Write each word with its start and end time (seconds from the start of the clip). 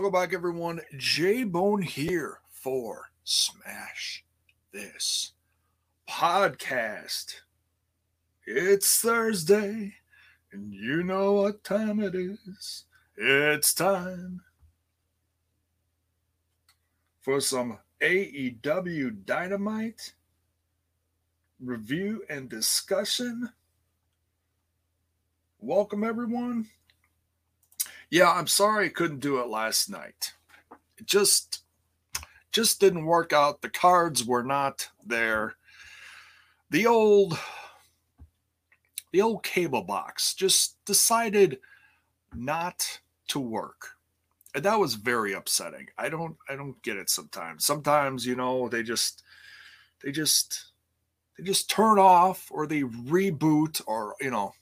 Welcome 0.00 0.18
back, 0.18 0.32
everyone. 0.32 0.80
J 0.96 1.44
Bone 1.44 1.82
here 1.82 2.40
for 2.48 3.10
Smash 3.22 4.24
This 4.72 5.34
Podcast. 6.08 7.34
It's 8.46 8.98
Thursday, 9.00 9.92
and 10.52 10.72
you 10.72 11.02
know 11.02 11.34
what 11.34 11.64
time 11.64 12.00
it 12.00 12.14
is. 12.14 12.86
It's 13.14 13.74
time 13.74 14.40
for 17.20 17.38
some 17.42 17.76
AEW 18.00 19.26
Dynamite 19.26 20.14
review 21.62 22.24
and 22.30 22.48
discussion. 22.48 23.50
Welcome, 25.58 26.04
everyone. 26.04 26.68
Yeah, 28.10 28.32
I'm 28.32 28.48
sorry 28.48 28.86
I 28.86 28.90
couldn't 28.90 29.20
do 29.20 29.38
it 29.38 29.48
last 29.48 29.88
night. 29.88 30.32
It 30.98 31.06
just 31.06 31.62
just 32.52 32.80
didn't 32.80 33.06
work 33.06 33.32
out. 33.32 33.62
The 33.62 33.70
cards 33.70 34.24
were 34.24 34.42
not 34.42 34.88
there. 35.06 35.54
The 36.70 36.86
old 36.86 37.38
the 39.12 39.20
old 39.20 39.44
cable 39.44 39.82
box 39.82 40.34
just 40.34 40.84
decided 40.84 41.60
not 42.34 43.00
to 43.28 43.38
work. 43.38 43.90
And 44.56 44.64
that 44.64 44.78
was 44.78 44.94
very 44.94 45.32
upsetting. 45.34 45.86
I 45.96 46.08
don't 46.08 46.36
I 46.48 46.56
don't 46.56 46.80
get 46.82 46.96
it 46.96 47.10
sometimes. 47.10 47.64
Sometimes, 47.64 48.26
you 48.26 48.34
know, 48.34 48.68
they 48.68 48.82
just 48.82 49.22
they 50.02 50.10
just 50.10 50.72
they 51.38 51.44
just 51.44 51.70
turn 51.70 52.00
off 52.00 52.48
or 52.50 52.66
they 52.66 52.82
reboot 52.82 53.80
or, 53.86 54.16
you 54.20 54.32
know, 54.32 54.52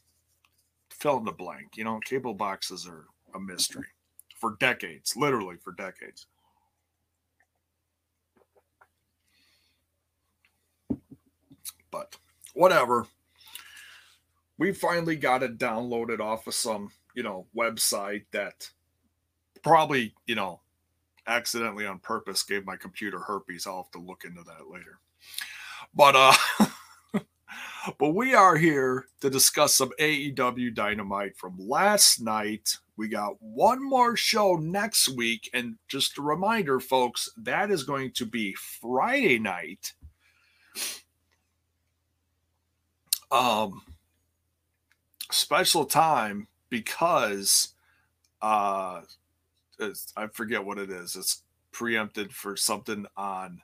fill 0.90 1.16
in 1.16 1.24
the 1.24 1.32
blank. 1.32 1.78
You 1.78 1.84
know, 1.84 1.98
cable 2.04 2.34
boxes 2.34 2.86
are 2.86 3.06
a 3.34 3.40
mystery 3.40 3.86
for 4.36 4.56
decades, 4.60 5.16
literally 5.16 5.56
for 5.56 5.72
decades. 5.72 6.26
But 11.90 12.16
whatever. 12.54 13.06
We 14.58 14.72
finally 14.72 15.16
got 15.16 15.42
it 15.44 15.58
downloaded 15.58 16.20
off 16.20 16.46
of 16.48 16.54
some, 16.54 16.90
you 17.14 17.22
know, 17.22 17.46
website 17.56 18.24
that 18.32 18.68
probably, 19.62 20.14
you 20.26 20.34
know, 20.34 20.60
accidentally 21.28 21.86
on 21.86 22.00
purpose 22.00 22.42
gave 22.42 22.66
my 22.66 22.76
computer 22.76 23.20
herpes. 23.20 23.66
I'll 23.66 23.84
have 23.84 23.92
to 23.92 24.00
look 24.00 24.24
into 24.24 24.42
that 24.42 24.68
later. 24.70 24.98
But 25.94 26.16
uh 26.16 26.32
but 27.98 28.10
we 28.10 28.34
are 28.34 28.56
here 28.56 29.06
to 29.20 29.30
discuss 29.30 29.74
some 29.74 29.90
AEW 30.00 30.74
Dynamite 30.74 31.36
from 31.36 31.56
last 31.58 32.20
night. 32.20 32.76
We 32.96 33.08
got 33.08 33.40
one 33.40 33.82
more 33.82 34.16
show 34.16 34.56
next 34.56 35.08
week. 35.08 35.48
And 35.54 35.76
just 35.86 36.18
a 36.18 36.22
reminder, 36.22 36.80
folks, 36.80 37.28
that 37.36 37.70
is 37.70 37.84
going 37.84 38.12
to 38.12 38.26
be 38.26 38.54
Friday 38.54 39.38
night. 39.38 39.92
Um, 43.30 43.82
special 45.30 45.84
time 45.84 46.48
because 46.70 47.74
uh, 48.42 49.02
I 50.16 50.26
forget 50.32 50.64
what 50.64 50.78
it 50.78 50.90
is. 50.90 51.16
It's 51.16 51.42
preempted 51.72 52.32
for 52.32 52.56
something 52.56 53.06
on 53.16 53.62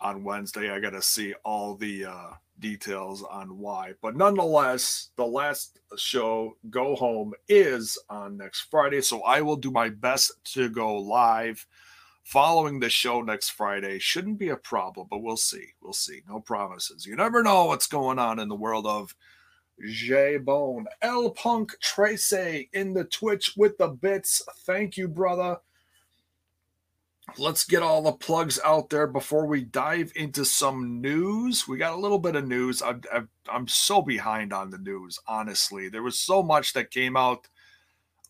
on 0.00 0.24
Wednesday. 0.24 0.70
I 0.70 0.80
got 0.80 0.90
to 0.90 1.02
see 1.02 1.34
all 1.44 1.74
the 1.74 2.06
uh, 2.06 2.30
details 2.60 3.22
on 3.22 3.58
why. 3.58 3.94
But 4.02 4.16
nonetheless, 4.16 5.10
the 5.16 5.26
last 5.26 5.80
show, 5.96 6.56
Go 6.70 6.94
Home, 6.96 7.32
is 7.48 7.98
on 8.08 8.36
next 8.36 8.68
Friday. 8.70 9.00
So 9.00 9.22
I 9.22 9.40
will 9.40 9.56
do 9.56 9.70
my 9.70 9.88
best 9.88 10.32
to 10.54 10.68
go 10.68 10.96
live 10.96 11.66
following 12.22 12.78
the 12.78 12.90
show 12.90 13.22
next 13.22 13.50
Friday. 13.50 13.98
Shouldn't 13.98 14.38
be 14.38 14.50
a 14.50 14.56
problem, 14.56 15.08
but 15.10 15.22
we'll 15.22 15.36
see. 15.36 15.66
We'll 15.82 15.92
see. 15.92 16.22
No 16.28 16.40
promises. 16.40 17.06
You 17.06 17.16
never 17.16 17.42
know 17.42 17.66
what's 17.66 17.86
going 17.86 18.18
on 18.18 18.38
in 18.38 18.48
the 18.48 18.54
world 18.54 18.86
of 18.86 19.14
J 19.88 20.36
Bone. 20.36 20.86
L 21.02 21.30
Punk 21.30 21.74
Tracy 21.80 22.68
in 22.72 22.92
the 22.92 23.04
Twitch 23.04 23.54
with 23.56 23.78
the 23.78 23.88
bits. 23.88 24.42
Thank 24.66 24.96
you, 24.96 25.08
brother 25.08 25.58
let's 27.38 27.64
get 27.64 27.82
all 27.82 28.02
the 28.02 28.12
plugs 28.12 28.58
out 28.64 28.90
there 28.90 29.06
before 29.06 29.46
we 29.46 29.62
dive 29.62 30.12
into 30.16 30.44
some 30.44 31.00
news. 31.00 31.66
We 31.66 31.78
got 31.78 31.94
a 31.94 32.00
little 32.00 32.18
bit 32.18 32.36
of 32.36 32.46
news. 32.46 32.82
I'm, 32.82 33.02
I'm 33.50 33.68
so 33.68 34.02
behind 34.02 34.52
on 34.52 34.70
the 34.70 34.78
news, 34.78 35.18
honestly. 35.26 35.88
There 35.88 36.02
was 36.02 36.18
so 36.18 36.42
much 36.42 36.72
that 36.74 36.90
came 36.90 37.16
out 37.16 37.48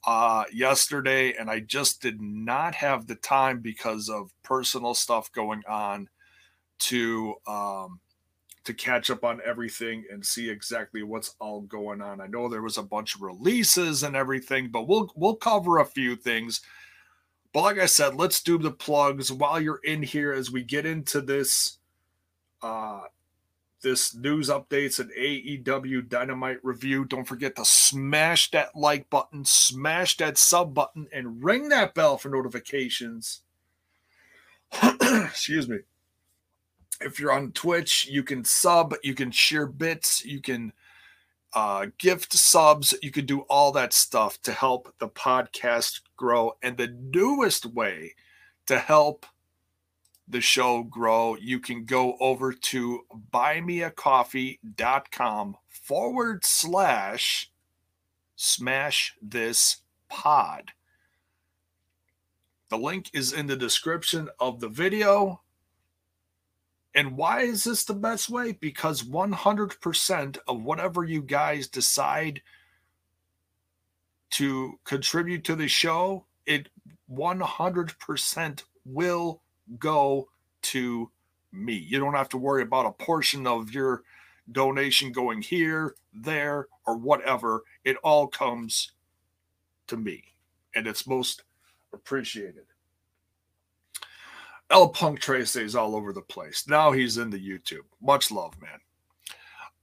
uh, 0.06 0.44
yesterday, 0.52 1.34
and 1.34 1.50
I 1.50 1.60
just 1.60 2.00
did 2.00 2.20
not 2.20 2.74
have 2.76 3.06
the 3.06 3.16
time 3.16 3.60
because 3.60 4.08
of 4.08 4.32
personal 4.42 4.94
stuff 4.94 5.30
going 5.32 5.62
on 5.68 6.08
to 6.80 7.34
um, 7.46 8.00
to 8.64 8.74
catch 8.74 9.10
up 9.10 9.24
on 9.24 9.40
everything 9.44 10.04
and 10.10 10.24
see 10.24 10.50
exactly 10.50 11.02
what's 11.02 11.34
all 11.40 11.62
going 11.62 12.00
on. 12.00 12.20
I 12.20 12.26
know 12.26 12.48
there 12.48 12.62
was 12.62 12.78
a 12.78 12.82
bunch 12.82 13.14
of 13.14 13.22
releases 13.22 14.02
and 14.02 14.16
everything, 14.16 14.70
but 14.70 14.88
we'll 14.88 15.10
we'll 15.16 15.36
cover 15.36 15.78
a 15.78 15.84
few 15.84 16.16
things 16.16 16.60
but 17.52 17.62
like 17.62 17.78
I 17.78 17.86
said, 17.86 18.14
let's 18.14 18.42
do 18.42 18.58
the 18.58 18.70
plugs 18.70 19.32
while 19.32 19.60
you're 19.60 19.80
in 19.84 20.02
here 20.02 20.32
as 20.32 20.50
we 20.50 20.62
get 20.62 20.86
into 20.86 21.20
this 21.20 21.78
uh 22.62 23.00
this 23.82 24.14
news 24.14 24.48
updates 24.48 24.98
and 24.98 25.10
AEW 25.12 26.08
Dynamite 26.08 26.58
review. 26.62 27.04
Don't 27.04 27.24
forget 27.24 27.56
to 27.56 27.64
smash 27.64 28.50
that 28.50 28.76
like 28.76 29.08
button, 29.10 29.44
smash 29.44 30.16
that 30.18 30.36
sub 30.38 30.74
button, 30.74 31.08
and 31.12 31.42
ring 31.42 31.70
that 31.70 31.94
bell 31.94 32.18
for 32.18 32.28
notifications. 32.28 33.40
Excuse 34.82 35.68
me. 35.68 35.78
If 37.00 37.18
you're 37.18 37.32
on 37.32 37.52
Twitch, 37.52 38.06
you 38.06 38.22
can 38.22 38.44
sub, 38.44 38.94
you 39.02 39.14
can 39.14 39.30
share 39.30 39.66
bits, 39.66 40.24
you 40.24 40.40
can 40.40 40.72
uh, 41.52 41.86
gift 41.98 42.32
subs. 42.32 42.94
You 43.02 43.10
can 43.10 43.26
do 43.26 43.40
all 43.42 43.70
that 43.72 43.92
stuff 43.92 44.40
to 44.42 44.52
help 44.52 44.94
the 44.98 45.08
podcast 45.08 46.00
grow. 46.16 46.52
And 46.62 46.76
the 46.76 46.86
newest 46.88 47.66
way 47.66 48.14
to 48.66 48.78
help 48.78 49.26
the 50.28 50.40
show 50.40 50.84
grow, 50.84 51.36
you 51.36 51.58
can 51.58 51.84
go 51.84 52.16
over 52.20 52.52
to 52.52 53.00
buymeacoffee.com 53.32 55.56
forward 55.68 56.44
slash 56.44 57.50
smash 58.36 59.16
this 59.20 59.78
pod. 60.08 60.70
The 62.68 62.78
link 62.78 63.10
is 63.12 63.32
in 63.32 63.48
the 63.48 63.56
description 63.56 64.28
of 64.38 64.60
the 64.60 64.68
video. 64.68 65.40
And 66.94 67.16
why 67.16 67.42
is 67.42 67.64
this 67.64 67.84
the 67.84 67.94
best 67.94 68.28
way? 68.30 68.52
Because 68.52 69.02
100% 69.02 70.38
of 70.48 70.62
whatever 70.62 71.04
you 71.04 71.22
guys 71.22 71.68
decide 71.68 72.42
to 74.30 74.78
contribute 74.84 75.44
to 75.44 75.56
the 75.56 75.68
show, 75.68 76.26
it 76.46 76.68
100% 77.12 78.62
will 78.84 79.42
go 79.78 80.28
to 80.62 81.10
me. 81.52 81.74
You 81.74 81.98
don't 82.00 82.14
have 82.14 82.28
to 82.30 82.38
worry 82.38 82.62
about 82.62 82.86
a 82.86 83.04
portion 83.04 83.46
of 83.46 83.72
your 83.72 84.02
donation 84.50 85.12
going 85.12 85.42
here, 85.42 85.94
there, 86.12 86.66
or 86.86 86.96
whatever. 86.96 87.62
It 87.84 87.96
all 88.02 88.26
comes 88.26 88.92
to 89.86 89.96
me, 89.96 90.24
and 90.74 90.86
it's 90.86 91.06
most 91.06 91.44
appreciated. 91.92 92.69
El 94.70 94.88
Punk 94.90 95.18
Tracy 95.18 95.62
is 95.62 95.74
all 95.74 95.96
over 95.96 96.12
the 96.12 96.22
place. 96.22 96.64
Now 96.68 96.92
he's 96.92 97.18
in 97.18 97.30
the 97.30 97.38
YouTube. 97.38 97.84
Much 98.00 98.30
love, 98.30 98.54
man. 98.60 98.78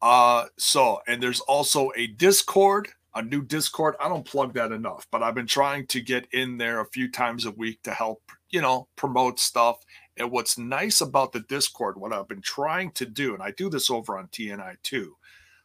Uh, 0.01 0.45
so 0.57 1.01
and 1.07 1.21
there's 1.21 1.41
also 1.41 1.91
a 1.97 2.07
Discord, 2.07 2.87
a 3.13 3.21
new 3.21 3.43
Discord. 3.43 3.95
I 3.99 4.07
don't 4.07 4.25
plug 4.25 4.53
that 4.53 4.71
enough, 4.71 5.05
but 5.11 5.23
I've 5.23 5.35
been 5.35 5.47
trying 5.47 5.87
to 5.87 5.99
get 5.99 6.27
in 6.31 6.57
there 6.57 6.79
a 6.79 6.85
few 6.85 7.11
times 7.11 7.45
a 7.45 7.51
week 7.51 7.81
to 7.83 7.91
help, 7.91 8.21
you 8.49 8.61
know, 8.61 8.87
promote 8.95 9.39
stuff. 9.39 9.79
And 10.15 10.31
what's 10.31 10.57
nice 10.57 11.01
about 11.01 11.33
the 11.33 11.41
Discord, 11.41 11.97
what 11.97 12.13
I've 12.13 12.27
been 12.27 12.41
trying 12.41 12.91
to 12.91 13.05
do, 13.05 13.33
and 13.33 13.43
I 13.43 13.51
do 13.51 13.69
this 13.69 13.89
over 13.89 14.17
on 14.17 14.27
TNI 14.27 14.77
too. 14.83 15.17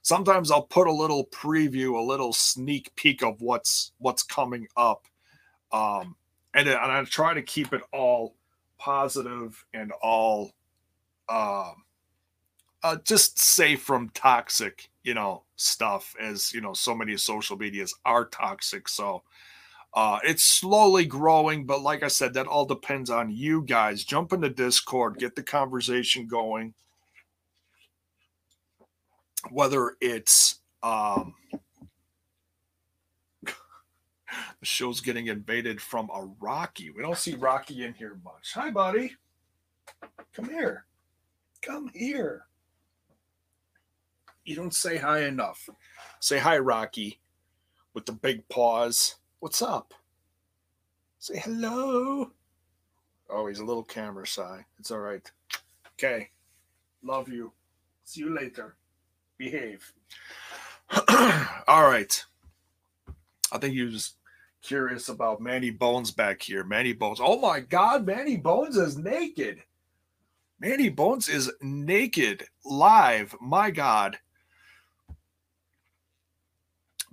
Sometimes 0.02 0.50
I'll 0.50 0.62
put 0.62 0.88
a 0.88 0.92
little 0.92 1.26
preview, 1.26 1.96
a 1.96 2.04
little 2.04 2.32
sneak 2.32 2.90
peek 2.96 3.22
of 3.22 3.40
what's 3.40 3.92
what's 3.98 4.24
coming 4.24 4.66
up. 4.76 5.06
Um, 5.70 6.16
and, 6.54 6.68
and 6.68 6.78
I 6.78 7.04
try 7.04 7.34
to 7.34 7.42
keep 7.42 7.72
it 7.72 7.82
all 7.92 8.34
positive 8.82 9.64
and 9.74 9.92
all 10.02 10.50
um, 11.28 11.84
uh, 12.82 12.96
just 13.04 13.38
safe 13.38 13.80
from 13.80 14.10
toxic, 14.10 14.90
you 15.04 15.14
know, 15.14 15.44
stuff 15.54 16.16
as 16.20 16.52
you 16.52 16.60
know, 16.60 16.72
so 16.72 16.94
many 16.94 17.16
social 17.16 17.56
medias 17.56 17.94
are 18.04 18.26
toxic. 18.26 18.88
So 18.88 19.22
uh, 19.94 20.18
it's 20.24 20.44
slowly 20.44 21.04
growing, 21.04 21.64
but 21.64 21.82
like 21.82 22.02
I 22.02 22.08
said, 22.08 22.34
that 22.34 22.48
all 22.48 22.64
depends 22.64 23.08
on 23.08 23.30
you 23.30 23.62
guys. 23.62 24.04
Jump 24.04 24.32
into 24.32 24.48
Discord, 24.48 25.18
get 25.18 25.36
the 25.36 25.42
conversation 25.44 26.26
going. 26.26 26.74
Whether 29.50 29.96
it's 30.00 30.60
um, 30.82 31.34
The 34.60 34.66
show's 34.66 35.00
getting 35.00 35.26
invaded 35.26 35.80
from 35.80 36.10
a 36.14 36.28
Rocky. 36.40 36.90
We 36.90 37.02
don't 37.02 37.18
see 37.18 37.34
Rocky 37.34 37.84
in 37.84 37.94
here 37.94 38.18
much. 38.24 38.52
Hi, 38.54 38.70
buddy. 38.70 39.16
Come 40.34 40.48
here. 40.48 40.84
Come 41.60 41.90
here. 41.94 42.46
You 44.44 44.56
don't 44.56 44.74
say 44.74 44.96
hi 44.96 45.20
enough. 45.20 45.68
Say 46.20 46.38
hi, 46.38 46.58
Rocky, 46.58 47.20
with 47.94 48.06
the 48.06 48.12
big 48.12 48.48
paws. 48.48 49.16
What's 49.40 49.62
up? 49.62 49.94
Say 51.18 51.38
hello. 51.38 52.32
Oh, 53.30 53.46
he's 53.46 53.60
a 53.60 53.64
little 53.64 53.84
camera 53.84 54.26
shy. 54.26 54.64
It's 54.78 54.90
all 54.90 54.98
right. 54.98 55.30
Okay. 55.94 56.30
Love 57.02 57.28
you. 57.28 57.52
See 58.04 58.20
you 58.20 58.34
later. 58.34 58.76
Behave. 59.38 59.92
all 61.68 61.84
right. 61.88 62.24
I 63.52 63.58
think 63.58 63.74
he 63.74 63.82
was 63.82 64.14
curious 64.62 65.08
about 65.08 65.40
Manny 65.40 65.70
Bones 65.70 66.10
back 66.10 66.40
here. 66.40 66.64
Manny 66.64 66.92
Bones. 66.92 67.18
Oh 67.20 67.38
my 67.38 67.60
God, 67.60 68.06
Manny 68.06 68.36
Bones 68.36 68.76
is 68.76 68.96
naked. 68.96 69.62
Manny 70.60 70.88
Bones 70.88 71.28
is 71.28 71.52
naked 71.60 72.44
live. 72.64 73.34
My 73.40 73.70
God. 73.70 74.16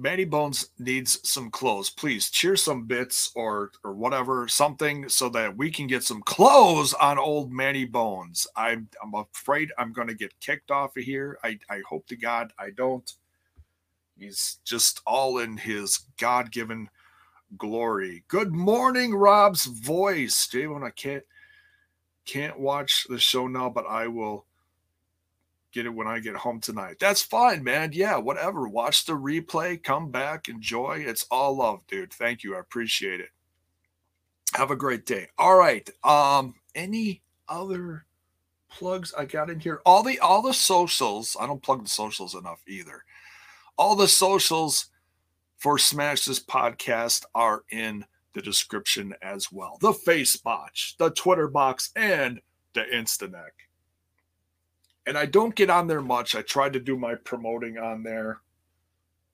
Manny 0.01 0.23
Bones 0.23 0.69
needs 0.79 1.19
some 1.29 1.51
clothes. 1.51 1.89
Please 1.89 2.29
cheer 2.29 2.55
some 2.55 2.85
bits 2.85 3.31
or 3.35 3.71
or 3.83 3.93
whatever, 3.93 4.47
something 4.47 5.09
so 5.09 5.27
that 5.29 5.57
we 5.57 5.69
can 5.69 5.87
get 5.87 6.03
some 6.03 6.21
clothes 6.21 6.93
on 6.93 7.17
old 7.17 7.51
Manny 7.51 7.83
Bones. 7.83 8.47
I'm 8.55 8.87
I'm 9.03 9.13
afraid 9.13 9.73
I'm 9.77 9.91
gonna 9.91 10.13
get 10.13 10.39
kicked 10.39 10.71
off 10.71 10.95
of 10.95 11.03
here. 11.03 11.37
I, 11.43 11.59
I 11.69 11.81
hope 11.89 12.07
to 12.07 12.15
God 12.15 12.53
I 12.57 12.69
don't. 12.69 13.11
He's 14.17 14.59
just 14.63 15.01
all 15.05 15.39
in 15.39 15.57
his 15.57 15.99
God-given 16.17 16.89
glory. 17.57 18.23
Good 18.27 18.53
morning, 18.53 19.13
Rob's 19.13 19.65
voice. 19.65 20.47
Javon, 20.47 20.83
I 20.83 20.91
can't 20.91 21.23
can't 22.25 22.59
watch 22.59 23.07
the 23.09 23.17
show 23.17 23.47
now, 23.47 23.69
but 23.69 23.85
I 23.87 24.07
will 24.07 24.45
get 25.71 25.85
it 25.85 25.93
when 25.93 26.07
I 26.07 26.19
get 26.19 26.35
home 26.35 26.59
tonight. 26.59 26.97
That's 26.99 27.21
fine, 27.21 27.63
man. 27.63 27.91
Yeah, 27.93 28.17
whatever. 28.17 28.67
Watch 28.67 29.05
the 29.05 29.13
replay, 29.13 29.81
come 29.81 30.11
back, 30.11 30.47
enjoy. 30.47 31.03
It's 31.05 31.25
all 31.31 31.57
love, 31.57 31.81
dude. 31.87 32.13
Thank 32.13 32.43
you. 32.43 32.55
I 32.55 32.59
appreciate 32.59 33.19
it. 33.19 33.29
Have 34.53 34.71
a 34.71 34.75
great 34.75 35.05
day. 35.05 35.27
All 35.37 35.57
right. 35.57 35.87
Um, 36.03 36.55
any 36.75 37.21
other 37.47 38.05
plugs 38.69 39.13
I 39.17 39.25
got 39.25 39.49
in 39.49 39.59
here? 39.59 39.81
All 39.85 40.03
the 40.03 40.19
all 40.19 40.41
the 40.41 40.53
socials. 40.53 41.37
I 41.39 41.47
don't 41.47 41.61
plug 41.61 41.83
the 41.83 41.89
socials 41.89 42.35
enough 42.35 42.61
either. 42.67 43.03
All 43.77 43.95
the 43.95 44.07
socials 44.07 44.87
for 45.59 45.77
Smash 45.77 46.25
This 46.25 46.43
Podcast 46.43 47.25
are 47.35 47.63
in 47.71 48.03
the 48.33 48.41
description 48.41 49.13
as 49.21 49.51
well. 49.51 49.77
The 49.79 49.93
face 49.93 50.35
Facebotch, 50.35 50.97
the 50.97 51.11
Twitter 51.11 51.47
box, 51.47 51.91
and 51.95 52.41
the 52.73 52.85
Instaneck 52.93 53.51
and 55.09 55.17
I 55.17 55.25
don't 55.25 55.55
get 55.55 55.71
on 55.71 55.87
there 55.87 56.03
much. 56.03 56.35
I 56.35 56.43
try 56.43 56.69
to 56.69 56.79
do 56.79 56.95
my 56.95 57.15
promoting 57.15 57.79
on 57.79 58.03
there, 58.03 58.41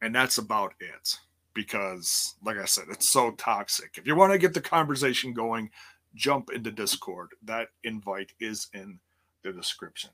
and 0.01 0.16
that's 0.16 0.38
about 0.38 0.74
it. 0.80 1.18
Because, 1.54 2.36
like 2.45 2.57
I 2.57 2.63
said, 2.63 2.86
it's 2.89 3.10
so 3.10 3.31
toxic. 3.31 3.98
If 3.98 4.07
you 4.07 4.16
want 4.16 4.31
to 4.31 4.38
get 4.38 4.54
the 4.54 4.62
conversation 4.62 5.33
going, 5.33 5.69
jump 6.13 6.50
into 6.51 6.71
Discord. 6.71 7.31
That 7.44 7.69
invite 7.83 8.31
is 8.39 8.68
in 8.74 9.00
the 9.44 9.51
description. 9.51 10.12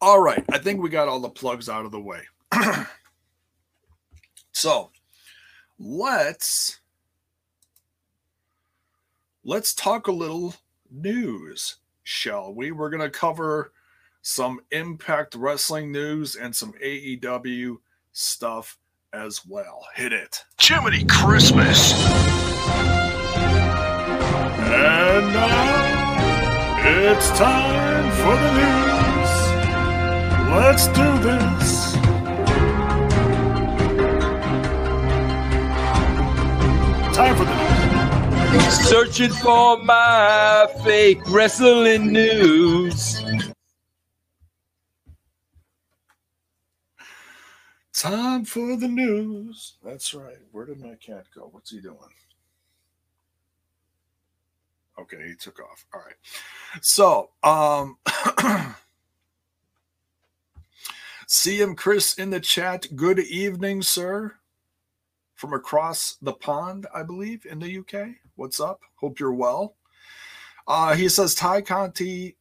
All 0.00 0.20
right, 0.20 0.44
I 0.50 0.58
think 0.58 0.80
we 0.82 0.90
got 0.90 1.06
all 1.06 1.20
the 1.20 1.28
plugs 1.28 1.68
out 1.68 1.84
of 1.84 1.92
the 1.92 2.00
way. 2.00 2.22
so, 4.52 4.90
let's 5.78 6.80
let's 9.44 9.74
talk 9.74 10.06
a 10.06 10.12
little 10.12 10.54
news 10.90 11.76
shall 12.08 12.54
we? 12.54 12.72
We're 12.72 12.88
going 12.88 13.02
to 13.02 13.10
cover 13.10 13.72
some 14.22 14.60
Impact 14.70 15.34
Wrestling 15.34 15.92
news 15.92 16.36
and 16.36 16.56
some 16.56 16.72
AEW 16.82 17.76
stuff 18.12 18.78
as 19.12 19.44
well. 19.46 19.84
Hit 19.94 20.14
it. 20.14 20.42
Jiminy 20.58 21.04
Christmas. 21.04 21.92
And 24.70 25.26
now 25.34 25.98
it's 26.80 27.28
time 27.38 28.10
for 28.16 28.36
the 28.36 28.52
news. 28.58 29.30
Let's 30.50 30.86
do 30.88 31.18
this. 31.18 32.07
Time 37.18 37.34
for 37.34 37.44
the 37.46 38.52
news. 38.52 38.88
Searching 38.88 39.32
for 39.32 39.82
my 39.82 40.68
fake 40.84 41.18
wrestling 41.28 42.12
news. 42.12 43.24
Time 47.92 48.44
for 48.44 48.76
the 48.76 48.86
news. 48.86 49.78
That's 49.82 50.14
right. 50.14 50.36
Where 50.52 50.64
did 50.64 50.80
my 50.80 50.94
cat 50.94 51.26
go? 51.34 51.48
What's 51.50 51.72
he 51.72 51.80
doing? 51.80 51.98
Okay, 55.00 55.26
he 55.26 55.34
took 55.34 55.58
off. 55.58 55.86
All 55.92 56.00
right. 56.00 56.14
So, 56.82 57.30
um 57.42 57.98
CM 61.26 61.76
Chris 61.76 62.14
in 62.14 62.30
the 62.30 62.38
chat. 62.38 62.86
Good 62.94 63.18
evening, 63.18 63.82
sir. 63.82 64.37
From 65.38 65.52
across 65.52 66.16
the 66.20 66.32
pond, 66.32 66.88
I 66.92 67.04
believe, 67.04 67.46
in 67.46 67.60
the 67.60 67.78
UK. 67.78 68.08
What's 68.34 68.58
up? 68.58 68.80
Hope 68.96 69.20
you're 69.20 69.32
well. 69.32 69.76
Uh, 70.66 70.96
he 70.96 71.08
says 71.08 71.36
Tay 71.36 71.62
Conti 71.62 72.36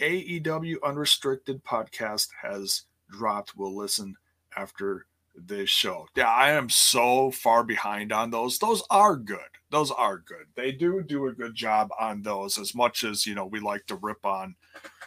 AEW 0.00 0.76
Unrestricted 0.82 1.62
podcast 1.62 2.28
has 2.40 2.84
dropped. 3.10 3.52
We'll 3.54 3.76
listen 3.76 4.14
after 4.56 5.04
this 5.36 5.68
show. 5.68 6.06
Yeah, 6.16 6.30
I 6.30 6.52
am 6.52 6.70
so 6.70 7.32
far 7.32 7.64
behind 7.64 8.14
on 8.14 8.30
those. 8.30 8.58
Those 8.58 8.82
are 8.88 9.14
good. 9.14 9.38
Those 9.68 9.90
are 9.90 10.16
good. 10.16 10.46
They 10.54 10.72
do 10.72 11.02
do 11.02 11.26
a 11.26 11.34
good 11.34 11.54
job 11.54 11.90
on 12.00 12.22
those 12.22 12.56
as 12.56 12.74
much 12.74 13.04
as, 13.04 13.26
you 13.26 13.34
know, 13.34 13.44
we 13.44 13.60
like 13.60 13.84
to 13.88 13.96
rip 13.96 14.24
on, 14.24 14.56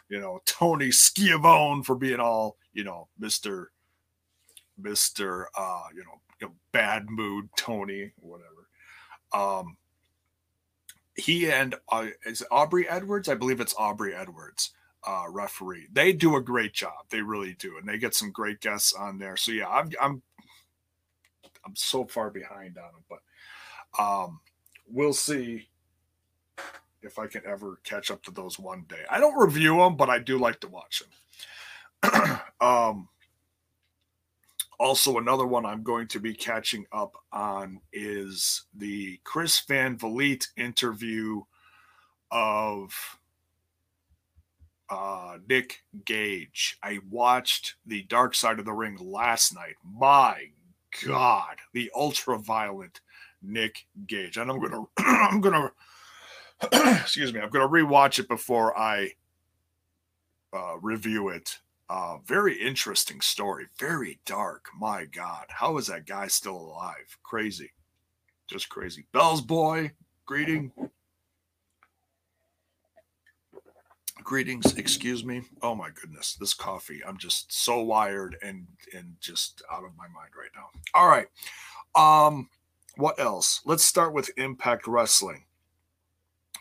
you 0.09 0.19
know, 0.19 0.41
Tony 0.45 0.91
Schiavone 0.91 1.81
for 1.83 1.95
being 1.95 2.19
all, 2.19 2.57
you 2.71 2.83
know, 2.83 3.07
Mr. 3.19 3.65
Mr. 4.79 5.45
uh, 5.57 5.83
you 5.95 6.03
know, 6.03 6.19
bad 6.71 7.09
mood 7.09 7.49
Tony, 7.55 8.11
whatever. 8.17 8.67
Um, 9.33 9.77
he 11.15 11.49
and 11.49 11.75
uh, 11.89 12.07
is 12.25 12.43
Aubrey 12.51 12.87
Edwards? 12.87 13.29
I 13.29 13.35
believe 13.35 13.59
it's 13.59 13.75
Aubrey 13.77 14.13
Edwards, 14.13 14.71
uh, 15.07 15.25
referee. 15.29 15.87
They 15.91 16.13
do 16.13 16.35
a 16.35 16.41
great 16.41 16.73
job. 16.73 17.05
They 17.09 17.21
really 17.21 17.53
do, 17.53 17.77
and 17.77 17.87
they 17.87 17.97
get 17.97 18.15
some 18.15 18.31
great 18.31 18.59
guests 18.59 18.93
on 18.93 19.17
there. 19.17 19.37
So 19.37 19.51
yeah, 19.51 19.67
I'm 19.67 19.89
I'm 20.01 20.21
I'm 21.65 21.75
so 21.75 22.05
far 22.05 22.29
behind 22.29 22.77
on 22.77 22.89
it, 22.89 23.03
but 23.09 24.01
um, 24.01 24.39
we'll 24.87 25.13
see 25.13 25.67
if 27.01 27.19
I 27.19 27.27
can 27.27 27.43
ever 27.45 27.79
catch 27.83 28.11
up 28.11 28.23
to 28.23 28.31
those 28.31 28.59
one 28.59 28.85
day. 28.89 29.03
I 29.09 29.19
don't 29.19 29.39
review 29.39 29.77
them, 29.77 29.95
but 29.95 30.09
I 30.09 30.19
do 30.19 30.37
like 30.37 30.59
to 30.61 30.67
watch 30.67 31.03
them. 32.03 32.39
um, 32.61 33.07
also, 34.79 35.17
another 35.17 35.45
one 35.45 35.65
I'm 35.65 35.83
going 35.83 36.07
to 36.09 36.19
be 36.19 36.33
catching 36.33 36.85
up 36.91 37.15
on 37.31 37.79
is 37.93 38.65
the 38.73 39.19
Chris 39.23 39.61
Van 39.61 39.97
Vliet 39.97 40.47
interview 40.57 41.41
of 42.31 43.19
uh, 44.89 45.37
Nick 45.47 45.83
Gage. 46.05 46.77
I 46.83 46.99
watched 47.09 47.75
the 47.85 48.03
Dark 48.03 48.35
Side 48.35 48.59
of 48.59 48.65
the 48.65 48.73
Ring 48.73 48.97
last 48.99 49.55
night. 49.55 49.75
My 49.83 50.51
God, 51.05 51.57
the 51.73 51.91
ultra 51.95 52.37
violent 52.37 53.01
Nick 53.41 53.85
Gage, 54.07 54.37
and 54.37 54.49
I'm 54.49 54.59
gonna, 54.59 54.83
I'm 54.97 55.41
gonna, 55.41 55.71
excuse 56.71 57.33
me, 57.33 57.39
I'm 57.39 57.49
gonna 57.49 57.67
rewatch 57.67 58.19
it 58.19 58.27
before 58.27 58.77
I 58.77 59.11
uh, 60.53 60.77
review 60.81 61.29
it 61.29 61.59
uh, 61.89 62.17
very 62.25 62.55
interesting 62.55 63.21
story. 63.21 63.67
Very 63.79 64.19
dark. 64.25 64.65
My 64.77 65.05
God. 65.05 65.45
How 65.49 65.77
is 65.77 65.87
that 65.87 66.07
guy 66.07 66.27
still 66.27 66.57
alive? 66.57 67.17
Crazy. 67.23 67.71
Just 68.47 68.69
crazy. 68.69 69.05
Bell's 69.11 69.41
boy, 69.41 69.91
greeting. 70.25 70.71
Greetings, 74.23 74.75
excuse 74.77 75.23
me. 75.23 75.43
Oh 75.61 75.75
my 75.75 75.89
goodness, 75.89 76.35
this 76.39 76.53
coffee. 76.53 77.01
I'm 77.05 77.17
just 77.17 77.51
so 77.53 77.81
wired 77.81 78.37
and 78.41 78.65
and 78.93 79.15
just 79.19 79.61
out 79.71 79.83
of 79.83 79.95
my 79.97 80.07
mind 80.07 80.31
right 80.37 80.49
now. 80.55 80.69
All 80.95 81.07
right. 81.07 81.27
Um 81.95 82.49
what 82.97 83.19
else? 83.19 83.61
Let's 83.65 83.83
start 83.83 84.13
with 84.13 84.31
Impact 84.37 84.87
Wrestling. 84.87 85.43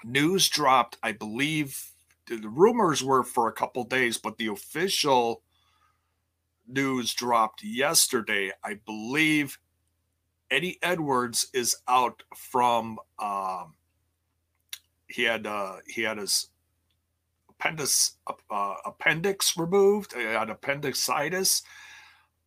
News 0.02 0.48
dropped, 0.48 0.98
I 1.02 1.12
believe 1.12 1.93
the 2.26 2.48
rumors 2.48 3.02
were 3.02 3.22
for 3.22 3.48
a 3.48 3.52
couple 3.52 3.84
days, 3.84 4.18
but 4.18 4.38
the 4.38 4.48
official 4.48 5.42
news 6.66 7.12
dropped 7.14 7.62
yesterday. 7.62 8.50
I 8.62 8.74
believe 8.86 9.58
Eddie 10.50 10.78
Edwards 10.82 11.48
is 11.52 11.76
out 11.88 12.22
from 12.34 12.98
um, 13.18 13.74
he 15.08 15.22
had 15.22 15.46
uh, 15.46 15.76
he 15.86 16.02
had 16.02 16.18
his 16.18 16.48
appendix 17.48 18.16
uh, 18.50 18.74
appendix 18.84 19.56
removed. 19.56 20.14
He 20.14 20.22
had 20.22 20.50
appendicitis. 20.50 21.62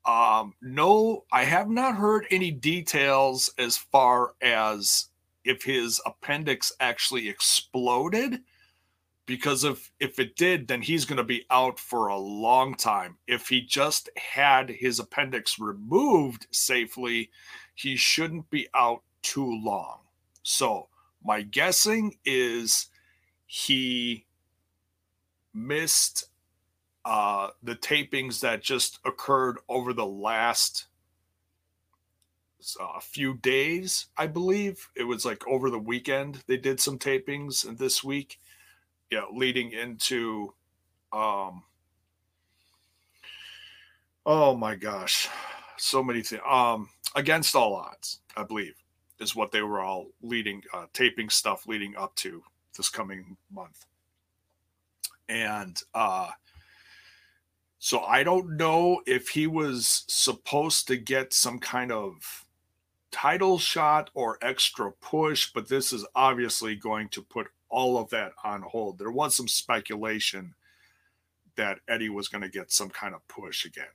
Um, 0.05 0.53
no, 0.61 1.25
I 1.31 1.43
have 1.43 1.69
not 1.69 1.95
heard 1.95 2.25
any 2.31 2.49
details 2.49 3.53
as 3.57 3.75
far 3.75 4.35
as 4.41 5.07
if 5.43 5.63
his 5.63 5.99
appendix 6.05 6.71
actually 6.79 7.27
exploded 7.27 8.39
because 9.27 9.63
if 9.63 9.91
if 9.99 10.17
it 10.17 10.35
did 10.35 10.67
then 10.67 10.81
he's 10.81 11.05
going 11.05 11.17
to 11.17 11.23
be 11.23 11.45
out 11.51 11.79
for 11.79 12.07
a 12.07 12.17
long 12.17 12.73
time. 12.73 13.17
If 13.27 13.49
he 13.49 13.61
just 13.61 14.09
had 14.17 14.69
his 14.69 14.99
appendix 14.99 15.59
removed 15.59 16.47
safely 16.49 17.29
he 17.75 17.95
shouldn't 17.95 18.49
be 18.49 18.67
out 18.73 19.03
too 19.21 19.61
long. 19.63 19.99
So 20.41 20.87
my 21.23 21.43
guessing 21.43 22.17
is 22.25 22.87
he 23.45 24.25
missed 25.53 26.25
uh, 27.05 27.49
the 27.63 27.75
tapings 27.75 28.41
that 28.41 28.61
just 28.61 28.99
occurred 29.05 29.59
over 29.69 29.93
the 29.93 30.05
last 30.05 30.87
uh, 32.79 32.99
few 32.99 33.35
days, 33.35 34.07
I 34.17 34.27
believe. 34.27 34.89
It 34.95 35.03
was 35.03 35.25
like 35.25 35.47
over 35.47 35.69
the 35.69 35.79
weekend 35.79 36.43
they 36.47 36.57
did 36.57 36.79
some 36.79 36.99
tapings 36.99 37.67
and 37.67 37.77
this 37.77 38.03
week, 38.03 38.39
yeah, 39.11 39.25
leading 39.31 39.71
into 39.71 40.53
um 41.11 41.63
oh 44.25 44.55
my 44.55 44.75
gosh, 44.75 45.27
so 45.77 46.03
many 46.03 46.21
things. 46.21 46.41
Um 46.47 46.89
against 47.15 47.55
all 47.55 47.75
odds, 47.75 48.19
I 48.35 48.43
believe, 48.43 48.75
is 49.19 49.35
what 49.35 49.51
they 49.51 49.61
were 49.61 49.81
all 49.81 50.07
leading 50.21 50.63
uh 50.73 50.85
taping 50.93 51.29
stuff 51.29 51.67
leading 51.67 51.95
up 51.95 52.15
to 52.17 52.43
this 52.75 52.89
coming 52.89 53.37
month. 53.51 53.85
And 55.29 55.81
uh 55.93 56.29
so 57.79 58.01
I 58.01 58.23
don't 58.23 58.57
know 58.57 59.01
if 59.05 59.29
he 59.29 59.47
was 59.47 60.03
supposed 60.07 60.87
to 60.87 60.97
get 60.97 61.31
some 61.33 61.59
kind 61.59 61.91
of 61.91 62.45
title 63.11 63.57
shot 63.57 64.09
or 64.13 64.37
extra 64.41 64.91
push, 64.91 65.51
but 65.53 65.69
this 65.69 65.93
is 65.93 66.05
obviously 66.15 66.75
going 66.75 67.09
to 67.09 67.21
put 67.21 67.47
all 67.69 67.97
of 67.97 68.09
that 68.11 68.33
on 68.43 68.61
hold. 68.61 68.97
There 68.97 69.11
was 69.11 69.35
some 69.35 69.47
speculation 69.47 70.53
that 71.55 71.79
Eddie 71.87 72.09
was 72.09 72.27
going 72.27 72.43
to 72.43 72.49
get 72.49 72.71
some 72.71 72.89
kind 72.89 73.13
of 73.15 73.27
push 73.27 73.65
again. 73.65 73.85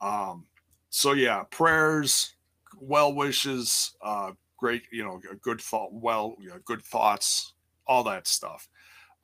Um, 0.00 0.46
so 0.90 1.12
yeah, 1.12 1.44
prayers, 1.50 2.34
well 2.80 3.14
wishes, 3.14 3.94
uh, 4.02 4.32
great, 4.56 4.82
you 4.92 5.04
know, 5.04 5.20
good 5.40 5.60
thought, 5.60 5.92
well, 5.92 6.36
you 6.40 6.50
know, 6.50 6.58
good 6.64 6.82
thoughts, 6.82 7.54
all 7.86 8.04
that 8.04 8.26
stuff. 8.26 8.68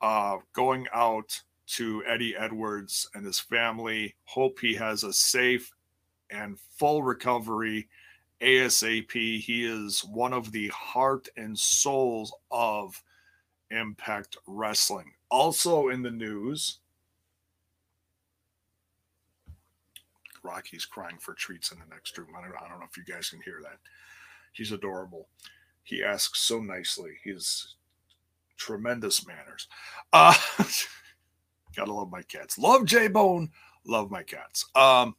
Uh, 0.01 0.37
going 0.53 0.87
out 0.93 1.41
to 1.67 2.03
Eddie 2.05 2.35
Edwards 2.35 3.09
and 3.13 3.25
his 3.25 3.39
family. 3.39 4.15
Hope 4.25 4.59
he 4.59 4.75
has 4.75 5.03
a 5.03 5.13
safe 5.13 5.71
and 6.29 6.59
full 6.77 7.03
recovery 7.03 7.87
ASAP. 8.41 9.11
He 9.11 9.65
is 9.65 10.03
one 10.03 10.33
of 10.33 10.51
the 10.51 10.67
heart 10.69 11.27
and 11.37 11.57
souls 11.57 12.33
of 12.51 13.01
Impact 13.71 14.37
Wrestling. 14.47 15.11
Also 15.29 15.89
in 15.89 16.01
the 16.01 16.11
news, 16.11 16.79
Rocky's 20.43 20.85
crying 20.85 21.17
for 21.19 21.33
treats 21.33 21.71
in 21.71 21.79
the 21.79 21.93
next 21.93 22.17
room. 22.17 22.29
I 22.37 22.41
don't, 22.41 22.55
I 22.55 22.69
don't 22.69 22.79
know 22.79 22.85
if 22.89 22.97
you 22.97 23.03
guys 23.03 23.29
can 23.29 23.41
hear 23.41 23.59
that. 23.63 23.79
He's 24.53 24.71
adorable. 24.71 25.27
He 25.83 26.03
asks 26.03 26.39
so 26.39 26.59
nicely. 26.59 27.11
He 27.23 27.31
has 27.31 27.75
tremendous 28.57 29.25
manners. 29.27 29.67
Uh, 30.13 30.33
gotta 31.75 31.91
love 31.91 32.11
my 32.11 32.21
cats. 32.23 32.57
Love 32.57 32.85
J 32.85 33.07
Bone. 33.07 33.49
Love 33.85 34.09
my 34.09 34.23
cats. 34.23 34.65
Um, 34.75 35.15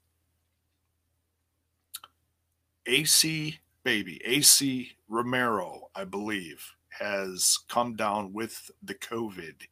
Ace 2.86 3.58
baby, 3.84 4.20
Ace 4.24 4.62
Romero, 5.08 5.90
I 5.94 6.04
believe, 6.04 6.74
has 6.98 7.58
come 7.68 7.94
down 7.94 8.32
with 8.32 8.70
the 8.82 8.94
COVID. 8.94 9.66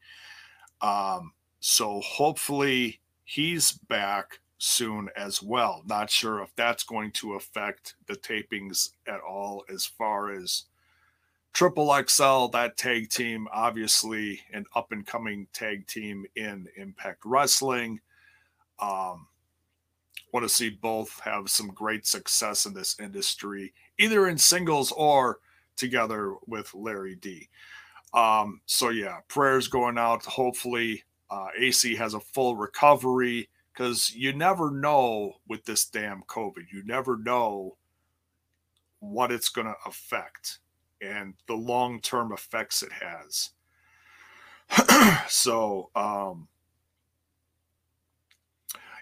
Um, 0.80 1.32
so 1.60 2.00
hopefully 2.00 3.00
he's 3.24 3.72
back 3.72 4.40
soon 4.58 5.08
as 5.16 5.42
well. 5.42 5.82
Not 5.86 6.10
sure 6.10 6.42
if 6.42 6.54
that's 6.56 6.84
going 6.84 7.12
to 7.12 7.34
affect 7.34 7.94
the 8.06 8.16
tapings 8.16 8.90
at 9.06 9.20
all 9.20 9.64
as 9.72 9.84
far 9.84 10.30
as 10.30 10.64
Triple 11.52 11.94
XL, 12.08 12.48
that 12.48 12.76
tag 12.76 13.10
team, 13.10 13.46
obviously 13.52 14.40
an 14.52 14.64
up 14.74 14.90
and 14.90 15.06
coming 15.06 15.46
tag 15.52 15.86
team 15.86 16.26
in 16.34 16.66
Impact 16.76 17.20
Wrestling. 17.24 18.00
Um, 18.80 19.28
want 20.32 20.42
to 20.44 20.52
see 20.52 20.70
both 20.70 21.20
have 21.20 21.48
some 21.48 21.68
great 21.68 22.06
success 22.06 22.66
in 22.66 22.74
this 22.74 22.98
industry, 22.98 23.72
either 23.98 24.26
in 24.26 24.36
singles 24.36 24.90
or 24.90 25.38
together 25.76 26.34
with 26.46 26.72
Larry 26.74 27.16
D. 27.16 27.48
Um, 28.12 28.60
so 28.66 28.90
yeah, 28.90 29.18
prayers 29.28 29.68
going 29.68 29.98
out. 29.98 30.24
Hopefully, 30.24 31.02
uh, 31.30 31.48
Ace 31.58 31.82
has 31.96 32.14
a 32.14 32.20
full 32.20 32.56
recovery 32.56 33.48
because 33.72 34.14
you 34.14 34.32
never 34.32 34.70
know 34.70 35.34
with 35.48 35.64
this 35.64 35.86
damn 35.86 36.22
COVID. 36.22 36.72
You 36.72 36.84
never 36.84 37.16
know 37.16 37.76
what 39.00 39.32
it's 39.32 39.48
going 39.48 39.66
to 39.66 39.74
affect 39.86 40.60
and 41.00 41.34
the 41.46 41.54
long 41.54 42.00
term 42.00 42.32
effects 42.32 42.82
it 42.82 42.92
has. 42.92 43.50
so, 45.28 45.90
um, 45.94 46.48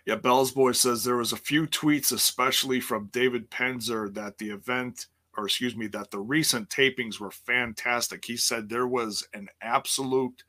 yeah, 0.04 0.16
Bell's 0.16 0.50
Boy 0.50 0.72
says 0.72 1.04
there 1.04 1.16
was 1.16 1.32
a 1.32 1.36
few 1.36 1.66
tweets, 1.66 2.12
especially 2.12 2.80
from 2.80 3.10
David 3.12 3.50
Penzer, 3.50 4.12
that 4.14 4.38
the 4.38 4.50
event, 4.50 5.06
or 5.36 5.46
excuse 5.46 5.76
me, 5.76 5.86
that 5.88 6.10
the 6.10 6.20
recent 6.20 6.68
tapings 6.68 7.18
were 7.18 7.30
fantastic. 7.30 8.24
He 8.24 8.36
said 8.36 8.68
there 8.68 8.86
was 8.86 9.26
an 9.32 9.48
absolute 9.60 10.44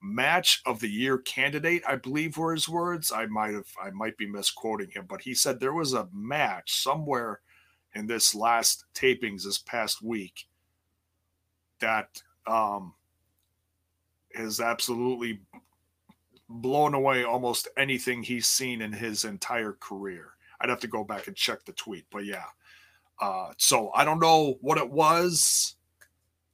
match 0.00 0.62
of 0.66 0.80
the 0.80 0.88
year 0.88 1.18
candidate, 1.18 1.82
I 1.86 1.96
believe 1.96 2.36
were 2.36 2.52
his 2.52 2.68
words. 2.68 3.12
I 3.12 3.26
might 3.26 3.54
have, 3.54 3.68
I 3.80 3.90
might 3.90 4.16
be 4.16 4.26
misquoting 4.26 4.90
him, 4.90 5.06
but 5.08 5.22
he 5.22 5.34
said 5.34 5.60
there 5.60 5.72
was 5.72 5.94
a 5.94 6.08
match 6.12 6.72
somewhere 6.72 7.40
in 7.94 8.06
this 8.06 8.34
last 8.34 8.84
tapings 8.94 9.44
this 9.44 9.58
past 9.58 10.02
week 10.02 10.48
that 11.80 12.22
um, 12.46 12.94
has 14.34 14.60
absolutely 14.60 15.40
blown 16.48 16.94
away 16.94 17.24
almost 17.24 17.68
anything 17.76 18.22
he's 18.22 18.48
seen 18.48 18.82
in 18.82 18.92
his 18.92 19.24
entire 19.24 19.76
career. 19.80 20.32
I'd 20.60 20.68
have 20.68 20.80
to 20.80 20.88
go 20.88 21.04
back 21.04 21.26
and 21.26 21.36
check 21.36 21.64
the 21.64 21.72
tweet, 21.72 22.06
but 22.10 22.24
yeah. 22.24 22.44
Uh, 23.20 23.52
so 23.56 23.90
I 23.94 24.04
don't 24.04 24.20
know 24.20 24.58
what 24.60 24.78
it 24.78 24.90
was. 24.90 25.76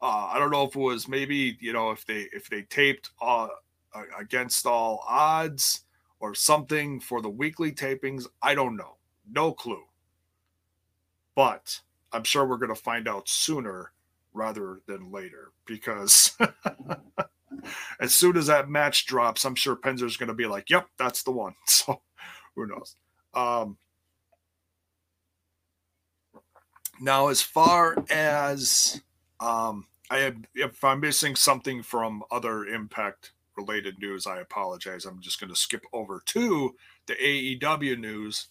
Uh, 0.00 0.30
I 0.32 0.38
don't 0.38 0.50
know 0.50 0.64
if 0.64 0.76
it 0.76 0.78
was 0.78 1.08
maybe 1.08 1.56
you 1.60 1.72
know 1.72 1.90
if 1.90 2.06
they 2.06 2.28
if 2.32 2.48
they 2.48 2.62
taped 2.62 3.10
uh, 3.20 3.48
against 4.18 4.66
all 4.66 5.04
odds 5.08 5.84
or 6.20 6.34
something 6.34 7.00
for 7.00 7.20
the 7.20 7.28
weekly 7.28 7.72
tapings. 7.72 8.26
I 8.42 8.54
don't 8.54 8.76
know, 8.76 8.96
no 9.30 9.52
clue. 9.52 9.84
But 11.34 11.80
I'm 12.12 12.24
sure 12.24 12.44
we're 12.44 12.58
going 12.58 12.74
to 12.74 12.80
find 12.80 13.08
out 13.08 13.28
sooner 13.28 13.92
rather 14.32 14.80
than 14.86 15.10
later 15.10 15.52
because 15.66 16.36
as 18.00 18.14
soon 18.14 18.36
as 18.36 18.46
that 18.46 18.68
match 18.68 19.06
drops, 19.06 19.44
I'm 19.44 19.54
sure 19.54 19.76
Penzer's 19.76 20.16
going 20.16 20.28
to 20.28 20.34
be 20.34 20.46
like, 20.46 20.70
"Yep, 20.70 20.88
that's 20.98 21.22
the 21.22 21.32
one." 21.32 21.54
So 21.66 22.02
who 22.54 22.66
knows? 22.66 22.96
Um, 23.34 23.76
now, 27.00 27.28
as 27.28 27.42
far 27.42 27.96
as 28.10 29.00
um, 29.40 29.86
I 30.10 30.18
have, 30.18 30.36
if 30.54 30.82
I'm 30.84 31.00
missing 31.00 31.36
something 31.36 31.82
from 31.82 32.22
other 32.30 32.66
Impact 32.66 33.32
related 33.56 33.98
news, 33.98 34.26
I 34.26 34.38
apologize. 34.38 35.04
I'm 35.04 35.20
just 35.20 35.40
going 35.40 35.50
to 35.50 35.56
skip 35.56 35.84
over 35.92 36.22
to 36.26 36.74
the 37.06 37.14
AEW 37.14 37.98
news. 37.98 38.48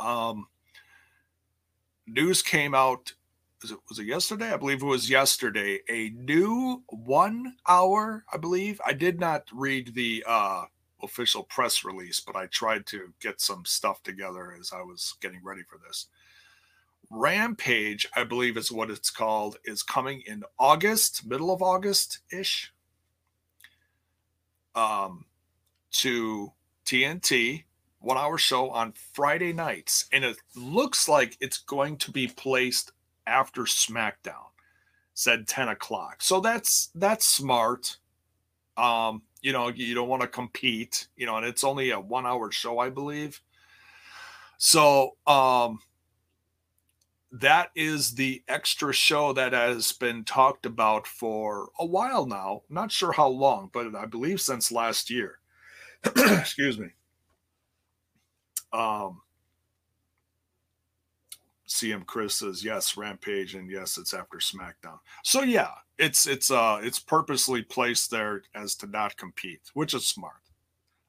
Um, 0.00 0.48
news 2.06 2.42
came 2.42 2.74
out 2.74 3.14
was 3.64 3.70
it 3.70 3.78
was 3.88 3.98
it 3.98 4.06
yesterday? 4.06 4.52
I 4.52 4.58
believe 4.58 4.82
it 4.82 4.86
was 4.86 5.08
yesterday. 5.08 5.80
A 5.88 6.10
new 6.10 6.82
one 6.88 7.56
hour, 7.66 8.24
I 8.30 8.36
believe. 8.36 8.78
I 8.84 8.92
did 8.92 9.18
not 9.18 9.48
read 9.54 9.94
the 9.94 10.22
uh, 10.26 10.64
official 11.02 11.44
press 11.44 11.82
release, 11.82 12.20
but 12.20 12.36
I 12.36 12.46
tried 12.46 12.84
to 12.86 13.14
get 13.20 13.40
some 13.40 13.64
stuff 13.64 14.02
together 14.02 14.54
as 14.60 14.72
I 14.74 14.82
was 14.82 15.14
getting 15.22 15.40
ready 15.42 15.62
for 15.62 15.78
this. 15.86 16.08
Rampage, 17.14 18.08
I 18.16 18.24
believe 18.24 18.56
is 18.56 18.72
what 18.72 18.90
it's 18.90 19.10
called, 19.10 19.58
is 19.64 19.82
coming 19.82 20.22
in 20.26 20.42
August, 20.58 21.26
middle 21.26 21.52
of 21.52 21.62
August 21.62 22.20
ish, 22.32 22.72
um, 24.74 25.24
to 25.92 26.52
TNT. 26.84 27.64
one 28.00 28.18
hour 28.18 28.36
show 28.36 28.70
on 28.70 28.92
Friday 29.14 29.52
nights, 29.52 30.06
and 30.12 30.24
it 30.24 30.36
looks 30.56 31.08
like 31.08 31.36
it's 31.40 31.58
going 31.58 31.96
to 31.98 32.10
be 32.12 32.26
placed 32.26 32.92
after 33.26 33.62
SmackDown. 33.62 34.50
Said 35.14 35.46
10 35.48 35.68
o'clock. 35.68 36.22
So 36.22 36.40
that's 36.40 36.90
that's 36.96 37.26
smart. 37.26 37.98
Um, 38.76 39.22
you 39.42 39.52
know, 39.52 39.68
you 39.68 39.94
don't 39.94 40.08
want 40.08 40.22
to 40.22 40.28
compete, 40.28 41.06
you 41.16 41.26
know, 41.26 41.36
and 41.36 41.46
it's 41.46 41.64
only 41.64 41.90
a 41.92 42.00
one 42.00 42.26
hour 42.26 42.50
show, 42.50 42.78
I 42.80 42.90
believe. 42.90 43.40
So 44.58 45.16
um 45.26 45.80
that 47.40 47.70
is 47.74 48.14
the 48.14 48.42
extra 48.46 48.92
show 48.92 49.32
that 49.32 49.52
has 49.52 49.90
been 49.90 50.22
talked 50.22 50.66
about 50.66 51.04
for 51.04 51.70
a 51.80 51.84
while 51.84 52.26
now. 52.26 52.62
Not 52.68 52.92
sure 52.92 53.10
how 53.10 53.26
long, 53.26 53.70
but 53.72 53.94
I 53.96 54.06
believe 54.06 54.40
since 54.40 54.70
last 54.70 55.10
year. 55.10 55.40
Excuse 56.04 56.78
me. 56.78 56.88
Um, 58.72 59.20
CM 61.66 62.06
Chris 62.06 62.36
says 62.36 62.64
yes, 62.64 62.96
Rampage, 62.96 63.56
and 63.56 63.68
yes, 63.68 63.98
it's 63.98 64.14
after 64.14 64.38
SmackDown. 64.38 65.00
So 65.24 65.42
yeah, 65.42 65.70
it's 65.98 66.28
it's 66.28 66.52
uh 66.52 66.78
it's 66.82 67.00
purposely 67.00 67.62
placed 67.62 68.12
there 68.12 68.42
as 68.54 68.76
to 68.76 68.86
not 68.86 69.16
compete, 69.16 69.60
which 69.74 69.92
is 69.92 70.06
smart. 70.06 70.34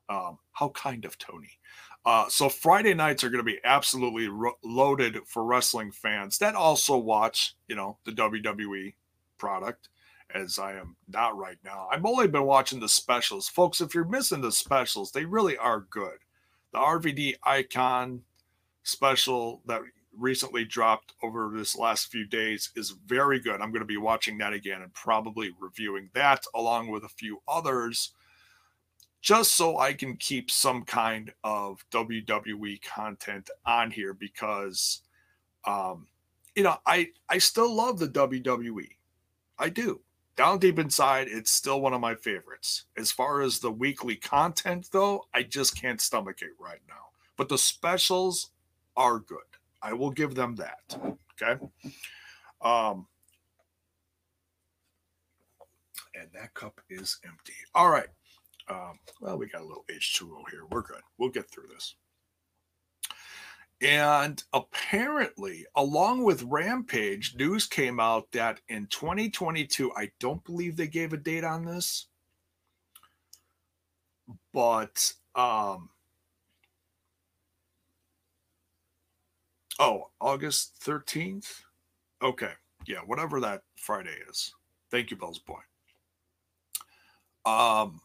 Um, 0.10 0.40
how 0.54 0.70
kind 0.70 1.06
of 1.06 1.20
Tony. 1.20 1.60
Uh, 2.06 2.30
so 2.30 2.50
Friday 2.50 2.94
nights 2.94 3.24
are 3.24 3.30
going 3.30 3.44
to 3.44 3.52
be 3.52 3.60
absolutely 3.64 4.28
ro- 4.28 4.58
loaded 4.64 5.18
for 5.26 5.44
wrestling 5.44 5.92
fans 5.92 6.38
that 6.38 6.54
also 6.54 6.98
watch, 6.98 7.56
you 7.68 7.76
know, 7.76 7.98
the 8.06 8.12
WWE 8.12 8.94
product, 9.40 9.90
as 10.34 10.60
I 10.60 10.74
am 10.74 10.96
not 11.08 11.36
right 11.36 11.58
now. 11.64 11.88
I've 11.92 12.06
only 12.06 12.28
been 12.28 12.44
watching 12.44 12.80
the 12.80 12.90
specials, 12.90 13.50
folks. 13.50 13.82
If 13.82 13.96
you're 13.96 14.06
missing 14.06 14.42
the 14.42 14.52
specials, 14.52 15.12
they 15.12 15.26
really 15.26 15.58
are 15.58 15.88
good. 15.90 16.20
The 16.74 16.80
RVD 16.80 17.36
Icon 17.44 18.22
special 18.84 19.62
that 19.66 19.82
recently 20.18 20.64
dropped 20.64 21.14
over 21.24 21.52
this 21.54 21.76
last 21.76 22.12
few 22.12 22.26
days 22.26 22.70
is 22.76 22.96
very 23.06 23.40
good. 23.40 23.62
I'm 23.62 23.72
going 23.72 23.82
to 23.82 23.86
be 23.86 23.98
watching 23.98 24.38
that 24.38 24.54
again 24.54 24.82
and 24.82 24.94
probably 24.94 25.52
reviewing 25.60 26.10
that 26.14 26.44
along 26.54 26.90
with 26.90 27.04
a 27.04 27.10
few 27.10 27.42
others 27.48 28.14
just 29.26 29.56
so 29.56 29.80
I 29.80 29.94
can 29.94 30.18
keep 30.18 30.52
some 30.52 30.84
kind 30.84 31.34
of 31.44 31.84
WWE 31.90 32.80
content 32.84 33.50
on 33.66 33.90
here 33.90 34.14
because 34.14 35.02
um 35.66 36.06
you 36.56 36.62
know 36.62 36.78
I 36.86 37.08
I 37.28 37.40
still 37.40 37.74
love 37.74 37.98
the 37.98 38.08
WWE. 38.08 38.88
I 39.58 39.70
do. 39.70 40.02
Down 40.36 40.60
deep 40.60 40.78
inside 40.78 41.28
it's 41.28 41.52
still 41.52 41.82
one 41.82 41.96
of 41.96 42.02
my 42.02 42.14
favorites. 42.14 42.84
As 42.96 43.12
far 43.12 43.42
as 43.42 43.58
the 43.58 43.72
weekly 43.72 44.16
content 44.16 44.90
though, 44.92 45.26
I 45.34 45.42
just 45.42 45.76
can't 45.76 46.00
stomach 46.00 46.44
it 46.44 46.52
right 46.60 46.82
now. 46.88 47.08
But 47.36 47.50
the 47.50 47.58
specials 47.58 48.52
are 48.96 49.18
good. 49.18 49.40
I 49.82 49.94
will 49.94 50.12
give 50.12 50.36
them 50.36 50.56
that. 50.58 51.18
Okay? 51.42 51.66
Um 52.62 53.08
and 56.14 56.30
that 56.36 56.54
cup 56.54 56.80
is 56.92 57.18
empty. 57.26 57.54
All 57.74 57.90
right. 57.90 58.08
Um, 58.68 59.00
well, 59.22 59.38
we 59.38 59.48
got 59.48 59.62
a 59.62 59.66
little 59.66 59.86
H2O 59.92 60.50
here. 60.50 60.66
We're 60.70 60.82
good. 60.82 61.02
We'll 61.18 61.30
get 61.30 61.50
through 61.50 61.68
this. 61.74 61.96
And 63.82 64.42
apparently, 64.54 65.66
along 65.76 66.24
with 66.24 66.44
Rampage, 66.44 67.36
news 67.36 67.68
came 67.68 68.00
out 68.00 68.32
that 68.32 68.62
in 68.70 68.88
2022, 68.88 69.92
I 69.96 70.12
don't 70.20 70.44
believe 70.46 70.78
they 70.78 70.88
gave 70.88 71.12
a 71.12 71.18
date 71.18 71.44
on 71.44 71.66
this, 71.66 72.08
but 74.54 75.12
um, 75.36 75.90
oh, 79.78 80.10
August 80.22 80.82
13th. 80.82 81.62
Okay, 82.24 82.52
yeah, 82.88 83.00
whatever 83.06 83.42
that 83.42 83.64
Friday 83.76 84.16
is. 84.30 84.54
Thank 84.90 85.12
you, 85.12 85.18
Bell's 85.18 85.40
boy. 85.40 85.60
Um, 87.46 88.00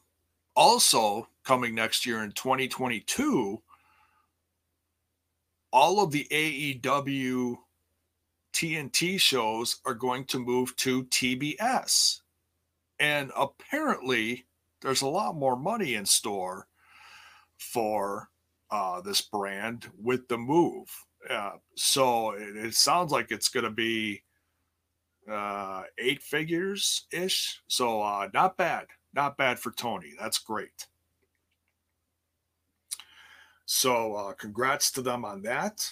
also 0.55 1.29
coming 1.45 1.75
next 1.75 2.05
year 2.07 2.23
in 2.23 2.33
2022 2.33 3.63
all 5.73 6.03
of 6.03 6.11
the 6.11 6.27
AEW 6.31 7.57
TNT 8.53 9.21
shows 9.21 9.81
are 9.85 9.95
going 9.95 10.25
to 10.27 10.39
move 10.39 10.75
to 10.77 11.05
TBS. 11.05 12.21
And 12.99 13.31
apparently, 13.37 14.47
there's 14.83 15.03
a 15.03 15.09
lot 15.09 15.37
more 15.37 15.57
money 15.57 15.95
in 15.95 16.05
store 16.05 16.67
for 17.59 18.29
uh, 18.71 19.01
this 19.01 19.21
brand 19.21 19.89
with 19.99 20.29
the 20.29 20.39
move. 20.39 20.89
Uh, 21.29 21.53
so 21.77 22.31
it, 22.33 22.57
it, 22.57 22.75
sounds 22.75 23.13
like 23.13 23.31
it's 23.31 23.49
going 23.49 23.65
to 23.65 23.71
be 23.71 24.23
uh, 25.31 25.83
eight 25.99 26.23
figures 26.23 27.07
ish. 27.13 27.61
So 27.69 28.03
uh, 28.03 28.29
not 28.33 28.57
bad. 28.57 28.87
Not 29.13 29.37
bad 29.37 29.59
for 29.59 29.73
Tony. 29.73 30.13
That's 30.19 30.39
great. 30.39 30.87
So, 33.67 34.15
uh, 34.15 34.33
congrats 34.33 34.91
to 34.93 35.03
them 35.03 35.25
on 35.25 35.43
that. 35.43 35.89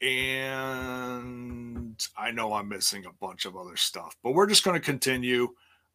And 0.00 2.00
I 2.16 2.30
know 2.30 2.52
I'm 2.52 2.68
missing 2.68 3.06
a 3.06 3.24
bunch 3.24 3.44
of 3.44 3.56
other 3.56 3.76
stuff, 3.76 4.16
but 4.22 4.32
we're 4.32 4.46
just 4.46 4.62
going 4.62 4.78
to 4.78 4.84
continue. 4.84 5.48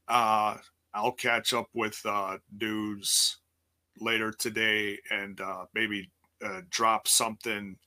Uh, 0.08 0.58
I'll 0.94 1.12
catch 1.12 1.54
up 1.54 1.68
with 1.74 2.02
uh, 2.06 2.38
news 2.60 3.38
later 4.00 4.32
today 4.32 4.98
and 5.12 5.40
uh, 5.40 5.66
maybe 5.74 6.10
uh, 6.44 6.62
drop 6.70 7.08
something 7.08 7.78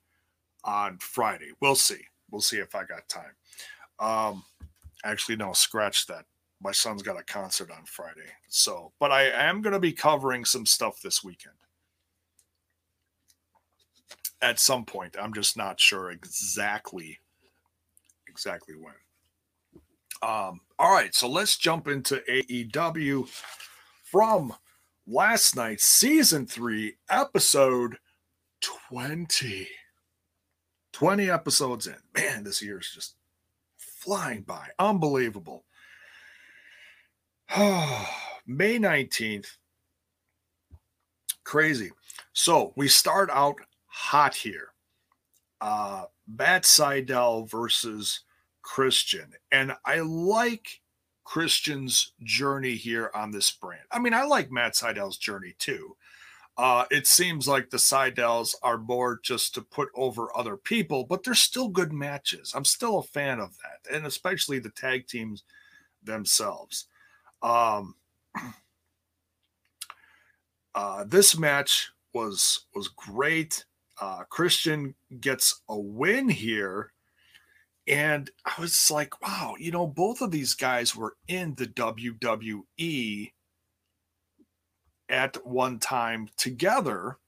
on 0.65 0.99
Friday. 0.99 1.51
We'll 1.61 1.75
see. 1.75 2.01
We'll 2.31 2.41
see 2.41 2.59
if 2.59 2.75
I 2.75 2.85
got 2.85 3.09
time. 3.09 3.35
Um, 3.99 4.45
actually, 5.05 5.37
no, 5.37 5.53
scratch 5.53 6.07
that 6.07 6.25
my 6.65 6.73
son's 6.73 7.03
got 7.03 7.21
a 7.21 7.23
concert 7.23 7.71
on 7.71 7.85
Friday. 7.85 8.33
So, 8.49 8.93
but 8.99 9.13
I 9.13 9.25
am 9.25 9.61
going 9.61 9.75
to 9.75 9.79
be 9.81 9.93
covering 9.93 10.47
some 10.47 10.65
stuff 10.65 11.01
this 11.03 11.23
weekend 11.23 11.55
at 14.41 14.59
some 14.59 14.87
point. 14.87 15.15
I'm 15.21 15.35
just 15.35 15.57
not 15.57 15.79
sure 15.79 16.11
exactly 16.11 17.21
exactly 18.27 18.75
when. 18.75 18.95
Um, 20.23 20.61
all 20.79 20.93
right, 20.93 21.15
so 21.15 21.29
let's 21.29 21.57
jump 21.57 21.87
into 21.87 22.23
AEW 22.29 23.29
from 24.03 24.55
last 25.07 25.55
night's 25.55 25.85
season 25.85 26.47
three, 26.47 26.95
episode 27.11 27.99
20. 28.63 29.69
20 30.95 31.31
episodes 31.31 31.87
in. 31.87 31.97
Man, 32.17 32.43
this 32.43 32.63
year 32.63 32.79
is 32.79 32.91
just 32.91 33.17
flying 33.77 34.43
by. 34.43 34.69
Unbelievable. 34.79 35.65
May 38.49 38.81
19th. 38.81 39.47
Crazy. 41.45 41.93
So 42.33 42.73
we 42.75 42.89
start 42.89 43.31
out 43.31 43.59
hot 43.87 44.35
here. 44.35 44.71
Uh, 45.61 46.07
Matt 46.27 46.65
Sydal 46.65 47.49
versus 47.49 48.23
Christian. 48.63 49.35
And 49.53 49.77
I 49.85 50.01
like 50.01 50.81
Christian's 51.23 52.13
journey 52.25 52.75
here 52.75 53.13
on 53.15 53.31
this 53.31 53.53
brand. 53.53 53.85
I 53.93 54.01
mean, 54.01 54.15
I 54.15 54.25
like 54.25 54.51
Matt 54.51 54.73
Sydal's 54.73 55.17
journey 55.17 55.55
too. 55.57 55.97
Uh, 56.59 56.87
it 56.91 57.07
seems 57.07 57.47
like 57.47 57.71
the 57.71 57.77
Sydals 57.77 58.57
are 58.65 58.79
more 58.79 59.21
just 59.23 59.55
to 59.55 59.63
put 59.63 59.91
over 59.95 60.37
other 60.37 60.57
people, 60.57 61.05
but 61.05 61.23
they're 61.23 61.35
still 61.35 61.69
good 61.69 61.93
matches. 61.93 62.53
I'm 62.53 62.65
still 62.65 62.99
a 62.99 63.03
fan 63.05 63.39
of 63.39 63.57
that, 63.59 63.95
and 63.95 64.07
especially 64.07 64.59
the 64.59 64.71
tag 64.71 65.07
teams 65.07 65.45
themselves. 66.03 66.87
Um, 67.43 67.95
uh, 70.75 71.05
this 71.07 71.39
match 71.39 71.91
was 72.13 72.67
was 72.75 72.89
great. 72.89 73.65
Uh, 74.01 74.25
Christian 74.29 74.95
gets 75.21 75.61
a 75.69 75.79
win 75.79 76.29
here, 76.29 76.93
and 77.87 78.31
I 78.45 78.61
was 78.61 78.91
like, 78.91 79.21
wow, 79.23 79.55
you 79.59 79.71
know, 79.71 79.87
both 79.87 80.21
of 80.21 80.31
these 80.31 80.55
guys 80.55 80.97
were 80.97 81.17
in 81.29 81.55
the 81.55 81.67
WWE 81.67 83.33
at 85.09 85.47
one 85.47 85.79
time 85.79 86.29
together. 86.37 87.19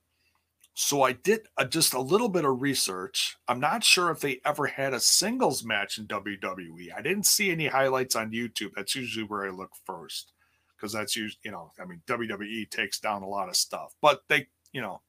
So 0.79 1.03
I 1.03 1.12
did 1.12 1.49
a, 1.57 1.65
just 1.65 1.95
a 1.95 2.01
little 2.01 2.29
bit 2.29 2.45
of 2.45 2.61
research. 2.61 3.39
I'm 3.49 3.59
not 3.61 3.83
sure 3.83 4.11
if 4.11 4.21
they 4.21 4.43
ever 4.45 4.67
had 4.67 4.93
a 4.93 5.01
singles 5.01 5.65
match 5.65 5.97
in 5.97 6.07
WWE. 6.07 6.91
I 6.95 7.01
didn't 7.01 7.25
see 7.25 7.51
any 7.51 7.67
highlights 7.67 8.15
on 8.15 8.31
YouTube. 8.31 8.73
That's 8.77 8.95
usually 8.95 9.25
where 9.25 9.47
I 9.47 9.49
look 9.49 9.71
first 9.87 10.33
because 10.77 10.93
that's 10.93 11.17
usually, 11.17 11.41
you 11.45 11.51
know, 11.51 11.73
I 11.81 11.87
mean, 11.87 12.03
WWE 12.07 12.69
takes 12.69 13.01
down 13.01 13.23
a 13.23 13.29
lot 13.29 13.49
of 13.49 13.57
stuff, 13.57 13.95
but 14.03 14.25
they, 14.29 14.49
you 14.71 14.83
know, 14.83 15.01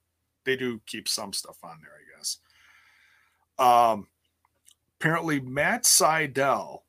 they 0.45 0.55
do 0.55 0.79
keep 0.85 1.09
some 1.09 1.33
stuff 1.33 1.57
on 1.61 1.79
there, 1.81 1.91
I 1.91 2.17
guess. 2.17 2.37
Um, 3.59 4.07
apparently, 5.01 5.41
Matt 5.41 5.83
Sydal 5.83 6.83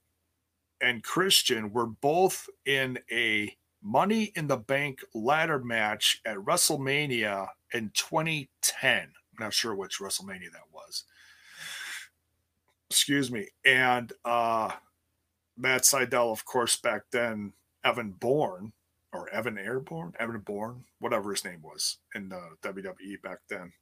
and 0.81 1.03
Christian 1.03 1.73
were 1.73 1.87
both 1.87 2.49
in 2.64 3.01
a 3.11 3.57
Money 3.83 4.31
in 4.37 4.47
the 4.47 4.57
Bank 4.57 5.01
ladder 5.14 5.59
match 5.59 6.21
at 6.25 6.37
WrestleMania 6.37 7.49
in 7.72 7.90
2010. 7.94 9.00
I'm 9.00 9.11
not 9.38 9.54
sure 9.54 9.74
which 9.74 9.98
WrestleMania 9.98 10.52
that 10.52 10.72
was. 10.72 11.04
Excuse 12.90 13.31
me. 13.31 13.48
And 13.64 14.12
uh, 14.24 14.72
Matt 15.57 15.83
Sydal, 15.83 16.33
of 16.33 16.44
course, 16.44 16.76
back 16.76 17.02
then, 17.12 17.52
Evan 17.85 18.11
Bourne 18.12 18.72
or 19.12 19.28
Evan 19.31 19.59
Airborne, 19.59 20.12
Evan 20.18 20.40
Bourne, 20.40 20.85
whatever 21.00 21.31
his 21.31 21.44
name 21.44 21.62
was 21.62 21.98
in 22.14 22.28
the 22.28 22.40
WWE 22.62 23.22
back 23.22 23.38
then. 23.48 23.72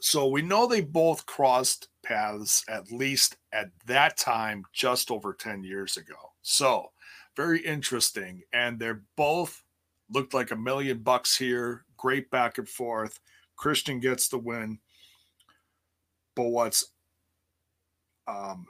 So 0.00 0.28
we 0.28 0.42
know 0.42 0.66
they 0.66 0.80
both 0.80 1.26
crossed 1.26 1.88
paths 2.04 2.64
at 2.68 2.92
least 2.92 3.36
at 3.52 3.70
that 3.86 4.16
time, 4.16 4.64
just 4.72 5.10
over 5.10 5.32
10 5.32 5.64
years 5.64 5.96
ago. 5.96 6.32
So 6.42 6.90
very 7.36 7.60
interesting. 7.60 8.42
And 8.52 8.78
they're 8.78 9.02
both 9.16 9.62
looked 10.10 10.34
like 10.34 10.50
a 10.50 10.56
million 10.56 10.98
bucks 10.98 11.36
here. 11.36 11.84
Great 12.04 12.30
back 12.30 12.58
and 12.58 12.68
forth. 12.68 13.18
Christian 13.56 13.98
gets 13.98 14.28
the 14.28 14.36
win. 14.36 14.78
But 16.36 16.50
what's 16.50 16.92
um, 18.26 18.66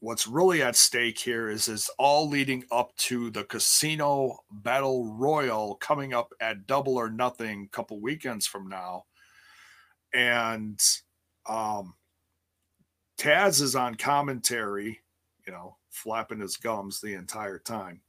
what's 0.00 0.26
really 0.26 0.60
at 0.60 0.74
stake 0.74 1.16
here 1.16 1.48
is 1.48 1.68
is 1.68 1.88
all 2.00 2.28
leading 2.28 2.64
up 2.72 2.92
to 2.96 3.30
the 3.30 3.44
casino 3.44 4.36
battle 4.50 5.14
royal 5.14 5.76
coming 5.76 6.12
up 6.12 6.32
at 6.40 6.66
double 6.66 6.96
or 6.96 7.08
nothing 7.08 7.62
a 7.62 7.76
couple 7.76 8.00
weekends 8.00 8.44
from 8.44 8.68
now 8.68 9.04
and 10.12 10.80
um 11.46 11.94
taz 13.16 13.62
is 13.62 13.76
on 13.76 13.94
commentary 13.94 15.00
you 15.46 15.52
know 15.52 15.76
flapping 15.90 16.40
his 16.40 16.56
gums 16.56 17.00
the 17.00 17.14
entire 17.14 17.60
time 17.60 18.00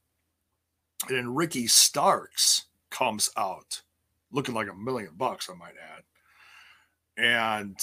and 1.08 1.16
then 1.16 1.34
ricky 1.34 1.68
starks 1.68 2.64
comes 2.90 3.30
out 3.36 3.82
looking 4.32 4.54
like 4.54 4.68
a 4.68 4.74
million 4.74 5.12
bucks 5.16 5.48
i 5.50 5.54
might 5.54 5.74
add 5.96 6.02
and 7.16 7.78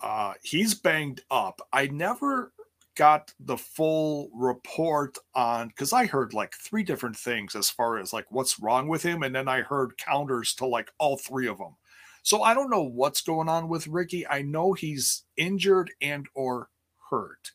uh 0.00 0.34
he's 0.42 0.74
banged 0.74 1.22
up 1.30 1.60
i 1.72 1.86
never 1.86 2.52
got 2.96 3.32
the 3.38 3.56
full 3.56 4.30
report 4.34 5.16
on 5.34 5.68
because 5.68 5.92
I 5.92 6.06
heard 6.06 6.34
like 6.34 6.54
three 6.54 6.82
different 6.82 7.16
things 7.16 7.54
as 7.54 7.70
far 7.70 7.98
as 7.98 8.12
like 8.12 8.26
what's 8.30 8.58
wrong 8.58 8.88
with 8.88 9.02
him, 9.02 9.22
and 9.22 9.34
then 9.34 9.48
I 9.48 9.60
heard 9.60 9.98
counters 9.98 10.54
to 10.54 10.66
like 10.66 10.90
all 10.98 11.16
three 11.16 11.46
of 11.46 11.58
them. 11.58 11.76
So 12.22 12.42
I 12.42 12.54
don't 12.54 12.70
know 12.70 12.82
what's 12.82 13.20
going 13.20 13.48
on 13.48 13.68
with 13.68 13.86
Ricky. 13.86 14.26
I 14.26 14.42
know 14.42 14.72
he's 14.72 15.24
injured 15.36 15.92
and 16.00 16.26
or 16.34 16.70
hurt. 17.10 17.52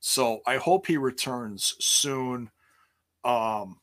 So 0.00 0.40
I 0.46 0.56
hope 0.56 0.86
he 0.86 0.96
returns 0.96 1.74
soon. 1.78 2.50
Um 3.24 3.78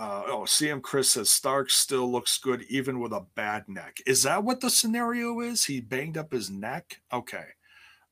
uh, 0.00 0.22
oh, 0.28 0.42
CM 0.46 0.80
Chris 0.80 1.10
says 1.10 1.30
Stark 1.30 1.70
still 1.70 2.10
looks 2.10 2.38
good 2.38 2.64
even 2.68 3.00
with 3.00 3.12
a 3.12 3.26
bad 3.34 3.68
neck. 3.68 3.98
Is 4.06 4.22
that 4.22 4.42
what 4.42 4.60
the 4.60 4.70
scenario 4.70 5.40
is? 5.40 5.64
He 5.64 5.80
banged 5.80 6.16
up 6.16 6.32
his 6.32 6.50
neck? 6.50 7.00
Okay 7.12 7.44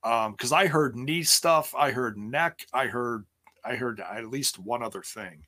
um 0.05 0.33
because 0.33 0.53
i 0.53 0.67
heard 0.67 0.97
knee 0.97 1.23
stuff 1.23 1.75
i 1.77 1.91
heard 1.91 2.17
neck 2.17 2.65
i 2.73 2.87
heard 2.87 3.25
i 3.65 3.75
heard 3.75 4.01
at 4.01 4.31
least 4.31 4.59
one 4.59 4.83
other 4.83 5.03
thing 5.03 5.45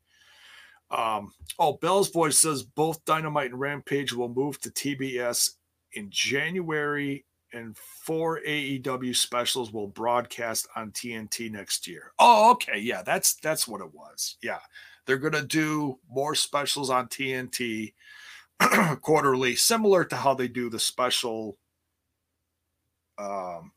um 0.90 1.32
oh 1.58 1.74
bell's 1.74 2.10
voice 2.10 2.38
says 2.38 2.62
both 2.62 3.04
dynamite 3.04 3.50
and 3.50 3.60
rampage 3.60 4.12
will 4.12 4.28
move 4.28 4.60
to 4.60 4.70
tbs 4.70 5.50
in 5.92 6.08
january 6.10 7.24
and 7.52 7.76
four 7.76 8.40
aew 8.46 9.14
specials 9.14 9.72
will 9.72 9.88
broadcast 9.88 10.66
on 10.74 10.90
tnt 10.90 11.50
next 11.50 11.86
year 11.86 12.12
oh 12.18 12.50
okay 12.50 12.78
yeah 12.78 13.02
that's 13.02 13.34
that's 13.36 13.68
what 13.68 13.80
it 13.80 13.94
was 13.94 14.36
yeah 14.42 14.58
they're 15.06 15.18
gonna 15.18 15.42
do 15.42 15.98
more 16.08 16.34
specials 16.34 16.90
on 16.90 17.08
tnt 17.08 17.92
quarterly 19.00 19.56
similar 19.56 20.04
to 20.04 20.16
how 20.16 20.34
they 20.34 20.48
do 20.48 20.68
the 20.68 20.78
special 20.78 21.56
um 23.18 23.72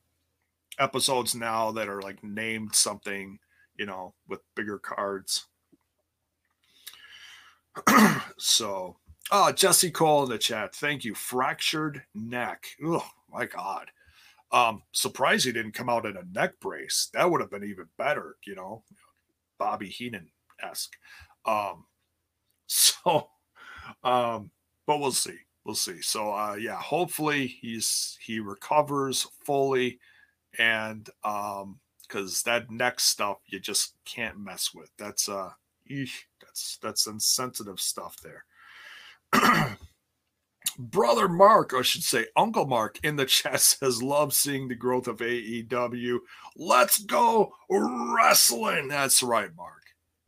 episodes 0.79 1.35
now 1.35 1.71
that 1.71 1.87
are 1.87 2.01
like 2.01 2.23
named 2.23 2.75
something, 2.75 3.39
you 3.77 3.85
know, 3.85 4.13
with 4.27 4.39
bigger 4.55 4.79
cards. 4.79 5.47
so, 8.37 8.97
oh, 9.31 9.51
Jesse 9.51 9.91
Cole 9.91 10.23
in 10.23 10.29
the 10.29 10.37
chat. 10.37 10.75
Thank 10.75 11.03
you. 11.03 11.15
Fractured 11.15 12.03
neck. 12.13 12.65
Oh 12.83 13.05
my 13.29 13.45
God. 13.45 13.89
Um, 14.51 14.83
surprised 14.91 15.45
he 15.45 15.51
didn't 15.51 15.71
come 15.71 15.89
out 15.89 16.05
in 16.05 16.15
a 16.15 16.25
neck 16.31 16.59
brace. 16.59 17.09
That 17.13 17.29
would 17.29 17.41
have 17.41 17.49
been 17.49 17.63
even 17.63 17.87
better, 17.97 18.35
you 18.45 18.55
know, 18.55 18.83
Bobby 19.57 19.89
Heenan 19.89 20.29
esque. 20.63 20.95
Um, 21.45 21.85
so, 22.67 23.29
um, 24.03 24.51
but 24.85 24.99
we'll 24.99 25.11
see. 25.11 25.37
We'll 25.65 25.75
see. 25.75 26.01
So, 26.01 26.33
uh, 26.33 26.55
yeah, 26.55 26.75
hopefully 26.79 27.47
he's 27.47 28.17
he 28.21 28.39
recovers 28.39 29.27
fully 29.45 29.99
and 30.59 31.09
um 31.23 31.79
because 32.07 32.43
that 32.43 32.69
next 32.69 33.05
stuff 33.05 33.37
you 33.47 33.59
just 33.59 33.95
can't 34.05 34.37
mess 34.37 34.71
with 34.73 34.89
that's 34.97 35.27
uh 35.27 35.49
eesh, 35.89 36.23
that's 36.41 36.77
that's 36.81 37.07
insensitive 37.07 37.79
stuff 37.79 38.17
there 38.21 38.45
brother 40.77 41.27
mark 41.27 41.73
i 41.73 41.81
should 41.81 42.03
say 42.03 42.25
uncle 42.35 42.65
mark 42.65 42.99
in 43.03 43.15
the 43.15 43.25
chat 43.25 43.59
says 43.59 44.01
love 44.03 44.33
seeing 44.33 44.67
the 44.67 44.75
growth 44.75 45.07
of 45.07 45.17
aew 45.17 46.19
let's 46.55 46.99
go 46.99 47.53
wrestling 47.69 48.87
that's 48.87 49.23
right 49.23 49.55
mark 49.55 49.82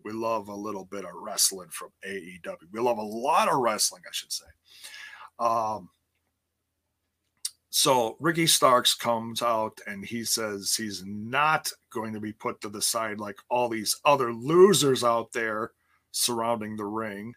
we 0.05 0.13
love 0.13 0.47
a 0.47 0.55
little 0.55 0.85
bit 0.85 1.03
of 1.03 1.11
wrestling 1.15 1.67
from 1.69 1.89
aew 2.07 2.55
we 2.71 2.79
love 2.79 2.97
a 2.97 3.01
lot 3.01 3.49
of 3.49 3.57
wrestling 3.57 4.01
i 4.07 4.11
should 4.13 4.31
say 4.31 4.45
um 5.39 5.89
so 7.77 8.15
Ricky 8.21 8.47
Starks 8.47 8.93
comes 8.93 9.41
out 9.41 9.81
and 9.85 10.05
he 10.05 10.23
says 10.23 10.73
he's 10.73 11.03
not 11.05 11.69
going 11.89 12.13
to 12.13 12.21
be 12.21 12.31
put 12.31 12.61
to 12.61 12.69
the 12.69 12.81
side 12.81 13.19
like 13.19 13.35
all 13.49 13.67
these 13.67 13.99
other 14.05 14.31
losers 14.31 15.03
out 15.03 15.33
there 15.33 15.71
surrounding 16.11 16.77
the 16.77 16.85
ring 16.85 17.33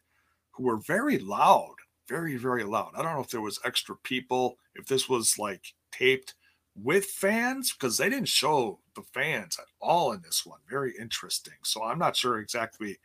who 0.53 0.63
were 0.63 0.77
very 0.77 1.19
loud, 1.19 1.75
very, 2.09 2.37
very 2.37 2.63
loud. 2.63 2.93
I 2.95 3.03
don't 3.03 3.15
know 3.15 3.21
if 3.21 3.31
there 3.31 3.41
was 3.41 3.59
extra 3.65 3.97
people, 4.05 4.59
if 4.77 4.87
this 4.87 5.09
was 5.09 5.41
like 5.41 5.75
taped 5.91 6.35
with 6.83 7.05
fans, 7.07 7.73
because 7.73 7.99
they 7.99 8.09
didn't 8.09 8.29
show 8.29 8.81
the 8.95 9.03
fans 9.03 9.59
at 9.59 9.67
all 9.81 10.13
in 10.13 10.23
this 10.23 10.45
one. 10.47 10.61
Very 10.69 10.95
interesting. 10.99 11.55
So 11.63 11.83
I'm 11.83 11.99
not 11.99 12.17
sure 12.17 12.39
exactly 12.39 12.99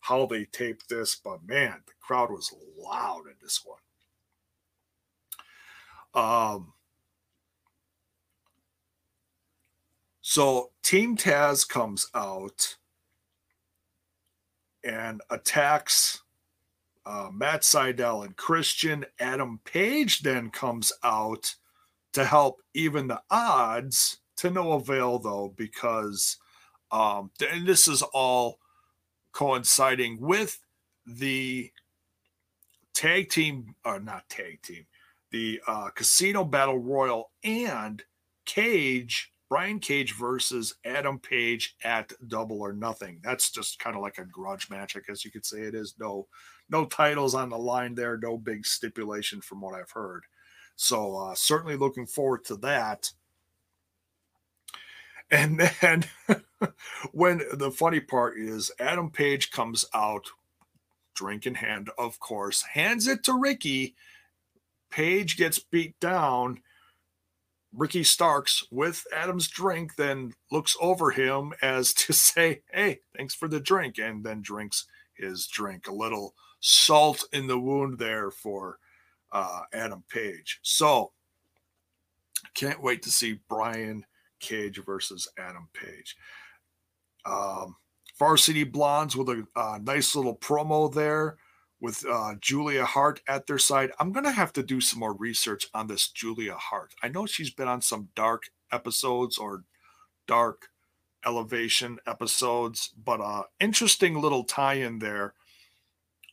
how 0.00 0.26
they 0.26 0.44
taped 0.44 0.88
this, 0.88 1.16
but 1.16 1.46
man, 1.46 1.82
the 1.86 1.92
crowd 2.00 2.30
was 2.30 2.54
loud 2.76 3.26
in 3.26 3.34
this 3.42 3.62
one. 3.64 3.78
Um, 6.14 6.72
So 10.30 10.72
Team 10.82 11.16
Taz 11.16 11.66
comes 11.66 12.10
out 12.14 12.76
and 14.84 15.22
attacks 15.30 16.22
uh, 17.06 17.30
Matt 17.32 17.62
Sydal 17.62 18.26
and 18.26 18.36
Christian. 18.36 19.06
Adam 19.18 19.58
Page 19.64 20.20
then 20.20 20.50
comes 20.50 20.92
out 21.02 21.54
to 22.12 22.24
help 22.24 22.60
even 22.74 23.08
the 23.08 23.20
odds 23.30 24.18
to 24.36 24.50
no 24.50 24.72
avail, 24.72 25.18
though, 25.18 25.52
because 25.56 26.36
um, 26.90 27.30
and 27.52 27.66
this 27.66 27.86
is 27.88 28.02
all 28.02 28.58
coinciding 29.32 30.20
with 30.20 30.58
the 31.06 31.70
tag 32.94 33.28
team, 33.28 33.74
or 33.84 34.00
not 34.00 34.28
tag 34.28 34.62
team, 34.62 34.86
the 35.30 35.60
uh, 35.66 35.90
Casino 35.90 36.44
Battle 36.44 36.78
Royal 36.78 37.30
and 37.44 38.02
Cage 38.44 39.32
Brian 39.48 39.78
Cage 39.78 40.14
versus 40.14 40.74
Adam 40.84 41.18
Page 41.18 41.76
at 41.82 42.12
Double 42.28 42.60
or 42.60 42.72
Nothing. 42.72 43.18
That's 43.22 43.50
just 43.50 43.78
kind 43.78 43.96
of 43.96 44.02
like 44.02 44.18
a 44.18 44.24
grudge 44.24 44.68
match, 44.68 44.96
I 44.96 45.00
guess 45.06 45.24
you 45.24 45.30
could 45.30 45.46
say 45.46 45.62
it 45.62 45.74
is. 45.74 45.94
No, 45.98 46.26
no 46.68 46.84
titles 46.84 47.34
on 47.34 47.48
the 47.48 47.58
line 47.58 47.94
there, 47.94 48.18
no 48.18 48.36
big 48.36 48.66
stipulation 48.66 49.40
from 49.40 49.60
what 49.60 49.74
I've 49.74 49.90
heard. 49.90 50.24
So 50.80 51.16
uh, 51.16 51.34
certainly 51.34 51.76
looking 51.76 52.06
forward 52.06 52.44
to 52.44 52.56
that. 52.58 53.10
And 55.28 55.60
then 55.80 56.04
when 57.12 57.42
the 57.52 57.72
funny 57.72 57.98
part 57.98 58.38
is 58.38 58.70
Adam 58.78 59.10
Page 59.10 59.50
comes 59.50 59.84
out, 59.92 60.26
drink 61.16 61.46
in 61.46 61.56
hand, 61.56 61.90
of 61.98 62.20
course, 62.20 62.62
hands 62.62 63.08
it 63.08 63.24
to 63.24 63.34
Ricky. 63.34 63.96
Page 64.88 65.36
gets 65.36 65.58
beat 65.58 65.98
down 65.98 66.60
Ricky 67.72 68.04
Starks 68.04 68.62
with 68.70 69.04
Adam's 69.14 69.48
drink 69.48 69.96
then 69.96 70.32
looks 70.52 70.76
over 70.80 71.10
him 71.10 71.54
as 71.60 71.92
to 71.94 72.12
say, 72.12 72.62
Hey, 72.72 73.00
thanks 73.16 73.34
for 73.34 73.48
the 73.48 73.60
drink, 73.60 73.98
and 73.98 74.24
then 74.24 74.42
drinks 74.42 74.86
his 75.14 75.48
drink. 75.48 75.88
A 75.88 75.92
little 75.92 76.36
salt 76.60 77.24
in 77.32 77.48
the 77.48 77.58
wound 77.58 77.98
there 77.98 78.30
for 78.30 78.78
uh, 79.32 79.62
Adam 79.72 80.04
Page. 80.08 80.60
So, 80.62 81.12
can't 82.54 82.82
wait 82.82 83.02
to 83.02 83.10
see 83.10 83.40
Brian 83.48 84.04
Cage 84.40 84.80
versus 84.84 85.28
Adam 85.38 85.68
Page. 85.72 86.16
Um, 87.24 87.76
Varsity 88.18 88.64
Blondes 88.64 89.16
with 89.16 89.28
a 89.28 89.78
nice 89.80 90.16
little 90.16 90.36
promo 90.36 90.92
there 90.92 91.36
with 91.80 92.04
uh, 92.10 92.34
Julia 92.40 92.84
Hart 92.84 93.20
at 93.28 93.46
their 93.46 93.58
side. 93.58 93.92
I'm 94.00 94.12
going 94.12 94.24
to 94.24 94.32
have 94.32 94.52
to 94.54 94.62
do 94.62 94.80
some 94.80 94.98
more 95.00 95.14
research 95.14 95.68
on 95.74 95.86
this 95.86 96.08
Julia 96.08 96.54
Hart. 96.54 96.94
I 97.02 97.08
know 97.08 97.26
she's 97.26 97.50
been 97.50 97.68
on 97.68 97.80
some 97.80 98.08
dark 98.16 98.50
episodes 98.72 99.38
or 99.38 99.64
dark 100.26 100.68
elevation 101.26 101.98
episodes, 102.06 102.90
but 103.04 103.20
uh 103.20 103.42
interesting 103.60 104.20
little 104.20 104.44
tie-in 104.44 105.00
there 105.00 105.34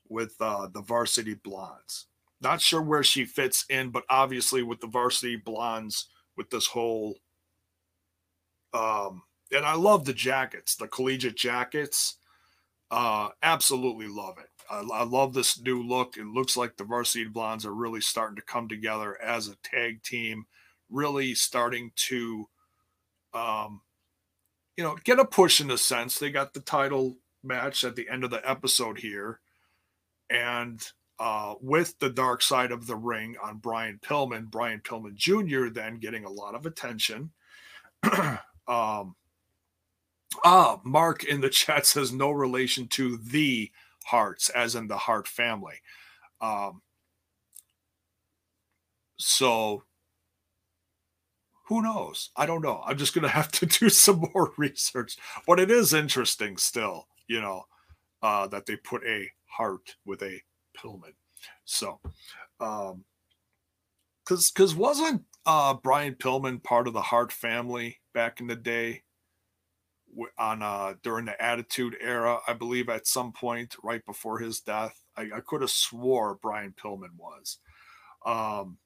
with 0.07 0.35
uh 0.39 0.67
the 0.71 0.81
varsity 0.81 1.33
blondes. 1.33 2.05
Not 2.45 2.61
sure 2.61 2.83
where 2.83 3.01
she 3.01 3.25
fits 3.25 3.65
in, 3.71 3.89
but 3.89 4.03
obviously 4.07 4.61
with 4.61 4.79
the 4.79 4.85
varsity 4.85 5.35
blondes 5.35 6.09
with 6.37 6.51
this 6.51 6.67
whole 6.67 7.15
um 8.71 9.23
and 9.51 9.65
I 9.65 9.73
love 9.73 10.05
the 10.05 10.13
jackets, 10.13 10.75
the 10.75 10.87
collegiate 10.87 11.37
jackets. 11.37 12.17
Uh 12.91 13.29
absolutely 13.41 14.07
love 14.07 14.37
it. 14.37 14.49
I, 14.69 14.81
I 14.93 15.03
love 15.03 15.33
this 15.33 15.59
new 15.59 15.81
look. 15.81 16.17
It 16.17 16.27
looks 16.27 16.55
like 16.55 16.77
the 16.77 16.83
varsity 16.83 17.25
blondes 17.25 17.65
are 17.65 17.73
really 17.73 18.01
starting 18.01 18.35
to 18.35 18.43
come 18.43 18.67
together 18.67 19.19
as 19.23 19.47
a 19.47 19.55
tag 19.63 20.03
team, 20.03 20.45
really 20.91 21.33
starting 21.33 21.93
to 22.09 22.47
um 23.33 23.81
you 24.77 24.83
know, 24.83 24.97
get 25.03 25.17
a 25.17 25.25
push 25.25 25.61
in 25.61 25.71
a 25.71 25.79
sense. 25.79 26.19
They 26.19 26.29
got 26.29 26.53
the 26.53 26.59
title 26.59 27.15
match 27.43 27.83
at 27.83 27.95
the 27.95 28.07
end 28.07 28.23
of 28.23 28.29
the 28.29 28.47
episode 28.47 28.99
here. 28.99 29.39
And 30.29 30.79
uh, 31.19 31.55
with 31.61 31.97
the 31.99 32.09
dark 32.09 32.41
side 32.41 32.71
of 32.71 32.87
the 32.87 32.95
ring 32.95 33.35
on 33.41 33.57
Brian 33.57 33.99
Pillman, 34.03 34.49
Brian 34.49 34.81
Pillman 34.81 35.15
Jr. 35.15 35.69
then 35.69 35.97
getting 35.97 36.25
a 36.25 36.29
lot 36.29 36.55
of 36.55 36.65
attention. 36.65 37.31
um, 38.67 39.15
ah, 40.43 40.79
Mark 40.83 41.23
in 41.23 41.41
the 41.41 41.49
chat 41.51 41.85
says 41.85 42.11
no 42.11 42.31
relation 42.31 42.87
to 42.89 43.17
the 43.17 43.71
Hearts, 44.05 44.49
as 44.49 44.75
in 44.75 44.87
the 44.87 44.97
Hart 44.97 45.27
family. 45.27 45.81
Um, 46.39 46.81
so 49.17 49.83
who 51.67 51.81
knows? 51.81 52.29
I 52.35 52.45
don't 52.45 52.61
know. 52.61 52.81
I'm 52.85 52.97
just 52.97 53.13
going 53.13 53.23
to 53.23 53.29
have 53.29 53.51
to 53.53 53.65
do 53.65 53.89
some 53.89 54.29
more 54.33 54.53
research. 54.57 55.17
But 55.47 55.59
it 55.59 55.71
is 55.71 55.93
interesting 55.93 56.57
still, 56.57 57.07
you 57.27 57.41
know, 57.41 57.63
uh, 58.21 58.47
that 58.47 58.65
they 58.65 58.75
put 58.77 59.03
a 59.05 59.29
Hart 59.45 59.95
with 60.05 60.21
a 60.21 60.41
Pillman. 60.81 61.13
So, 61.65 61.99
um, 62.59 63.03
because 64.23 64.51
because 64.51 64.75
wasn't 64.75 65.23
uh 65.45 65.75
Brian 65.75 66.15
Pillman 66.15 66.63
part 66.63 66.87
of 66.87 66.93
the 66.93 67.01
Hart 67.01 67.31
family 67.31 67.99
back 68.13 68.39
in 68.39 68.47
the 68.47 68.55
day? 68.55 69.03
On 70.37 70.61
uh 70.61 70.93
during 71.03 71.25
the 71.25 71.41
Attitude 71.41 71.97
Era, 71.99 72.39
I 72.47 72.53
believe 72.53 72.89
at 72.89 73.07
some 73.07 73.33
point 73.33 73.75
right 73.83 74.05
before 74.05 74.39
his 74.39 74.61
death, 74.61 75.01
I, 75.17 75.23
I 75.35 75.39
could 75.45 75.61
have 75.61 75.71
swore 75.71 76.39
Brian 76.41 76.73
Pillman 76.73 77.17
was. 77.17 77.59
Um, 78.25 78.77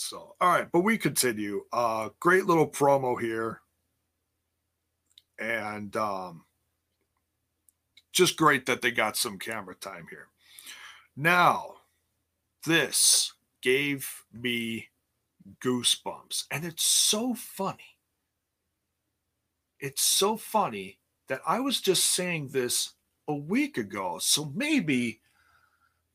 So, 0.00 0.36
all 0.40 0.52
right, 0.52 0.68
but 0.70 0.82
we 0.82 0.96
continue. 0.96 1.64
Uh, 1.72 2.10
great 2.20 2.44
little 2.46 2.70
promo 2.70 3.20
here. 3.20 3.62
And 5.40 5.96
um, 5.96 6.44
just 8.12 8.36
great 8.36 8.66
that 8.66 8.82
they 8.82 8.90
got 8.90 9.16
some 9.16 9.38
camera 9.38 9.74
time 9.74 10.06
here. 10.10 10.28
Now, 11.16 11.74
this 12.64 13.32
gave 13.62 14.24
me 14.32 14.88
goosebumps. 15.60 16.44
And 16.50 16.64
it's 16.64 16.84
so 16.84 17.34
funny. 17.34 17.96
It's 19.80 20.02
so 20.02 20.36
funny 20.36 20.98
that 21.28 21.40
I 21.46 21.60
was 21.60 21.80
just 21.80 22.06
saying 22.06 22.48
this 22.48 22.94
a 23.26 23.34
week 23.34 23.78
ago. 23.78 24.18
So 24.20 24.52
maybe 24.54 25.20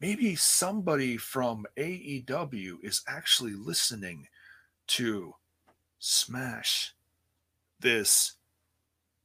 maybe 0.02 0.36
somebody 0.36 1.16
from 1.16 1.66
AEW 1.78 2.84
is 2.84 3.04
actually 3.08 3.54
listening 3.54 4.28
to 4.88 5.36
Smash 6.00 6.94
this 7.80 8.34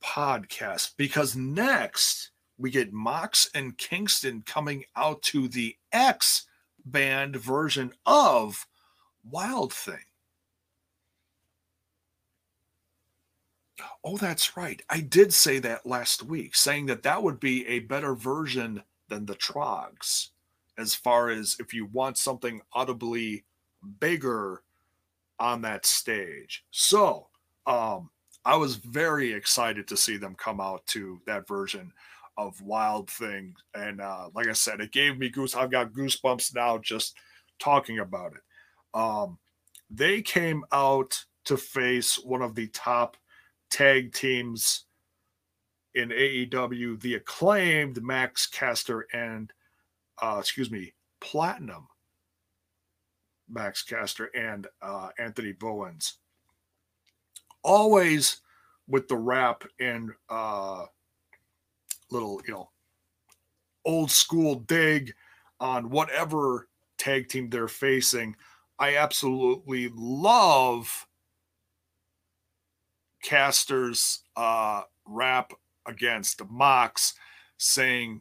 podcast 0.00 0.92
because 0.96 1.35
next 1.35 2.31
we 2.59 2.71
get 2.71 2.92
Mox 2.92 3.49
and 3.55 3.79
Kingston 3.79 4.42
coming 4.44 4.85
out 4.97 5.23
to 5.23 5.49
the 5.49 5.77
X 5.92 6.47
band 6.85 7.37
version 7.37 7.92
of 8.05 8.66
Wild 9.25 9.73
Thing. 9.73 9.99
Oh, 14.03 14.16
that's 14.16 14.57
right. 14.57 14.83
I 14.90 15.01
did 15.01 15.33
say 15.33 15.61
that 15.61 15.87
last 15.87 16.23
week, 16.23 16.57
saying 16.57 16.87
that 16.87 17.05
that 17.05 17.23
would 17.23 17.38
be 17.38 17.66
a 17.68 17.81
better 17.81 18.14
version 18.14 18.83
than 19.09 19.27
the 19.27 19.37
Troggs 19.37 20.31
as 20.77 20.94
far 20.94 21.29
as 21.29 21.57
if 21.61 21.73
you 21.73 21.87
want 21.87 22.18
something 22.18 22.61
audibly 22.73 23.44
bigger 24.01 24.62
on 25.38 25.62
that 25.62 25.87
stage. 25.87 26.64
So, 26.71 27.29
um, 27.66 28.11
I 28.44 28.57
was 28.57 28.77
very 28.77 29.33
excited 29.33 29.87
to 29.88 29.97
see 29.97 30.16
them 30.16 30.35
come 30.35 30.61
out 30.61 30.87
to 30.88 31.21
that 31.27 31.47
version 31.47 31.92
of 32.38 32.62
Wild 32.62 33.11
Thing, 33.11 33.55
and 33.74 34.01
uh, 34.01 34.29
like 34.35 34.46
I 34.46 34.53
said, 34.53 34.81
it 34.81 34.92
gave 34.92 35.18
me 35.18 35.29
goose. 35.29 35.57
I've 35.57 35.72
got 35.72 35.92
goosebumps 35.92 36.55
now 36.55 36.79
just 36.79 37.16
talking 37.59 37.98
about 37.98 38.33
it. 38.33 38.42
Um, 38.94 39.38
they 39.90 40.22
came 40.22 40.64
out 40.72 41.22
to 41.46 41.57
face 41.57 42.16
one 42.16 42.40
of 42.40 42.55
the 42.55 42.68
top 42.68 43.16
tag 43.70 44.14
teams 44.14 44.85
in 45.94 46.11
AEW, 46.11 47.01
the 47.01 47.14
acclaimed 47.14 48.03
Max 48.03 48.46
Caster 48.46 49.07
and 49.12 49.53
uh, 50.22 50.37
excuse 50.38 50.70
me, 50.70 50.94
Platinum 51.20 51.88
Max 53.48 53.83
Caster 53.83 54.27
and 54.35 54.66
uh, 54.81 55.09
Anthony 55.18 55.53
Bowens. 55.53 56.18
Always 57.64 58.40
with 58.87 59.09
the 59.09 59.16
rap 59.16 59.64
and 59.81 60.11
uh, 60.29 60.87
little, 62.11 62.40
you 62.47 62.55
know, 62.55 62.71
old 63.85 64.11
school 64.11 64.57
dig 64.57 65.14
on 65.61 65.90
whatever 65.90 66.68
tag 66.99 67.29
team 67.29 67.49
they're 67.49 67.68
facing. 67.68 68.37
I 68.79 68.97
absolutely 68.97 69.90
love 69.94 71.07
Caster's 73.25 74.23
uh, 74.37 74.83
rap 75.07 75.53
against 75.87 76.49
Mox 76.49 77.14
saying 77.57 78.21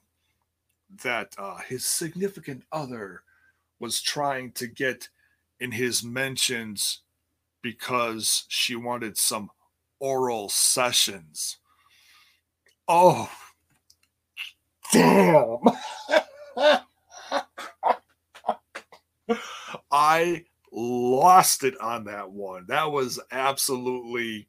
that 1.04 1.36
uh, 1.38 1.58
his 1.67 1.86
significant 1.86 2.63
other 2.71 3.23
was 3.80 4.02
trying 4.02 4.52
to 4.54 4.67
get 4.67 5.10
in 5.60 5.71
his 5.71 6.04
mentions 6.04 7.02
because 7.62 8.45
she 8.47 8.76
wanted 8.76 9.17
some 9.17 9.50
oral 10.00 10.50
sessions. 10.50 11.58
Oh, 12.88 13.30
damn. 14.93 15.58
I 19.91 20.45
lost 20.71 21.63
it 21.63 21.80
on 21.80 22.06
that 22.06 22.32
one. 22.32 22.65
That 22.67 22.91
was 22.91 23.19
absolutely, 23.32 24.47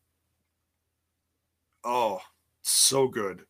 oh, 1.84 2.20
so 2.62 3.08
good 3.08 3.44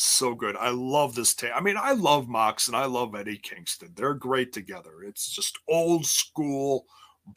so 0.00 0.34
good. 0.34 0.56
I 0.56 0.70
love 0.70 1.14
this 1.14 1.34
tape. 1.34 1.50
I 1.54 1.60
mean, 1.60 1.76
I 1.78 1.92
love 1.92 2.28
Mox 2.28 2.68
and 2.68 2.76
I 2.76 2.86
love 2.86 3.14
Eddie 3.14 3.38
Kingston. 3.38 3.92
They're 3.94 4.14
great 4.14 4.52
together. 4.52 5.02
It's 5.04 5.30
just 5.30 5.58
old 5.68 6.06
school 6.06 6.86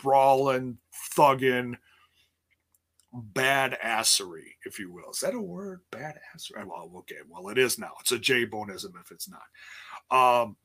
brawling, 0.02 0.78
thugging, 1.16 1.76
badassery, 3.14 4.56
if 4.66 4.80
you 4.80 4.92
will. 4.92 5.12
Is 5.12 5.20
that 5.20 5.36
a 5.36 5.40
word? 5.40 5.82
Badassery? 5.92 6.66
Well, 6.66 6.92
okay. 7.00 7.18
Well, 7.30 7.50
it 7.50 7.58
is 7.58 7.78
now. 7.78 7.92
It's 8.02 8.12
a 8.12 8.20
J 8.20 8.46
bonism 8.46 8.94
if 9.00 9.12
it's 9.12 9.30
not. 9.30 10.18
Um, 10.18 10.56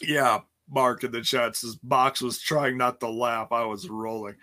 yeah, 0.00 0.40
Mark 0.68 1.04
in 1.04 1.12
the 1.12 1.22
chat 1.22 1.56
says 1.56 1.76
Box 1.76 2.20
was 2.20 2.40
trying 2.40 2.76
not 2.76 3.00
to 3.00 3.08
laugh. 3.08 3.52
I 3.52 3.64
was 3.64 3.88
rolling. 3.88 4.34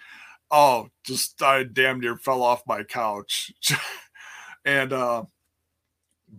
Oh, 0.52 0.90
just 1.04 1.42
I 1.42 1.64
damn 1.64 2.00
near 2.00 2.18
fell 2.18 2.42
off 2.42 2.68
my 2.68 2.84
couch. 2.84 3.52
and 4.66 4.94
uh 4.94 5.26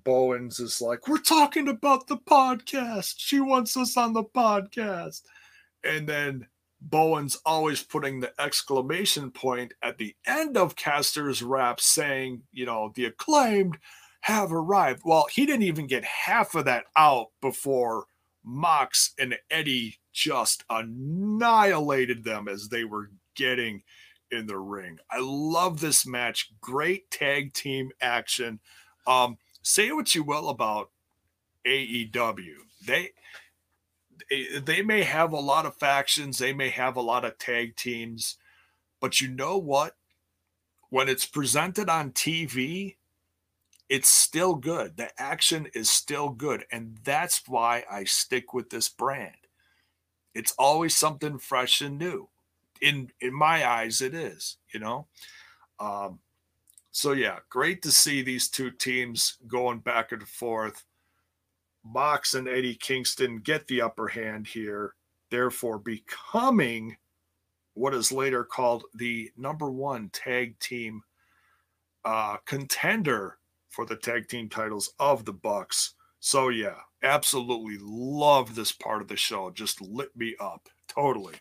Bowens 0.02 0.58
is 0.58 0.80
like, 0.80 1.06
We're 1.06 1.18
talking 1.18 1.68
about 1.68 2.06
the 2.06 2.16
podcast. 2.16 3.14
She 3.18 3.40
wants 3.40 3.76
us 3.76 3.96
on 3.96 4.12
the 4.12 4.24
podcast. 4.24 5.22
And 5.84 6.08
then 6.08 6.46
Bowens 6.90 7.38
always 7.46 7.82
putting 7.82 8.20
the 8.20 8.32
exclamation 8.38 9.30
point 9.30 9.72
at 9.82 9.98
the 9.98 10.14
end 10.26 10.56
of 10.56 10.76
Caster's 10.76 11.42
rap 11.42 11.80
saying, 11.80 12.42
you 12.52 12.66
know, 12.66 12.92
the 12.94 13.06
acclaimed 13.06 13.78
have 14.20 14.52
arrived. 14.52 15.02
Well, 15.04 15.26
he 15.30 15.46
didn't 15.46 15.62
even 15.62 15.86
get 15.86 16.04
half 16.04 16.54
of 16.54 16.66
that 16.66 16.84
out 16.96 17.28
before 17.40 18.04
Mox 18.44 19.12
and 19.18 19.36
Eddie 19.50 19.98
just 20.12 20.64
annihilated 20.68 22.24
them 22.24 22.48
as 22.48 22.68
they 22.68 22.84
were 22.84 23.10
getting 23.34 23.82
in 24.30 24.46
the 24.46 24.58
ring. 24.58 24.98
I 25.10 25.18
love 25.20 25.80
this 25.80 26.06
match. 26.06 26.52
Great 26.60 27.10
tag 27.10 27.54
team 27.54 27.90
action. 28.00 28.60
Um, 29.06 29.38
say 29.62 29.90
what 29.92 30.14
you 30.14 30.22
will 30.22 30.48
about 30.50 30.90
AEW. 31.66 32.54
They 32.86 33.10
they 34.62 34.82
may 34.82 35.02
have 35.02 35.32
a 35.32 35.40
lot 35.40 35.66
of 35.66 35.76
factions, 35.76 36.38
they 36.38 36.52
may 36.52 36.70
have 36.70 36.96
a 36.96 37.02
lot 37.02 37.24
of 37.24 37.38
tag 37.38 37.76
teams, 37.76 38.36
but 39.00 39.20
you 39.20 39.28
know 39.28 39.58
what? 39.58 39.96
When 40.90 41.08
it's 41.08 41.26
presented 41.26 41.88
on 41.88 42.12
TV, 42.12 42.96
it's 43.88 44.08
still 44.08 44.54
good. 44.54 44.96
The 44.96 45.10
action 45.20 45.68
is 45.74 45.90
still 45.90 46.30
good. 46.30 46.64
And 46.72 46.98
that's 47.04 47.42
why 47.46 47.84
I 47.90 48.04
stick 48.04 48.54
with 48.54 48.70
this 48.70 48.88
brand. 48.88 49.34
It's 50.34 50.54
always 50.58 50.96
something 50.96 51.38
fresh 51.38 51.80
and 51.80 51.98
new. 51.98 52.28
In 52.80 53.10
in 53.20 53.32
my 53.32 53.66
eyes, 53.66 54.00
it 54.00 54.14
is, 54.14 54.56
you 54.72 54.80
know. 54.80 55.06
Um, 55.78 56.18
so 56.90 57.12
yeah, 57.12 57.38
great 57.48 57.82
to 57.82 57.90
see 57.90 58.22
these 58.22 58.48
two 58.48 58.70
teams 58.70 59.38
going 59.46 59.78
back 59.78 60.12
and 60.12 60.26
forth. 60.26 60.84
Mox 61.84 62.34
and 62.34 62.48
Eddie 62.48 62.74
Kingston 62.74 63.38
get 63.38 63.66
the 63.66 63.82
upper 63.82 64.08
hand 64.08 64.46
here, 64.46 64.94
therefore 65.30 65.78
becoming 65.78 66.96
what 67.74 67.94
is 67.94 68.10
later 68.10 68.44
called 68.44 68.84
the 68.94 69.30
number 69.36 69.70
one 69.70 70.08
tag 70.10 70.58
team 70.58 71.02
uh, 72.04 72.36
contender 72.46 73.38
for 73.68 73.84
the 73.84 73.96
tag 73.96 74.28
team 74.28 74.48
titles 74.48 74.92
of 74.98 75.24
the 75.24 75.32
Bucks. 75.32 75.94
So 76.20 76.48
yeah, 76.48 76.76
absolutely 77.02 77.76
love 77.80 78.54
this 78.54 78.72
part 78.72 79.02
of 79.02 79.08
the 79.08 79.16
show. 79.16 79.50
Just 79.50 79.80
lit 79.82 80.16
me 80.16 80.36
up 80.40 80.68
totally. 80.88 81.34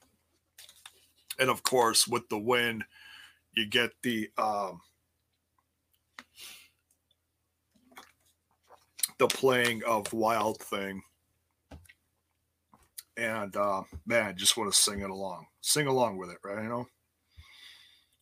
And 1.40 1.50
of 1.50 1.64
course, 1.64 2.08
with 2.08 2.28
the 2.30 2.40
win, 2.40 2.84
you 3.54 3.68
get 3.68 3.92
the 4.02 4.30
um, 4.38 4.82
the 9.18 9.28
playing 9.28 9.84
of 9.86 10.12
Wild 10.14 10.60
Thing. 10.60 11.02
And 13.16 13.56
uh, 13.56 13.84
man, 14.06 14.36
just 14.38 14.58
want 14.58 14.72
to 14.72 14.78
sing 14.78 15.02
it 15.02 15.10
along, 15.10 15.46
sing 15.62 15.88
along 15.88 16.18
with 16.18 16.30
it, 16.30 16.38
right? 16.44 16.64
You 16.64 16.70
know, 16.70 16.88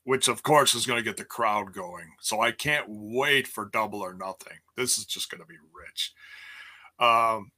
which 0.03 0.27
of 0.27 0.43
course 0.43 0.75
is 0.75 0.85
going 0.85 0.97
to 0.97 1.03
get 1.03 1.17
the 1.17 1.23
crowd 1.23 1.73
going. 1.73 2.11
So 2.19 2.41
I 2.41 2.51
can't 2.51 2.85
wait 2.87 3.47
for 3.47 3.69
Double 3.71 4.01
or 4.01 4.13
Nothing. 4.13 4.57
This 4.75 4.97
is 4.97 5.05
just 5.05 5.29
going 5.31 5.41
to 5.41 5.47
be 5.47 5.55
rich. 5.73 6.13
Um, 6.99 7.51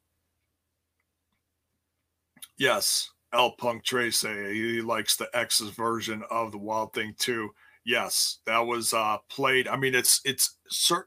yes, 2.57 3.09
L 3.33 3.51
Punk 3.51 3.83
Trace, 3.83 4.21
he 4.21 4.81
likes 4.81 5.15
the 5.15 5.29
X's 5.33 5.71
version 5.71 6.23
of 6.29 6.51
the 6.51 6.57
Wild 6.57 6.93
Thing 6.93 7.15
too. 7.17 7.49
Yes, 7.85 8.39
that 8.45 8.59
was 8.59 8.93
uh, 8.93 9.17
played. 9.29 9.67
I 9.67 9.75
mean, 9.75 9.93
it's 9.93 10.21
it's 10.23 10.55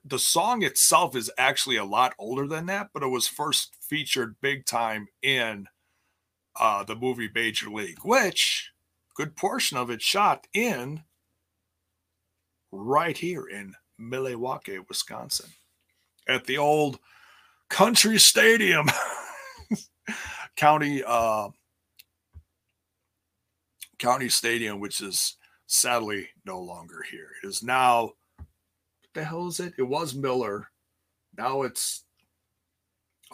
the 0.04 0.18
song 0.18 0.62
itself 0.62 1.16
is 1.16 1.30
actually 1.38 1.76
a 1.76 1.84
lot 1.84 2.14
older 2.18 2.46
than 2.46 2.66
that, 2.66 2.90
but 2.92 3.02
it 3.02 3.08
was 3.08 3.26
first 3.26 3.74
featured 3.80 4.36
big 4.42 4.66
time 4.66 5.08
in 5.22 5.68
uh, 6.60 6.84
the 6.84 6.94
movie 6.94 7.30
Major 7.34 7.70
League, 7.70 8.00
which 8.02 8.72
good 9.14 9.36
portion 9.36 9.78
of 9.78 9.88
it 9.90 10.02
shot 10.02 10.46
in 10.52 11.02
right 12.70 13.16
here 13.16 13.46
in 13.46 13.74
Milwaukee, 13.98 14.78
Wisconsin, 14.78 15.50
at 16.28 16.44
the 16.44 16.58
old 16.58 16.98
Country 17.70 18.18
Stadium, 18.18 18.86
County 20.56 21.02
uh, 21.06 21.48
County 23.98 24.28
Stadium, 24.28 24.78
which 24.78 25.00
is 25.00 25.36
sadly 25.66 26.28
no 26.44 26.60
longer 26.60 27.04
here. 27.10 27.28
It 27.42 27.46
is 27.46 27.62
now, 27.62 28.12
what 28.36 28.46
the 29.14 29.24
hell 29.24 29.48
is 29.48 29.60
it? 29.60 29.74
It 29.78 29.82
was 29.82 30.14
Miller. 30.14 30.68
Now 31.36 31.62
it's 31.62 32.04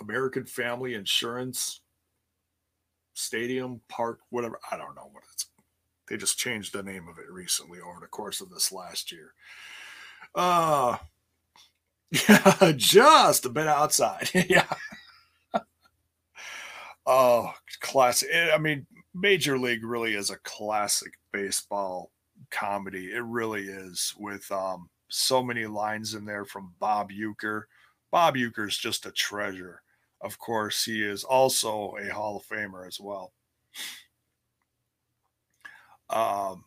American 0.00 0.46
Family 0.46 0.94
Insurance 0.94 1.80
Stadium 3.14 3.80
Park, 3.88 4.20
whatever. 4.30 4.58
I 4.70 4.76
don't 4.76 4.94
know 4.94 5.08
what 5.12 5.24
it's. 5.32 5.46
They 6.08 6.16
just 6.16 6.38
changed 6.38 6.72
the 6.72 6.82
name 6.82 7.08
of 7.08 7.18
it 7.18 7.30
recently 7.30 7.78
over 7.80 8.00
the 8.00 8.06
course 8.06 8.40
of 8.40 8.50
this 8.50 8.72
last 8.72 9.12
year. 9.12 9.32
Uh 10.34 10.96
yeah, 12.28 12.72
just 12.76 13.46
a 13.46 13.48
bit 13.48 13.66
outside. 13.66 14.30
yeah. 14.48 14.66
oh, 17.06 17.52
classic. 17.80 18.28
I 18.52 18.58
mean, 18.58 18.86
Major 19.14 19.58
League 19.58 19.84
really 19.84 20.14
is 20.14 20.28
a 20.28 20.36
classic 20.44 21.12
baseball 21.32 22.11
comedy. 22.52 23.12
It 23.12 23.24
really 23.24 23.64
is 23.64 24.14
with 24.18 24.50
um, 24.52 24.88
so 25.08 25.42
many 25.42 25.66
lines 25.66 26.14
in 26.14 26.24
there 26.24 26.44
from 26.44 26.74
Bob 26.78 27.10
Uecker. 27.10 27.64
Bob 28.12 28.36
Uecker 28.36 28.68
is 28.68 28.78
just 28.78 29.06
a 29.06 29.10
treasure. 29.10 29.82
Of 30.20 30.38
course, 30.38 30.84
he 30.84 31.02
is 31.02 31.24
also 31.24 31.96
a 31.96 32.12
Hall 32.12 32.36
of 32.36 32.46
Famer 32.46 32.86
as 32.86 33.00
well. 33.00 33.32
Um, 36.08 36.64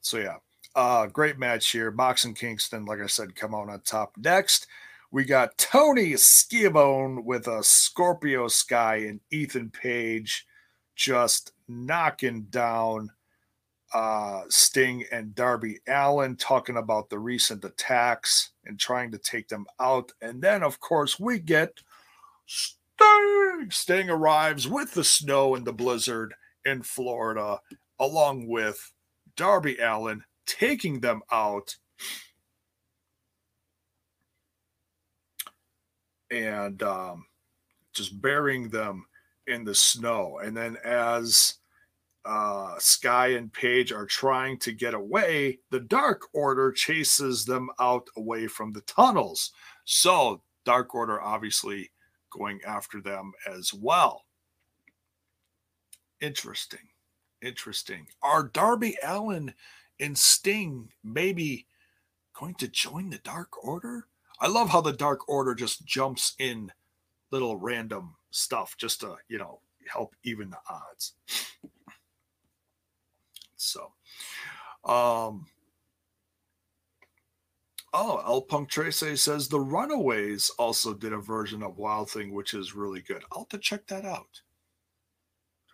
so 0.00 0.18
yeah, 0.18 0.36
uh, 0.74 1.06
great 1.06 1.38
match 1.38 1.70
here. 1.70 1.90
Mox 1.90 2.24
and 2.24 2.36
Kingston, 2.36 2.84
like 2.84 3.00
I 3.00 3.06
said, 3.06 3.34
come 3.34 3.54
on 3.54 3.70
on 3.70 3.80
top. 3.80 4.12
Next, 4.16 4.66
we 5.10 5.24
got 5.24 5.58
Tony 5.58 6.14
Schiavone 6.16 7.22
with 7.24 7.48
a 7.48 7.64
Scorpio 7.64 8.48
Sky 8.48 8.96
and 8.96 9.20
Ethan 9.30 9.70
Page 9.70 10.46
just 11.00 11.52
knocking 11.66 12.42
down 12.50 13.10
uh, 13.94 14.42
Sting 14.50 15.02
and 15.10 15.34
Darby 15.34 15.78
Allin, 15.88 16.36
talking 16.36 16.76
about 16.76 17.08
the 17.08 17.18
recent 17.18 17.64
attacks 17.64 18.50
and 18.66 18.78
trying 18.78 19.10
to 19.12 19.18
take 19.18 19.48
them 19.48 19.64
out. 19.80 20.12
And 20.20 20.42
then, 20.42 20.62
of 20.62 20.78
course, 20.78 21.18
we 21.18 21.38
get 21.38 21.80
Sting. 22.44 23.70
Sting 23.70 24.10
arrives 24.10 24.68
with 24.68 24.92
the 24.92 25.02
snow 25.02 25.54
and 25.54 25.64
the 25.64 25.72
blizzard 25.72 26.34
in 26.66 26.82
Florida, 26.82 27.58
along 27.98 28.46
with 28.46 28.92
Darby 29.36 29.78
Allin 29.78 30.22
taking 30.44 31.00
them 31.00 31.22
out. 31.32 31.76
And 36.30 36.82
um, 36.82 37.24
just 37.94 38.20
burying 38.20 38.68
them 38.68 39.06
in 39.50 39.64
the 39.64 39.74
snow. 39.74 40.40
And 40.42 40.56
then 40.56 40.76
as 40.84 41.54
uh, 42.24 42.74
Sky 42.78 43.28
and 43.28 43.52
Page 43.52 43.92
are 43.92 44.06
trying 44.06 44.58
to 44.60 44.72
get 44.72 44.94
away, 44.94 45.58
the 45.70 45.80
Dark 45.80 46.22
Order 46.32 46.72
chases 46.72 47.44
them 47.44 47.68
out 47.78 48.08
away 48.16 48.46
from 48.46 48.72
the 48.72 48.82
tunnels. 48.82 49.52
So, 49.84 50.42
Dark 50.64 50.94
Order 50.94 51.20
obviously 51.20 51.90
going 52.30 52.60
after 52.66 53.00
them 53.00 53.32
as 53.46 53.74
well. 53.74 54.24
Interesting. 56.20 56.88
Interesting. 57.42 58.06
Are 58.22 58.44
Darby 58.44 58.96
Allin 59.02 59.54
and 59.98 60.16
Sting 60.16 60.90
maybe 61.02 61.66
going 62.38 62.54
to 62.56 62.68
join 62.68 63.10
the 63.10 63.18
Dark 63.18 63.64
Order? 63.64 64.06
I 64.38 64.48
love 64.48 64.70
how 64.70 64.80
the 64.80 64.92
Dark 64.92 65.28
Order 65.28 65.54
just 65.54 65.84
jumps 65.84 66.34
in 66.38 66.72
little 67.30 67.56
random 67.56 68.14
stuff 68.30 68.76
just 68.76 69.00
to, 69.00 69.16
you 69.28 69.38
know, 69.38 69.60
help 69.86 70.14
even 70.24 70.50
the 70.50 70.58
odds. 70.68 71.14
So, 73.56 73.92
um, 74.84 75.46
oh, 77.92 78.22
El 78.26 78.42
Punk 78.42 78.68
Trace 78.70 79.20
says 79.20 79.48
the 79.48 79.60
Runaways 79.60 80.50
also 80.58 80.94
did 80.94 81.12
a 81.12 81.18
version 81.18 81.62
of 81.62 81.78
Wild 81.78 82.10
Thing, 82.10 82.32
which 82.32 82.54
is 82.54 82.74
really 82.74 83.00
good. 83.00 83.22
I'll 83.30 83.40
have 83.40 83.48
to 83.50 83.58
check 83.58 83.86
that 83.88 84.04
out. 84.04 84.40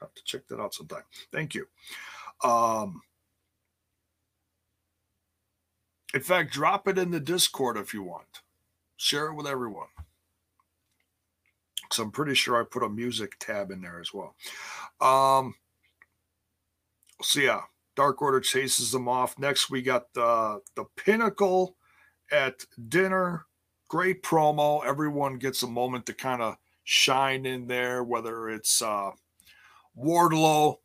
I'll 0.01 0.09
have 0.09 0.15
to 0.15 0.25
check 0.25 0.47
that 0.49 0.61
out 0.61 0.75
sometime. 0.75 1.05
Thank 1.33 1.55
you. 1.55 1.67
Um, 2.43 3.03
in 6.13 6.21
fact, 6.21 6.53
drop 6.53 6.89
it 6.89 6.99
in 6.99 7.11
the 7.11 7.21
Discord 7.21 7.77
if 7.77 7.95
you 7.95 8.03
want. 8.03 8.43
Share 8.97 9.27
it 9.27 9.35
with 9.35 9.47
everyone. 9.47 9.89
So 11.93 12.03
I'm 12.03 12.11
pretty 12.11 12.35
sure 12.35 12.61
I 12.61 12.65
put 12.65 12.83
a 12.83 12.89
music 12.89 13.37
tab 13.39 13.71
in 13.71 13.81
there 13.81 14.01
as 14.01 14.11
well. 14.13 14.35
Um, 15.01 15.55
so 17.23 17.41
yeah, 17.41 17.63
Dark 17.95 18.21
Order 18.21 18.41
chases 18.41 18.93
them 18.93 19.09
off. 19.09 19.39
Next, 19.39 19.71
we 19.71 19.83
got 19.83 20.13
the 20.15 20.61
the 20.75 20.85
Pinnacle 20.97 21.77
at 22.31 22.65
dinner. 22.89 23.47
Great 23.89 24.23
promo. 24.23 24.85
Everyone 24.85 25.39
gets 25.39 25.63
a 25.63 25.69
moment 25.69 26.07
to 26.07 26.13
kind 26.13 26.43
of 26.43 26.57
shine 26.85 27.47
in 27.47 27.67
there, 27.67 28.03
whether 28.03 28.49
it's 28.49 28.83
uh, 28.83 29.11
Wardlow 29.97 30.77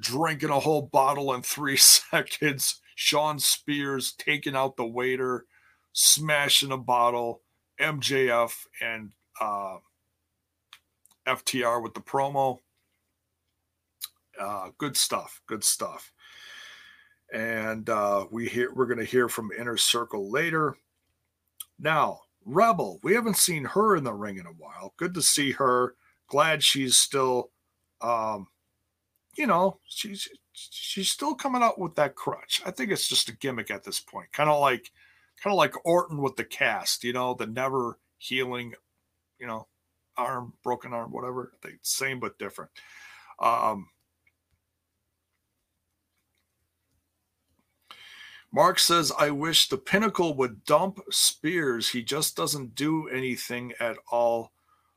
drinking 0.00 0.50
a 0.50 0.60
whole 0.60 0.82
bottle 0.82 1.34
in 1.34 1.42
three 1.42 1.76
seconds, 1.76 2.80
Shawn 2.94 3.38
Spears 3.38 4.12
taking 4.12 4.56
out 4.56 4.76
the 4.76 4.86
waiter, 4.86 5.46
smashing 5.92 6.72
a 6.72 6.76
bottle, 6.76 7.42
MJF 7.80 8.52
and 8.80 9.12
uh, 9.40 9.76
FTR 11.28 11.82
with 11.82 11.94
the 11.94 12.00
promo. 12.00 12.58
Uh, 14.38 14.70
good 14.78 14.96
stuff. 14.96 15.40
Good 15.46 15.64
stuff. 15.64 16.12
And 17.32 17.88
uh, 17.90 18.26
we 18.30 18.48
hear 18.48 18.72
we're 18.74 18.86
going 18.86 18.98
to 18.98 19.04
hear 19.04 19.28
from 19.28 19.50
Inner 19.58 19.76
Circle 19.76 20.30
later. 20.30 20.76
Now, 21.78 22.20
Rebel, 22.44 22.98
we 23.02 23.14
haven't 23.14 23.36
seen 23.36 23.64
her 23.64 23.96
in 23.96 24.04
the 24.04 24.14
ring 24.14 24.38
in 24.38 24.46
a 24.46 24.50
while. 24.50 24.94
Good 24.96 25.14
to 25.14 25.22
see 25.22 25.52
her. 25.52 25.94
Glad 26.28 26.62
she's 26.62 26.96
still, 26.96 27.50
um, 28.00 28.46
you 29.36 29.46
know, 29.46 29.78
she's 29.86 30.28
she's 30.52 31.10
still 31.10 31.34
coming 31.34 31.62
out 31.62 31.78
with 31.78 31.94
that 31.96 32.14
crutch. 32.14 32.62
I 32.64 32.70
think 32.70 32.90
it's 32.90 33.08
just 33.08 33.28
a 33.28 33.36
gimmick 33.36 33.70
at 33.70 33.84
this 33.84 34.00
point, 34.00 34.32
kind 34.32 34.50
of 34.50 34.60
like, 34.60 34.90
kind 35.42 35.52
of 35.52 35.58
like 35.58 35.74
Orton 35.84 36.20
with 36.20 36.36
the 36.36 36.44
cast, 36.44 37.04
you 37.04 37.12
know, 37.12 37.34
the 37.34 37.46
never 37.46 37.98
healing, 38.16 38.74
you 39.38 39.46
know, 39.46 39.68
arm, 40.18 40.52
broken 40.62 40.92
arm, 40.92 41.12
whatever. 41.12 41.52
They 41.62 41.70
same 41.82 42.20
but 42.20 42.38
different. 42.38 42.70
Um, 43.40 43.88
Mark 48.52 48.78
says, 48.78 49.12
I 49.18 49.30
wish 49.30 49.68
the 49.68 49.76
pinnacle 49.76 50.34
would 50.34 50.64
dump 50.64 51.00
Spears. 51.10 51.90
He 51.90 52.02
just 52.02 52.36
doesn't 52.36 52.74
do 52.74 53.08
anything 53.08 53.72
at 53.78 53.96
all 54.10 54.52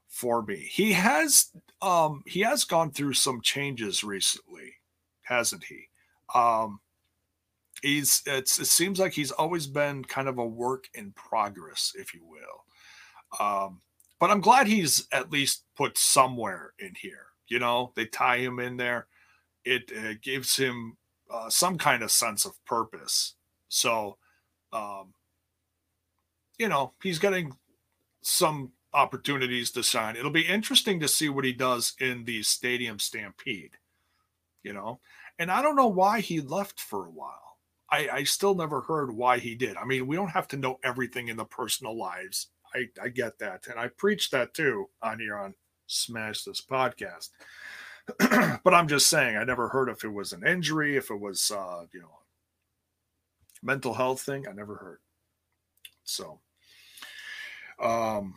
for 0.07 0.41
me. 0.43 0.57
He 0.57 0.93
has 0.93 1.51
um 1.81 2.23
he 2.27 2.41
has 2.41 2.63
gone 2.63 2.91
through 2.91 3.13
some 3.13 3.41
changes 3.41 4.03
recently, 4.03 4.75
hasn't 5.23 5.63
he? 5.63 5.87
Um 6.35 6.79
he's 7.81 8.21
it's 8.25 8.59
it 8.59 8.65
seems 8.65 8.99
like 8.99 9.13
he's 9.13 9.31
always 9.31 9.67
been 9.67 10.03
kind 10.03 10.27
of 10.27 10.37
a 10.37 10.45
work 10.45 10.85
in 10.93 11.11
progress, 11.13 11.93
if 11.97 12.13
you 12.13 12.21
will. 12.25 12.65
Um, 13.39 13.81
but 14.21 14.31
I'm 14.31 14.39
glad 14.39 14.67
he's 14.67 15.05
at 15.11 15.31
least 15.31 15.65
put 15.75 15.97
somewhere 15.97 16.71
in 16.79 16.93
here. 16.95 17.25
You 17.49 17.59
know, 17.59 17.91
they 17.97 18.05
tie 18.05 18.37
him 18.37 18.59
in 18.59 18.77
there. 18.77 19.07
It, 19.65 20.21
gives 20.21 20.55
him 20.55 20.97
uh, 21.29 21.49
some 21.49 21.77
kind 21.77 22.01
of 22.01 22.11
sense 22.11 22.45
of 22.45 22.53
purpose 22.65 23.35
so, 23.71 24.17
um, 24.73 25.13
you 26.59 26.67
know, 26.67 26.93
he's 27.01 27.19
getting 27.19 27.55
some 28.21 28.73
opportunities 28.93 29.71
to 29.71 29.81
shine. 29.81 30.17
It'll 30.17 30.29
be 30.29 30.47
interesting 30.47 30.99
to 30.99 31.07
see 31.07 31.29
what 31.29 31.45
he 31.45 31.53
does 31.53 31.93
in 31.99 32.25
the 32.25 32.43
Stadium 32.43 32.99
Stampede, 32.99 33.77
you 34.61 34.73
know. 34.73 34.99
And 35.39 35.49
I 35.49 35.61
don't 35.61 35.77
know 35.77 35.87
why 35.87 36.19
he 36.19 36.41
left 36.41 36.81
for 36.81 37.05
a 37.05 37.11
while. 37.11 37.57
I, 37.89 38.09
I 38.11 38.23
still 38.25 38.55
never 38.55 38.81
heard 38.81 39.15
why 39.15 39.39
he 39.39 39.55
did. 39.55 39.77
I 39.77 39.85
mean, 39.85 40.05
we 40.05 40.17
don't 40.17 40.27
have 40.27 40.49
to 40.49 40.57
know 40.57 40.77
everything 40.83 41.29
in 41.29 41.37
the 41.37 41.45
personal 41.45 41.97
lives. 41.97 42.47
I, 42.73 42.87
I 43.01 43.09
get 43.09 43.39
that. 43.39 43.67
And 43.67 43.79
I 43.79 43.87
preach 43.87 44.29
that 44.31 44.53
too 44.53 44.89
on 45.01 45.19
here 45.19 45.37
on 45.37 45.55
Smash 45.87 46.43
This 46.43 46.61
podcast. 46.61 47.29
but 48.63 48.73
I'm 48.73 48.87
just 48.87 49.07
saying, 49.07 49.37
I 49.37 49.43
never 49.43 49.69
heard 49.69 49.89
if 49.89 50.03
it 50.03 50.13
was 50.13 50.33
an 50.33 50.45
injury, 50.45 50.97
if 50.97 51.11
it 51.11 51.19
was, 51.19 51.51
uh, 51.51 51.85
you 51.93 52.01
know, 52.01 52.19
mental 53.61 53.93
health 53.93 54.21
thing 54.21 54.47
I 54.47 54.53
never 54.53 54.75
heard. 54.75 54.99
So, 56.03 56.39
um, 57.81 58.35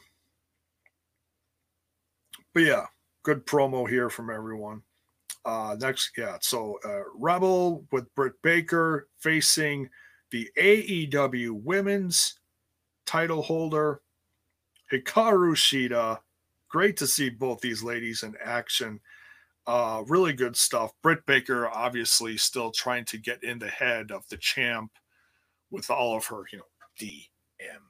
but 2.52 2.62
yeah, 2.62 2.86
good 3.22 3.46
promo 3.46 3.88
here 3.88 4.10
from 4.10 4.30
everyone. 4.30 4.82
Uh, 5.44 5.76
next, 5.78 6.12
yeah, 6.16 6.38
so 6.40 6.78
uh, 6.84 7.02
Rebel 7.14 7.84
with 7.92 8.14
Britt 8.14 8.34
Baker 8.42 9.08
facing 9.18 9.90
the 10.30 10.48
AEW 10.58 11.62
Women's 11.62 12.38
title 13.06 13.42
holder 13.42 14.00
Hikaru 14.94 15.54
Shida. 15.54 16.18
Great 16.68 16.96
to 16.98 17.06
see 17.06 17.30
both 17.30 17.60
these 17.60 17.82
ladies 17.82 18.22
in 18.22 18.34
action. 18.42 19.00
Uh, 19.66 20.02
really 20.06 20.32
good 20.32 20.56
stuff. 20.56 20.92
Britt 21.02 21.24
Baker 21.26 21.68
obviously 21.68 22.36
still 22.36 22.70
trying 22.70 23.04
to 23.06 23.18
get 23.18 23.42
in 23.42 23.58
the 23.58 23.68
head 23.68 24.10
of 24.10 24.28
the 24.28 24.36
champ 24.36 24.90
with 25.70 25.90
all 25.90 26.16
of 26.16 26.26
her, 26.26 26.44
you 26.52 26.58
know, 26.58 26.64
D 26.98 27.28
M 27.60 27.80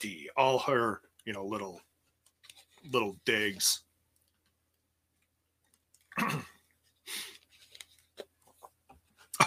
D, 0.00 0.30
all 0.36 0.58
her, 0.60 1.00
you 1.24 1.32
know, 1.32 1.44
little 1.44 1.80
little 2.90 3.16
digs. 3.24 3.82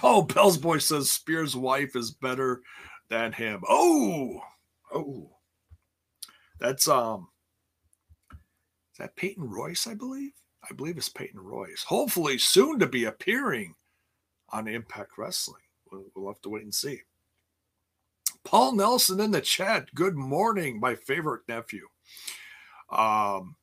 oh, 0.03 0.23
Bell's 0.23 0.57
boy 0.57 0.79
says 0.79 1.09
Spears' 1.09 1.55
wife 1.55 1.95
is 1.95 2.11
better 2.11 2.61
than 3.09 3.31
him. 3.31 3.61
Oh, 3.67 4.41
oh, 4.93 5.29
that's 6.61 6.87
um, 6.87 7.27
is 8.31 8.97
that 8.99 9.15
Peyton 9.15 9.49
Royce? 9.49 9.87
I 9.87 9.95
believe. 9.95 10.31
I 10.69 10.73
believe 10.73 10.97
it's 10.97 11.09
Peyton 11.09 11.39
Royce. 11.39 11.83
Hopefully, 11.87 12.37
soon 12.37 12.79
to 12.79 12.87
be 12.87 13.05
appearing 13.05 13.73
on 14.49 14.67
Impact 14.67 15.17
Wrestling. 15.17 15.63
We'll, 15.91 16.05
we'll 16.15 16.31
have 16.31 16.41
to 16.43 16.49
wait 16.49 16.63
and 16.63 16.73
see. 16.73 17.01
Paul 18.43 18.73
Nelson 18.73 19.19
in 19.19 19.31
the 19.31 19.41
chat. 19.41 19.93
Good 19.95 20.15
morning, 20.15 20.79
my 20.79 20.95
favorite 20.95 21.41
nephew. 21.47 21.87
Um, 22.91 23.55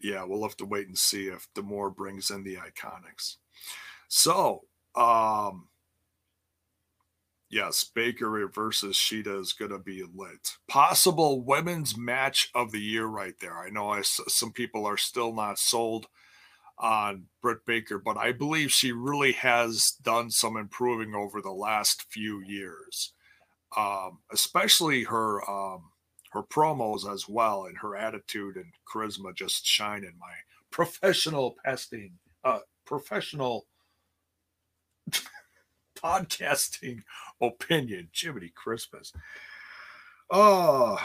yeah, 0.00 0.24
we'll 0.24 0.42
have 0.42 0.56
to 0.58 0.66
wait 0.66 0.88
and 0.88 0.98
see 0.98 1.26
if 1.28 1.46
D'Amore 1.54 1.90
brings 1.90 2.30
in 2.30 2.42
the 2.42 2.56
Iconics. 2.56 3.36
So, 4.08 4.62
um, 4.94 5.68
yes, 7.54 7.84
Baker 7.84 8.48
versus 8.48 8.96
Shida 8.96 9.40
is 9.40 9.52
going 9.52 9.70
to 9.70 9.78
be 9.78 10.02
lit. 10.02 10.56
Possible 10.66 11.40
women's 11.40 11.96
match 11.96 12.50
of 12.54 12.72
the 12.72 12.80
year 12.80 13.06
right 13.06 13.34
there. 13.40 13.56
I 13.56 13.70
know 13.70 13.90
I, 13.90 14.02
some 14.02 14.52
people 14.52 14.84
are 14.84 14.96
still 14.96 15.32
not 15.32 15.58
sold 15.60 16.08
on 16.76 17.26
Britt 17.40 17.64
Baker, 17.64 17.98
but 17.98 18.16
I 18.16 18.32
believe 18.32 18.72
she 18.72 18.90
really 18.90 19.32
has 19.32 19.92
done 20.02 20.30
some 20.30 20.56
improving 20.56 21.14
over 21.14 21.40
the 21.40 21.52
last 21.52 22.02
few 22.10 22.40
years, 22.40 23.12
um, 23.76 24.18
especially 24.32 25.04
her 25.04 25.48
um, 25.48 25.90
her 26.32 26.42
promos 26.42 27.08
as 27.10 27.28
well, 27.28 27.66
and 27.66 27.78
her 27.78 27.94
attitude 27.94 28.56
and 28.56 28.72
charisma 28.92 29.32
just 29.32 29.64
shine 29.64 30.02
in 30.02 30.14
my 30.18 30.34
professional 30.72 31.54
pesting, 31.64 32.10
uh, 32.42 32.58
professional 32.84 33.66
podcasting 36.04 37.02
opinion. 37.40 38.08
Jiminy 38.12 38.52
Christmas. 38.54 39.12
Oh, 40.30 40.98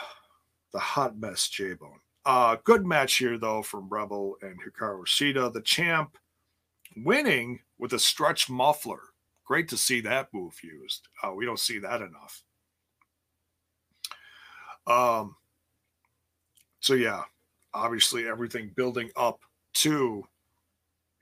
the 0.74 0.80
hot 0.80 1.18
mess, 1.18 1.48
J 1.48 1.74
Bone. 1.74 2.00
Uh, 2.26 2.58
good 2.64 2.86
match 2.86 3.16
here, 3.16 3.38
though, 3.38 3.62
from 3.62 3.90
Rebel 3.90 4.36
and 4.42 4.60
Hikaru 4.62 5.06
Shida, 5.06 5.52
the 5.52 5.62
champ, 5.62 6.18
winning 6.98 7.60
with 7.78 7.94
a 7.94 8.00
stretch 8.00 8.50
muffler. 8.50 9.02
Great 9.46 9.68
to 9.70 9.78
see 9.78 10.02
that 10.02 10.28
move 10.34 10.54
used. 10.64 11.08
Uh, 11.24 11.34
we 11.34 11.46
don't 11.46 11.60
see 11.60 11.80
that 11.80 12.02
enough. 12.02 12.44
Um, 14.86 15.36
so, 16.82 16.94
yeah, 16.94 17.24
obviously 17.74 18.28
everything 18.28 18.72
building 18.76 19.10
up 19.16 19.40
to 19.76 20.24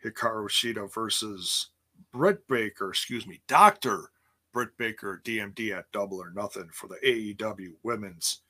Hikaru 0.03 0.49
Shida 0.49 0.93
versus 0.93 1.69
Britt 2.13 2.47
Baker, 2.47 2.89
excuse 2.89 3.27
me, 3.27 3.41
Dr. 3.47 4.11
Britt 4.53 4.77
Baker, 4.77 5.21
DMD 5.23 5.77
at 5.77 5.91
double 5.91 6.21
or 6.21 6.31
nothing 6.31 6.69
for 6.73 6.87
the 6.87 6.97
AEW 7.05 7.73
Women's 7.83 8.41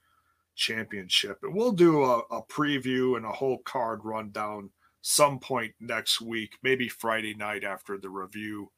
championship. 0.56 1.40
And 1.44 1.54
we'll 1.54 1.72
do 1.72 2.04
a, 2.04 2.20
a, 2.32 2.42
preview 2.44 3.18
and 3.18 3.26
a 3.26 3.32
whole 3.32 3.60
card 3.60 4.02
rundown 4.04 4.70
some 5.02 5.40
point 5.40 5.74
next 5.80 6.22
week, 6.22 6.58
maybe 6.64 6.90
Friday 6.90 7.34
night 7.34 7.64
after 7.64 7.98
the 7.98 8.10
review 8.10 8.72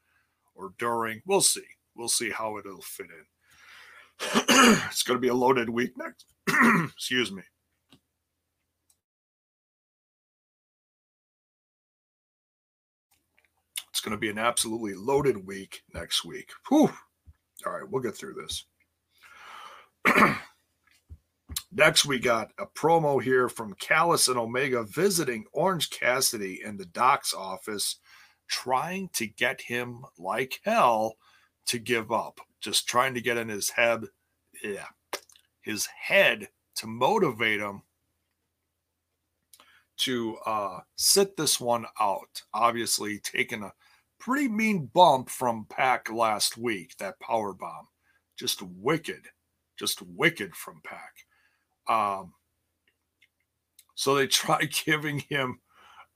or 0.56 0.74
during. 0.78 1.22
We'll 1.26 1.42
see. 1.42 1.66
We'll 1.96 2.10
see 2.10 2.30
how 2.30 2.58
it'll 2.58 2.82
fit 2.82 3.08
in. 3.08 3.26
it's 4.90 5.04
going 5.04 5.18
to 5.18 5.22
be 5.22 5.30
a 5.30 5.34
loaded 5.34 5.70
week 5.70 5.94
next. 5.98 6.26
Excuse 6.94 7.32
me. 7.32 7.44
Going 14.10 14.20
to 14.20 14.26
be 14.26 14.32
an 14.32 14.40
absolutely 14.40 14.96
loaded 14.96 15.46
week 15.46 15.84
next 15.94 16.26
week. 16.26 16.50
Whew. 16.68 16.92
All 17.64 17.74
right, 17.74 17.88
we'll 17.88 18.02
get 18.02 18.18
through 18.18 18.34
this. 18.42 18.66
Next, 21.72 22.08
we 22.08 22.18
got 22.18 22.50
a 22.58 22.66
promo 22.66 23.22
here 23.22 23.48
from 23.50 23.76
Callis 23.76 24.28
and 24.28 24.40
Omega 24.40 24.84
visiting 24.84 25.46
Orange 25.54 25.92
Cassidy 25.92 26.62
in 26.66 26.78
the 26.78 26.88
doc's 26.88 27.36
office, 27.36 27.98
trying 28.48 29.10
to 29.14 29.28
get 29.28 29.62
him 29.62 30.04
like 30.18 30.60
hell 30.64 31.18
to 31.68 31.78
give 31.78 32.12
up. 32.12 32.40
Just 32.62 32.90
trying 32.90 33.14
to 33.14 33.22
get 33.22 33.38
in 33.38 33.48
his 33.48 33.70
head, 33.70 34.06
yeah, 34.64 34.88
his 35.62 35.86
head 35.86 36.50
to 36.78 36.88
motivate 36.88 37.60
him 37.60 37.84
to 39.98 40.38
uh, 40.48 40.80
sit 40.96 41.38
this 41.38 41.60
one 41.60 41.86
out. 42.02 42.42
Obviously, 42.56 43.20
taking 43.20 43.62
a 43.62 43.72
pretty 44.20 44.48
mean 44.48 44.90
bump 44.94 45.30
from 45.30 45.66
Pac 45.70 46.12
last 46.12 46.58
week, 46.58 46.96
that 46.98 47.20
power 47.20 47.54
bomb. 47.54 47.88
Just 48.38 48.62
wicked, 48.62 49.28
just 49.78 50.02
wicked 50.02 50.56
from 50.56 50.82
Pac. 50.84 51.26
Um, 51.88 52.34
so 53.96 54.16
they 54.16 54.28
try 54.28 54.64
giving 54.66 55.20
him 55.20 55.60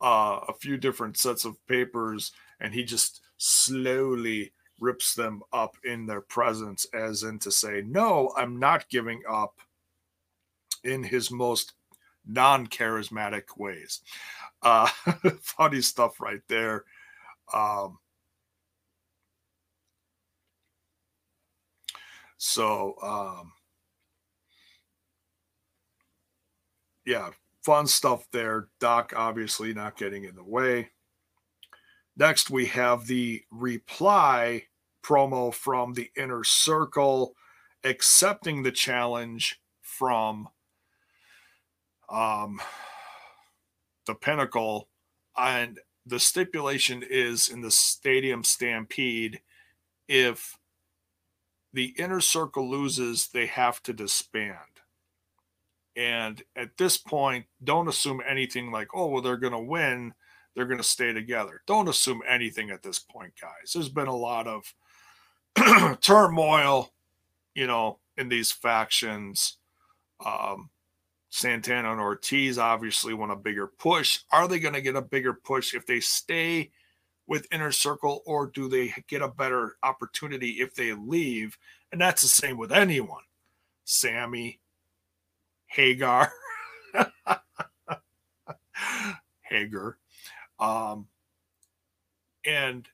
uh, 0.02 0.40
a 0.48 0.54
few 0.54 0.78
different 0.78 1.18
sets 1.18 1.46
of 1.46 1.66
papers, 1.68 2.32
and 2.60 2.74
he 2.74 2.84
just 2.84 3.22
slowly 3.38 4.52
rips 4.80 5.14
them 5.14 5.42
up 5.54 5.76
in 5.84 6.06
their 6.06 6.22
presence, 6.22 6.86
as 6.94 7.24
in 7.24 7.40
to 7.40 7.52
say, 7.52 7.82
No, 7.86 8.34
I'm 8.38 8.60
not 8.60 8.90
giving 8.90 9.22
up 9.30 9.56
in 10.84 11.04
his 11.04 11.32
most 11.32 11.74
non 12.26 12.68
charismatic 12.68 13.58
ways. 13.58 14.02
Uh, 14.62 14.88
funny 15.42 15.82
stuff 15.82 16.20
right 16.20 16.42
there. 16.48 16.84
Um, 17.52 17.98
so, 22.38 22.96
um, 23.02 23.54
yeah, 27.06 27.30
fun 27.64 27.88
stuff 27.88 28.28
there. 28.32 28.68
Doc 28.80 29.14
obviously 29.16 29.74
not 29.74 29.98
getting 29.98 30.26
in 30.26 30.36
the 30.36 30.44
way. 30.44 30.90
Next, 32.16 32.50
we 32.50 32.68
have 32.68 33.08
the 33.08 33.42
reply 33.50 34.64
promo 35.04 35.54
from 35.54 35.94
the 35.94 36.12
inner 36.16 36.44
circle 36.44 37.36
accepting 37.84 38.64
the 38.64 38.72
challenge 38.72 39.60
from 39.82 40.48
um, 42.10 42.62
the 44.06 44.16
pinnacle. 44.16 44.90
And 45.36 45.80
the 46.06 46.20
stipulation 46.20 47.04
is 47.08 47.50
in 47.50 47.62
the 47.62 47.72
stadium 47.72 48.44
stampede 48.44 49.42
if 50.08 50.58
the 51.72 51.94
inner 51.98 52.22
circle 52.22 52.70
loses, 52.70 53.30
they 53.30 53.48
have 53.48 53.82
to 53.84 53.94
disband. 53.94 54.58
And 55.96 56.42
at 56.56 56.78
this 56.78 56.98
point, 56.98 57.46
don't 57.64 57.88
assume 57.88 58.22
anything 58.28 58.72
like, 58.72 58.90
oh, 58.94 59.08
well, 59.08 59.22
they're 59.22 59.38
going 59.38 59.54
to 59.54 59.60
win. 59.60 60.14
They're 60.56 60.66
going 60.66 60.80
to 60.80 60.84
stay 60.84 61.14
together. 61.14 61.62
Don't 61.66 61.88
assume 61.88 62.22
anything 62.28 62.70
at 62.70 62.84
this 62.84 63.00
point, 63.00 63.34
guys. 63.42 63.74
There's 63.74 63.90
been 63.90 64.08
a 64.08 64.16
lot 64.16 64.48
of 64.48 64.74
turmoil, 66.02 66.92
you 67.56 67.68
know, 67.68 68.00
in 68.18 68.30
these 68.30 68.52
factions. 68.52 69.58
Um, 70.24 70.70
Santana 71.36 71.92
and 71.92 72.00
Ortiz 72.00 72.60
obviously 72.60 73.16
want 73.16 73.32
a 73.32 73.36
bigger 73.36 73.66
push. 73.66 74.20
Are 74.32 74.48
they 74.48 74.60
going 74.60 74.76
to 74.76 74.82
get 74.82 74.96
a 74.96 75.02
bigger 75.02 75.34
push 75.34 75.74
if 75.74 75.84
they 75.84 76.00
stay 76.00 76.70
with 77.26 77.48
Inner 77.52 77.72
Circle, 77.72 78.22
or 78.28 78.46
do 78.46 78.70
they 78.70 78.94
get 79.08 79.24
a 79.24 79.28
better 79.28 79.78
opportunity 79.82 80.62
if 80.62 80.76
they 80.76 80.94
leave? 80.94 81.58
And 81.92 82.00
that's 82.00 82.22
the 82.22 82.28
same 82.28 82.56
with 82.56 82.72
anyone. 82.72 83.24
Sammy, 83.84 84.60
Hagar, 85.66 86.32
Hager, 89.42 89.98
um, 90.60 91.08
and 92.46 92.88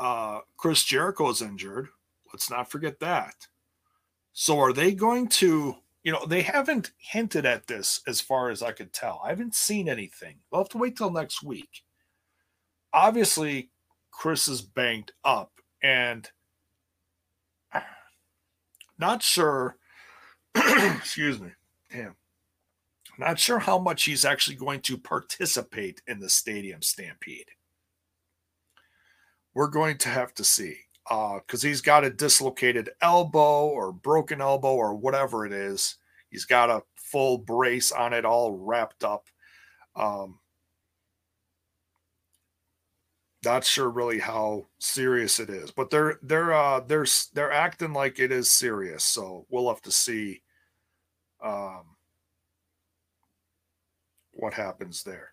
uh, 0.00 0.40
Chris 0.56 0.82
Jericho 0.82 1.30
is 1.30 1.42
injured. 1.42 1.90
Let's 2.32 2.50
not 2.50 2.72
forget 2.72 2.98
that. 2.98 3.46
So, 4.32 4.58
are 4.58 4.72
they 4.72 4.94
going 4.94 5.28
to? 5.28 5.76
You 6.02 6.12
know, 6.12 6.24
they 6.26 6.42
haven't 6.42 6.92
hinted 6.96 7.44
at 7.44 7.66
this 7.66 8.00
as 8.06 8.20
far 8.20 8.50
as 8.50 8.62
I 8.62 8.72
could 8.72 8.92
tell. 8.92 9.20
I 9.24 9.30
haven't 9.30 9.54
seen 9.54 9.88
anything. 9.88 10.38
We'll 10.50 10.62
have 10.62 10.68
to 10.70 10.78
wait 10.78 10.96
till 10.96 11.10
next 11.10 11.42
week. 11.42 11.82
Obviously, 12.92 13.70
Chris 14.10 14.48
is 14.48 14.62
banked 14.62 15.12
up, 15.24 15.52
and 15.82 16.28
not 18.98 19.22
sure. 19.22 19.76
excuse 20.54 21.40
me 21.40 21.50
Damn. 21.90 22.16
Not 23.18 23.38
sure 23.38 23.58
how 23.58 23.78
much 23.78 24.04
he's 24.04 24.24
actually 24.24 24.56
going 24.56 24.80
to 24.82 24.98
participate 24.98 26.02
in 26.06 26.20
the 26.20 26.28
stadium 26.28 26.82
stampede. 26.82 27.50
We're 29.54 29.68
going 29.68 29.98
to 29.98 30.08
have 30.08 30.34
to 30.34 30.44
see 30.44 30.76
because 31.08 31.64
uh, 31.64 31.68
he's 31.68 31.80
got 31.80 32.04
a 32.04 32.10
dislocated 32.10 32.90
elbow 33.00 33.66
or 33.66 33.92
broken 33.92 34.40
elbow 34.40 34.74
or 34.74 34.94
whatever 34.94 35.46
it 35.46 35.52
is. 35.52 35.96
He's 36.28 36.44
got 36.44 36.68
a 36.68 36.82
full 36.96 37.38
brace 37.38 37.92
on 37.92 38.12
it, 38.12 38.26
all 38.26 38.52
wrapped 38.52 39.04
up. 39.04 39.26
Um, 39.96 40.38
not 43.44 43.64
sure 43.64 43.88
really 43.88 44.18
how 44.18 44.66
serious 44.78 45.40
it 45.40 45.48
is, 45.48 45.70
but 45.70 45.90
they're 45.90 46.18
they're 46.22 46.52
uh, 46.52 46.80
they're 46.80 47.06
they're 47.34 47.52
acting 47.52 47.92
like 47.92 48.18
it 48.18 48.32
is 48.32 48.50
serious. 48.50 49.04
So 49.04 49.46
we'll 49.48 49.68
have 49.68 49.82
to 49.82 49.92
see 49.92 50.42
um, 51.42 51.84
what 54.32 54.52
happens 54.52 55.02
there. 55.02 55.32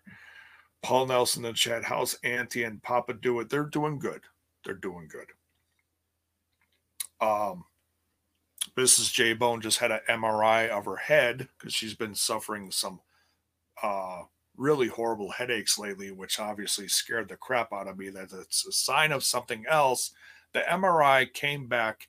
Paul 0.82 1.06
Nelson 1.06 1.44
and 1.44 1.56
Chad 1.56 1.84
House, 1.84 2.16
Auntie 2.22 2.62
and 2.62 2.82
Papa 2.82 3.14
do 3.14 3.40
it. 3.40 3.50
They're 3.50 3.64
doing 3.64 3.98
good. 3.98 4.22
They're 4.64 4.74
doing 4.74 5.08
good. 5.10 5.26
Um, 7.20 7.64
Mrs. 8.76 9.12
J 9.12 9.32
Bone 9.32 9.60
just 9.60 9.78
had 9.78 9.92
an 9.92 10.00
MRI 10.08 10.68
of 10.68 10.84
her 10.84 10.96
head 10.96 11.48
because 11.58 11.72
she's 11.72 11.94
been 11.94 12.14
suffering 12.14 12.70
some 12.70 13.00
uh, 13.82 14.22
really 14.56 14.88
horrible 14.88 15.30
headaches 15.30 15.78
lately, 15.78 16.10
which 16.10 16.40
obviously 16.40 16.88
scared 16.88 17.28
the 17.28 17.36
crap 17.36 17.72
out 17.72 17.88
of 17.88 17.98
me. 17.98 18.10
That 18.10 18.32
it's 18.32 18.66
a 18.66 18.72
sign 18.72 19.12
of 19.12 19.24
something 19.24 19.64
else. 19.68 20.12
The 20.52 20.60
MRI 20.60 21.32
came 21.32 21.68
back 21.68 22.08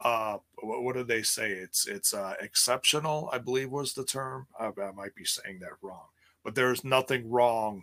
uh 0.00 0.38
what, 0.62 0.94
did 0.94 1.08
they 1.08 1.22
say 1.22 1.50
it's 1.52 1.86
it's 1.86 2.12
uh 2.12 2.34
exceptional 2.40 3.30
i 3.32 3.38
believe 3.38 3.70
was 3.70 3.94
the 3.94 4.04
term 4.04 4.46
I, 4.58 4.66
I 4.66 4.92
might 4.92 5.14
be 5.14 5.24
saying 5.24 5.60
that 5.60 5.70
wrong 5.80 6.04
but 6.44 6.54
there's 6.54 6.84
nothing 6.84 7.30
wrong 7.30 7.82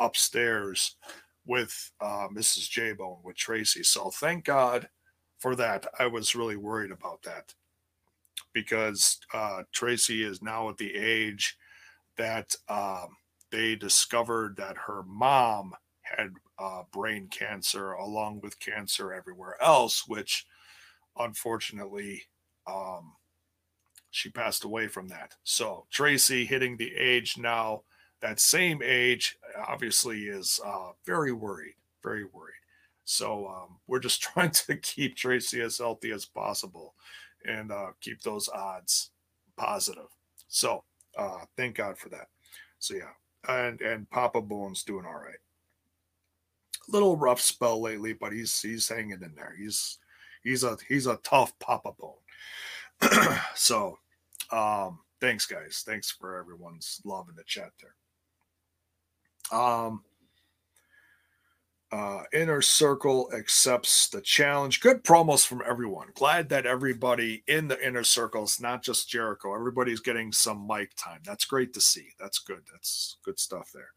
upstairs 0.00 0.96
with 1.46 1.92
uh 2.00 2.28
mrs 2.32 2.68
j-bone 2.68 3.18
with 3.22 3.36
tracy 3.36 3.84
so 3.84 4.10
thank 4.10 4.44
god 4.44 4.88
for 5.42 5.56
that 5.56 5.86
i 5.98 6.06
was 6.06 6.34
really 6.36 6.56
worried 6.56 6.90
about 6.92 7.22
that 7.22 7.54
because 8.52 9.18
uh 9.34 9.62
tracy 9.72 10.24
is 10.24 10.42
now 10.42 10.68
at 10.68 10.78
the 10.78 10.94
age 10.94 11.56
that 12.16 12.54
um 12.68 13.08
they 13.50 13.76
discovered 13.76 14.56
that 14.56 14.76
her 14.76 15.02
mom 15.02 15.74
had 16.02 16.32
uh, 16.58 16.82
brain 16.92 17.28
cancer 17.28 17.92
along 17.92 18.40
with 18.40 18.58
cancer 18.60 19.12
everywhere 19.12 19.56
else 19.62 20.04
which 20.06 20.46
unfortunately, 21.18 22.22
um, 22.66 23.14
she 24.10 24.30
passed 24.30 24.64
away 24.64 24.88
from 24.88 25.08
that. 25.08 25.34
So 25.44 25.86
Tracy 25.90 26.44
hitting 26.44 26.76
the 26.76 26.94
age 26.94 27.38
now, 27.38 27.82
that 28.20 28.40
same 28.40 28.82
age, 28.82 29.38
obviously 29.66 30.24
is 30.24 30.60
uh, 30.64 30.90
very 31.04 31.32
worried, 31.32 31.74
very 32.02 32.24
worried. 32.24 32.54
So 33.04 33.46
um, 33.48 33.78
we're 33.86 34.00
just 34.00 34.22
trying 34.22 34.50
to 34.50 34.76
keep 34.76 35.16
Tracy 35.16 35.60
as 35.60 35.78
healthy 35.78 36.12
as 36.12 36.24
possible 36.24 36.94
and 37.46 37.72
uh, 37.72 37.88
keep 38.00 38.22
those 38.22 38.48
odds 38.48 39.10
positive. 39.56 40.08
So 40.48 40.84
uh, 41.16 41.40
thank 41.56 41.76
God 41.76 41.98
for 41.98 42.08
that. 42.10 42.28
So 42.78 42.94
yeah, 42.94 43.12
and 43.48 43.80
and 43.80 44.10
Papa 44.10 44.40
Bone's 44.40 44.82
doing 44.82 45.06
all 45.06 45.14
right. 45.14 45.34
A 46.88 46.90
little 46.90 47.16
rough 47.16 47.40
spell 47.40 47.80
lately, 47.80 48.12
but 48.12 48.32
he's 48.32 48.60
he's 48.60 48.88
hanging 48.88 49.22
in 49.22 49.34
there. 49.36 49.54
He's 49.58 49.98
he's 50.42 50.64
a 50.64 50.76
he's 50.88 51.06
a 51.06 51.18
tough 51.22 51.56
Papa 51.58 51.92
Bone. 51.98 53.20
so, 53.54 53.98
um, 54.50 55.00
thanks 55.20 55.46
guys. 55.46 55.82
Thanks 55.86 56.10
for 56.10 56.36
everyone's 56.36 57.00
love 57.04 57.28
in 57.28 57.36
the 57.36 57.44
chat 57.44 57.70
there. 57.80 59.58
Um, 59.58 60.02
uh, 61.92 62.22
Inner 62.32 62.62
Circle 62.62 63.30
accepts 63.36 64.08
the 64.08 64.22
challenge. 64.22 64.80
Good 64.80 65.04
promos 65.04 65.46
from 65.46 65.62
everyone. 65.68 66.08
Glad 66.14 66.48
that 66.48 66.64
everybody 66.64 67.44
in 67.46 67.68
the 67.68 67.86
Inner 67.86 68.02
Circles, 68.02 68.60
not 68.60 68.82
just 68.82 69.10
Jericho. 69.10 69.54
Everybody's 69.54 70.00
getting 70.00 70.32
some 70.32 70.66
mic 70.66 70.96
time. 70.96 71.20
That's 71.24 71.44
great 71.44 71.74
to 71.74 71.82
see. 71.82 72.08
That's 72.18 72.38
good. 72.38 72.62
That's 72.72 73.18
good 73.24 73.38
stuff 73.38 73.70
there. 73.74 73.90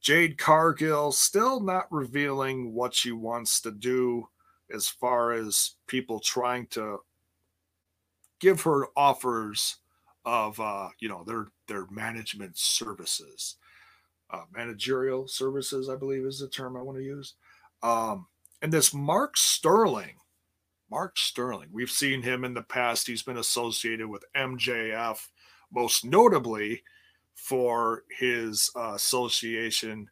Jade 0.00 0.38
Cargill 0.38 1.10
still 1.10 1.60
not 1.60 1.90
revealing 1.90 2.72
what 2.72 2.94
she 2.94 3.10
wants 3.10 3.60
to 3.62 3.72
do 3.72 4.28
as 4.72 4.86
far 4.86 5.32
as 5.32 5.72
people 5.88 6.20
trying 6.20 6.66
to 6.68 6.98
give 8.38 8.60
her 8.62 8.88
offers 8.96 9.78
of 10.24 10.60
uh, 10.60 10.88
you 11.00 11.08
know 11.08 11.24
their 11.24 11.48
their 11.68 11.86
management 11.90 12.56
services, 12.56 13.56
uh, 14.30 14.44
managerial 14.52 15.28
services, 15.28 15.88
I 15.88 15.96
believe 15.96 16.24
is 16.24 16.38
the 16.38 16.48
term 16.48 16.76
I 16.76 16.82
want 16.82 16.98
to 16.98 17.04
use. 17.04 17.34
Um, 17.82 18.26
and 18.62 18.72
this 18.72 18.94
Mark 18.94 19.36
Sterling, 19.36 20.16
Mark 20.90 21.18
Sterling, 21.18 21.68
we've 21.72 21.90
seen 21.90 22.22
him 22.22 22.44
in 22.44 22.54
the 22.54 22.62
past. 22.62 23.06
He's 23.06 23.22
been 23.22 23.36
associated 23.36 24.08
with 24.08 24.24
MJF, 24.36 25.18
most 25.72 26.04
notably 26.04 26.82
for 27.34 28.04
his 28.18 28.70
uh, 28.76 28.92
association 28.94 30.08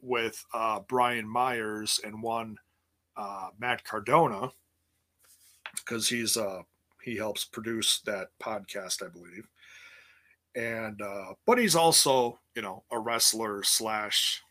with 0.00 0.44
uh, 0.52 0.80
Brian 0.88 1.28
Myers 1.28 1.98
and 2.04 2.22
one 2.22 2.58
uh, 3.16 3.48
Matt 3.58 3.84
Cardona 3.84 4.50
because 5.76 6.08
he's 6.08 6.36
uh, 6.36 6.62
he 7.02 7.16
helps 7.16 7.44
produce 7.44 8.00
that 8.00 8.28
podcast, 8.40 9.04
I 9.04 9.08
believe. 9.08 9.48
And 10.56 11.00
uh, 11.02 11.34
but 11.46 11.58
he's 11.58 11.74
also 11.74 12.38
you 12.54 12.62
know 12.62 12.84
a 12.90 12.98
wrestler 12.98 13.62
slash 13.62 14.42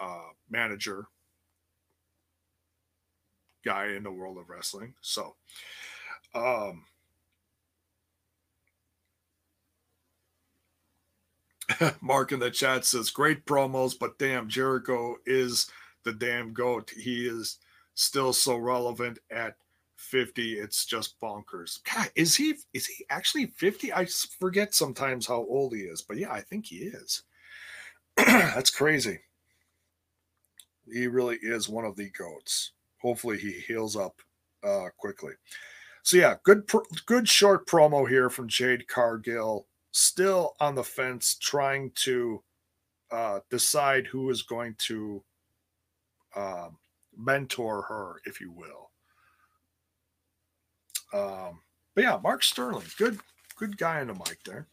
uh, 0.00 0.28
manager 0.48 1.06
guy 3.64 3.88
in 3.88 4.04
the 4.04 4.12
world 4.12 4.38
of 4.38 4.48
wrestling. 4.48 4.94
So, 5.00 5.34
um, 6.34 6.84
Mark 12.00 12.32
in 12.32 12.38
the 12.38 12.50
chat 12.50 12.84
says, 12.84 13.10
great 13.10 13.44
promos, 13.44 13.98
but 13.98 14.18
damn, 14.18 14.48
Jericho 14.48 15.16
is 15.26 15.70
the 16.04 16.12
damn 16.12 16.52
goat. 16.52 16.92
He 16.96 17.26
is 17.26 17.58
still 17.94 18.32
so 18.32 18.56
relevant 18.56 19.18
at 19.30 19.56
50. 19.96 20.54
It's 20.54 20.84
just 20.84 21.18
bonkers. 21.20 21.80
God, 21.92 22.10
is 22.14 22.36
he 22.36 22.54
is 22.72 22.86
he 22.86 23.04
actually 23.10 23.46
50? 23.46 23.92
I 23.92 24.06
forget 24.38 24.74
sometimes 24.74 25.26
how 25.26 25.46
old 25.48 25.74
he 25.74 25.82
is, 25.82 26.02
but 26.02 26.16
yeah, 26.16 26.32
I 26.32 26.40
think 26.40 26.66
he 26.66 26.76
is. 26.76 27.22
That's 28.16 28.70
crazy. 28.70 29.20
He 30.90 31.06
really 31.06 31.38
is 31.42 31.68
one 31.68 31.84
of 31.84 31.96
the 31.96 32.10
goats. 32.10 32.72
Hopefully 33.02 33.38
he 33.38 33.52
heals 33.52 33.96
up 33.96 34.20
uh, 34.62 34.88
quickly. 34.96 35.32
So 36.02 36.16
yeah, 36.16 36.36
good 36.44 36.70
good 37.06 37.28
short 37.28 37.66
promo 37.66 38.08
here 38.08 38.30
from 38.30 38.48
Jade 38.48 38.86
Cargill 38.86 39.66
still 39.96 40.54
on 40.60 40.74
the 40.74 40.84
fence, 40.84 41.36
trying 41.40 41.90
to 41.94 42.42
uh, 43.10 43.40
decide 43.50 44.06
who 44.06 44.30
is 44.30 44.42
going 44.42 44.74
to 44.78 45.22
uh, 46.34 46.68
mentor 47.16 47.82
her, 47.82 48.20
if 48.26 48.40
you 48.40 48.52
will. 48.52 48.90
Um, 51.12 51.60
but 51.94 52.04
yeah, 52.04 52.18
Mark 52.22 52.42
Sterling, 52.42 52.86
good, 52.98 53.18
good 53.56 53.78
guy 53.78 54.00
on 54.00 54.08
the 54.08 54.14
mic 54.14 54.42
there. 54.44 54.66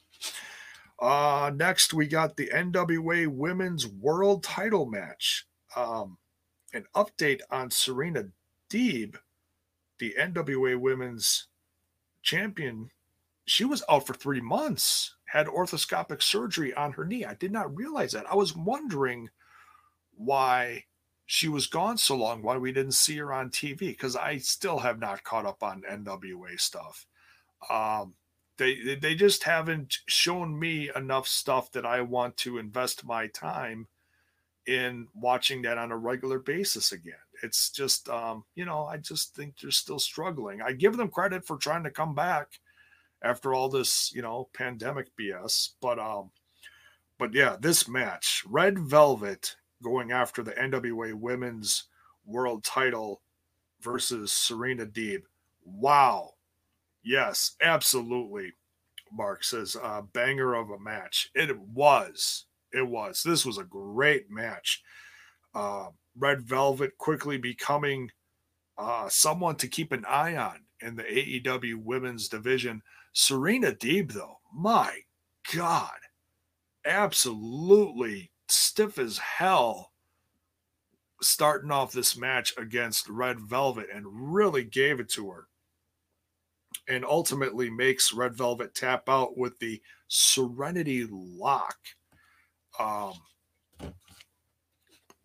Uh, 0.99 1.51
next, 1.53 1.93
we 1.93 2.07
got 2.07 2.37
the 2.37 2.49
NWA 2.53 3.27
Women's 3.27 3.87
World 3.87 4.43
Title 4.43 4.85
match. 4.85 5.45
Um, 5.75 6.17
an 6.73 6.85
update 6.95 7.41
on 7.49 7.71
Serena 7.71 8.25
Deeb, 8.69 9.15
the 9.99 10.15
NWA 10.19 10.79
Women's 10.79 11.47
Champion 12.21 12.89
she 13.45 13.65
was 13.65 13.83
out 13.89 14.07
for 14.07 14.13
three 14.13 14.41
months, 14.41 15.15
had 15.25 15.47
orthoscopic 15.47 16.21
surgery 16.21 16.73
on 16.73 16.93
her 16.93 17.05
knee. 17.05 17.25
I 17.25 17.33
did 17.33 17.51
not 17.51 17.75
realize 17.75 18.13
that. 18.13 18.29
I 18.29 18.35
was 18.35 18.55
wondering 18.55 19.29
why 20.15 20.85
she 21.33 21.47
was 21.47 21.65
gone 21.65 21.97
so 21.97 22.15
long, 22.15 22.43
why 22.43 22.57
we 22.57 22.71
didn't 22.71 22.91
see 22.91 23.17
her 23.17 23.33
on 23.33 23.49
TV, 23.49 23.79
because 23.79 24.15
I 24.15 24.37
still 24.37 24.77
have 24.77 24.99
not 24.99 25.23
caught 25.23 25.47
up 25.47 25.63
on 25.63 25.81
NWA 25.81 26.59
stuff. 26.59 27.07
Um, 27.71 28.13
they 28.59 28.93
they 29.01 29.15
just 29.15 29.41
haven't 29.41 29.97
shown 30.07 30.59
me 30.59 30.91
enough 30.95 31.27
stuff 31.27 31.71
that 31.71 31.87
I 31.87 32.01
want 32.01 32.37
to 32.37 32.59
invest 32.59 33.03
my 33.03 33.25
time 33.25 33.87
in 34.67 35.07
watching 35.15 35.63
that 35.63 35.79
on 35.79 35.91
a 35.91 35.97
regular 35.97 36.37
basis 36.37 36.91
again. 36.91 37.15
It's 37.41 37.71
just 37.71 38.09
um, 38.09 38.43
you 38.53 38.65
know, 38.65 38.85
I 38.85 38.97
just 38.97 39.35
think 39.35 39.55
they're 39.57 39.71
still 39.71 39.97
struggling. 39.97 40.61
I 40.61 40.73
give 40.73 40.97
them 40.97 41.09
credit 41.09 41.47
for 41.47 41.57
trying 41.57 41.83
to 41.85 41.89
come 41.89 42.13
back 42.13 42.59
after 43.23 43.55
all 43.55 43.69
this, 43.69 44.13
you 44.13 44.21
know, 44.21 44.49
pandemic 44.53 45.07
BS. 45.19 45.69
But 45.81 45.97
um, 45.97 46.29
but 47.17 47.33
yeah, 47.33 47.55
this 47.59 47.87
match, 47.87 48.43
Red 48.47 48.77
Velvet 48.77 49.55
going 49.83 50.11
after 50.11 50.41
the 50.41 50.53
NWA 50.53 51.13
Women's 51.13 51.85
World 52.25 52.63
Title 52.63 53.21
versus 53.81 54.31
Serena 54.31 54.85
Deeb. 54.85 55.21
Wow. 55.63 56.31
Yes, 57.03 57.55
absolutely. 57.61 58.53
Mark 59.11 59.43
says, 59.43 59.77
uh, 59.81 60.01
banger 60.13 60.55
of 60.55 60.71
a 60.71 60.79
match. 60.79 61.29
It 61.35 61.57
was. 61.59 62.45
It 62.71 62.87
was. 62.87 63.21
This 63.23 63.45
was 63.45 63.57
a 63.57 63.63
great 63.63 64.31
match. 64.31 64.81
Uh, 65.53 65.89
Red 66.17 66.41
Velvet 66.41 66.97
quickly 66.97 67.37
becoming 67.37 68.09
uh, 68.77 69.07
someone 69.09 69.55
to 69.57 69.67
keep 69.67 69.91
an 69.91 70.05
eye 70.05 70.35
on 70.35 70.61
in 70.81 70.95
the 70.95 71.03
AEW 71.03 71.75
women's 71.83 72.27
division. 72.27 72.81
Serena 73.13 73.71
Deeb, 73.71 74.11
though, 74.11 74.37
my 74.53 74.99
God, 75.53 75.91
absolutely 76.85 78.31
stiff 78.47 78.97
as 78.97 79.17
hell 79.17 79.91
starting 81.21 81.71
off 81.71 81.91
this 81.91 82.17
match 82.17 82.53
against 82.57 83.07
Red 83.07 83.39
Velvet 83.39 83.87
and 83.93 84.05
really 84.33 84.63
gave 84.63 84.99
it 84.99 85.09
to 85.09 85.29
her. 85.31 85.47
And 86.87 87.05
ultimately 87.05 87.69
makes 87.69 88.13
Red 88.13 88.35
Velvet 88.35 88.75
tap 88.75 89.07
out 89.07 89.37
with 89.37 89.57
the 89.59 89.81
Serenity 90.07 91.07
Lock. 91.09 91.77
Um, 92.79 93.13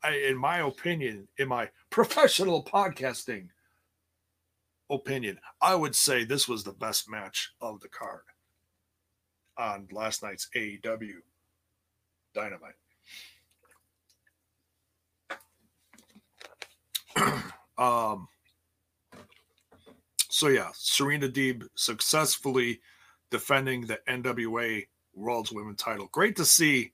I, 0.03 0.13
in 0.29 0.37
my 0.37 0.59
opinion, 0.59 1.27
in 1.39 1.49
my 1.49 1.71
professional 1.91 2.63
podcasting 2.63 3.49
opinion, 4.91 5.41
I 5.61 5.75
would 5.75 5.97
say 5.97 6.25
this 6.25 6.47
was 6.47 6.63
the 6.63 6.73
best 6.73 7.11
match 7.11 7.53
of 7.61 7.81
the 7.81 7.89
card 7.89 8.23
on 9.57 9.89
last 9.91 10.23
night's 10.23 10.49
AEW 10.55 11.15
Dynamite. 12.35 12.75
um, 17.79 18.29
so 20.29 20.49
yeah, 20.49 20.71
Serena 20.75 21.29
Deeb 21.29 21.67
successfully 21.75 22.81
defending 23.31 23.87
the 23.87 23.99
NWA 24.09 24.87
World's 25.15 25.53
Women 25.53 25.77
title. 25.77 26.09
Great 26.13 26.37
to 26.37 26.45
see 26.45 26.93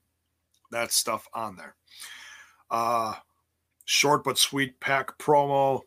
that 0.71 0.91
stuff 0.91 1.27
on 1.33 1.55
there. 1.55 1.75
Uh, 2.69 3.13
short 3.85 4.23
but 4.23 4.37
sweet 4.37 4.79
Pac 4.79 5.17
promo 5.19 5.81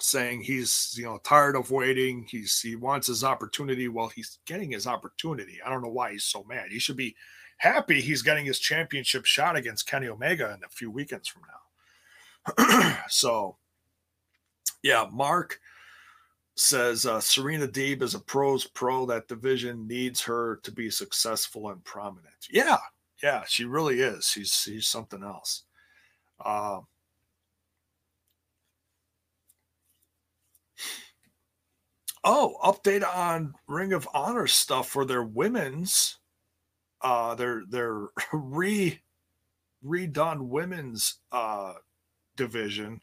saying 0.00 0.40
he's 0.40 0.94
you 0.96 1.04
know 1.04 1.18
tired 1.24 1.56
of 1.56 1.70
waiting. 1.70 2.26
He's 2.28 2.60
he 2.60 2.76
wants 2.76 3.06
his 3.06 3.24
opportunity. 3.24 3.88
Well, 3.88 4.08
he's 4.08 4.38
getting 4.46 4.72
his 4.72 4.86
opportunity. 4.86 5.58
I 5.64 5.70
don't 5.70 5.82
know 5.82 5.90
why 5.90 6.12
he's 6.12 6.24
so 6.24 6.44
mad. 6.48 6.70
He 6.70 6.78
should 6.78 6.96
be 6.96 7.16
happy 7.58 8.00
he's 8.00 8.22
getting 8.22 8.46
his 8.46 8.58
championship 8.58 9.26
shot 9.26 9.54
against 9.54 9.86
Kenny 9.86 10.08
Omega 10.08 10.54
in 10.54 10.64
a 10.64 10.68
few 10.68 10.90
weekends 10.90 11.28
from 11.28 11.42
now. 11.42 11.69
so, 13.08 13.56
yeah, 14.82 15.06
Mark 15.12 15.60
says 16.56 17.06
uh, 17.06 17.20
Serena 17.20 17.66
Deeb 17.66 18.02
is 18.02 18.14
a 18.14 18.20
pros 18.20 18.66
pro. 18.66 19.06
That 19.06 19.28
division 19.28 19.86
needs 19.86 20.20
her 20.22 20.60
to 20.62 20.72
be 20.72 20.90
successful 20.90 21.70
and 21.70 21.82
prominent. 21.84 22.34
Yeah, 22.50 22.78
yeah, 23.22 23.44
she 23.46 23.64
really 23.64 24.00
is. 24.00 24.26
She's 24.26 24.52
she's 24.52 24.88
something 24.88 25.22
else. 25.22 25.64
Uh, 26.44 26.80
Oh, 32.22 32.56
update 32.62 33.06
on 33.06 33.54
Ring 33.66 33.92
of 33.94 34.06
Honor 34.12 34.46
stuff 34.46 34.88
for 34.88 35.04
their 35.04 35.22
women's 35.22 36.18
uh 37.02 37.34
their 37.34 37.62
their 37.68 38.08
re 38.32 39.00
redone 39.84 40.48
women's 40.48 41.20
uh 41.32 41.74
division 42.40 43.02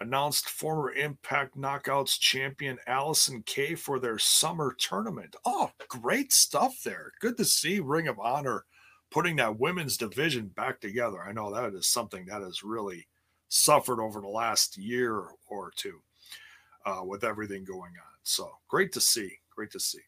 announced 0.00 0.48
former 0.48 0.90
Impact 0.92 1.56
Knockouts 1.56 2.18
champion 2.18 2.76
Allysin 2.88 3.46
Kay 3.46 3.76
for 3.76 4.00
their 4.00 4.18
summer 4.18 4.74
tournament. 4.76 5.36
Oh, 5.44 5.70
great 5.88 6.32
stuff 6.32 6.82
there. 6.84 7.12
Good 7.20 7.36
to 7.36 7.44
see 7.44 7.78
Ring 7.78 8.08
of 8.08 8.18
Honor 8.18 8.64
putting 9.12 9.36
that 9.36 9.60
women's 9.60 9.96
division 9.96 10.48
back 10.48 10.80
together. 10.80 11.22
I 11.22 11.30
know 11.30 11.54
that 11.54 11.72
is 11.72 11.86
something 11.86 12.26
that 12.26 12.42
has 12.42 12.64
really 12.64 13.06
suffered 13.48 14.02
over 14.02 14.20
the 14.20 14.26
last 14.26 14.76
year 14.76 15.26
or 15.46 15.70
two 15.76 16.00
uh, 16.84 17.02
with 17.04 17.22
everything 17.22 17.62
going 17.62 17.92
on. 17.92 18.14
So 18.24 18.50
great 18.66 18.90
to 18.94 19.00
see. 19.00 19.30
Great 19.54 19.70
to 19.70 19.80
see. 19.80 20.00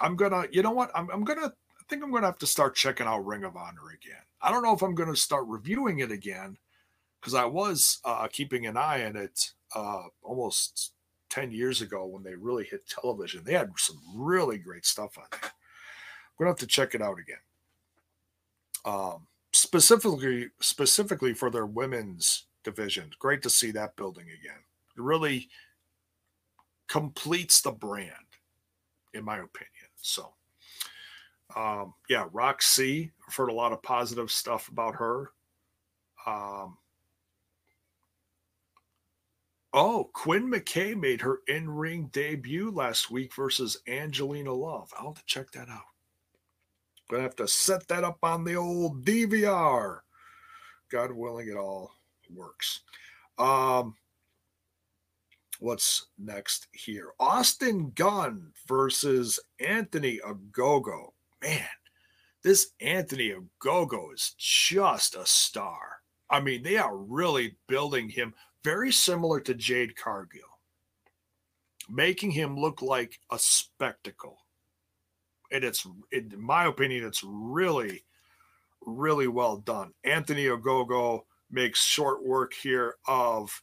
I'm 0.00 0.16
gonna, 0.16 0.46
you 0.50 0.64
know 0.64 0.72
what? 0.72 0.90
I'm, 0.92 1.08
I'm 1.10 1.22
gonna. 1.22 1.46
I 1.46 1.84
think 1.88 2.02
I'm 2.02 2.10
gonna 2.10 2.26
have 2.26 2.38
to 2.38 2.46
start 2.46 2.74
checking 2.74 3.06
out 3.06 3.24
Ring 3.24 3.44
of 3.44 3.56
Honor 3.56 3.90
again. 3.94 4.22
I 4.42 4.50
don't 4.50 4.64
know 4.64 4.74
if 4.74 4.82
I'm 4.82 4.96
gonna 4.96 5.14
start 5.14 5.46
reviewing 5.46 6.00
it 6.00 6.10
again 6.10 6.58
because 7.20 7.34
I 7.34 7.44
was 7.44 7.98
uh, 8.04 8.28
keeping 8.28 8.66
an 8.66 8.76
eye 8.76 9.04
on 9.04 9.16
it 9.16 9.52
uh, 9.74 10.04
almost 10.22 10.92
10 11.30 11.50
years 11.50 11.82
ago 11.82 12.06
when 12.06 12.22
they 12.22 12.34
really 12.34 12.64
hit 12.64 12.86
television. 12.88 13.42
They 13.44 13.52
had 13.52 13.70
some 13.76 14.00
really 14.14 14.58
great 14.58 14.86
stuff 14.86 15.18
on 15.18 15.24
there. 15.30 15.40
I'm 15.42 16.44
gonna 16.44 16.50
have 16.50 16.58
to 16.58 16.66
check 16.66 16.94
it 16.94 17.02
out 17.02 17.18
again. 17.18 17.36
Um, 18.84 19.26
specifically, 19.52 20.48
specifically 20.60 21.34
for 21.34 21.50
their 21.50 21.66
women's 21.66 22.46
division. 22.62 23.10
Great 23.18 23.42
to 23.42 23.50
see 23.50 23.70
that 23.72 23.96
building 23.96 24.26
again. 24.26 24.60
It 24.96 25.02
really 25.02 25.48
completes 26.88 27.60
the 27.60 27.72
brand, 27.72 28.12
in 29.14 29.24
my 29.24 29.36
opinion. 29.36 29.88
So, 29.96 30.32
um, 31.56 31.94
yeah, 32.08 32.26
Roxy, 32.32 33.12
I've 33.26 33.34
heard 33.34 33.50
a 33.50 33.54
lot 33.54 33.72
of 33.72 33.82
positive 33.82 34.30
stuff 34.30 34.68
about 34.68 34.94
her. 34.96 35.32
Um, 36.26 36.76
oh, 39.72 40.10
Quinn 40.12 40.50
McKay 40.50 40.96
made 40.96 41.20
her 41.20 41.40
in 41.48 41.68
ring 41.68 42.08
debut 42.12 42.70
last 42.70 43.10
week 43.10 43.34
versus 43.34 43.78
Angelina 43.86 44.52
Love. 44.52 44.92
I'll 44.98 45.08
have 45.08 45.16
to 45.16 45.26
check 45.26 45.50
that 45.52 45.68
out. 45.68 45.82
Gonna 47.10 47.22
have 47.22 47.36
to 47.36 47.48
set 47.48 47.88
that 47.88 48.04
up 48.04 48.18
on 48.22 48.44
the 48.44 48.54
old 48.54 49.04
DVR. 49.04 50.00
God 50.90 51.12
willing, 51.12 51.48
it 51.48 51.56
all 51.56 51.92
works. 52.30 52.80
Um, 53.38 53.94
what's 55.58 56.06
next 56.18 56.68
here? 56.72 57.12
Austin 57.18 57.92
Gunn 57.94 58.52
versus 58.66 59.40
Anthony 59.60 60.20
Ogogo. 60.26 61.12
Man, 61.42 61.66
this 62.42 62.72
Anthony 62.80 63.32
Ogogo 63.32 64.12
is 64.12 64.34
just 64.38 65.14
a 65.14 65.24
star. 65.24 66.00
I 66.30 66.40
mean, 66.40 66.62
they 66.62 66.76
are 66.76 66.96
really 66.96 67.56
building 67.68 68.08
him 68.08 68.34
very 68.64 68.92
similar 68.92 69.40
to 69.40 69.54
Jade 69.54 69.96
Cargill, 69.96 70.40
making 71.88 72.30
him 72.30 72.56
look 72.56 72.82
like 72.82 73.18
a 73.30 73.38
spectacle. 73.38 74.38
And 75.50 75.64
it's, 75.64 75.86
in 76.12 76.32
my 76.36 76.66
opinion, 76.66 77.04
it's 77.04 77.24
really, 77.24 78.04
really 78.84 79.28
well 79.28 79.58
done. 79.58 79.92
Anthony 80.04 80.46
Ogogo 80.46 81.22
makes 81.50 81.82
short 81.82 82.24
work 82.24 82.52
here 82.52 82.96
of 83.06 83.62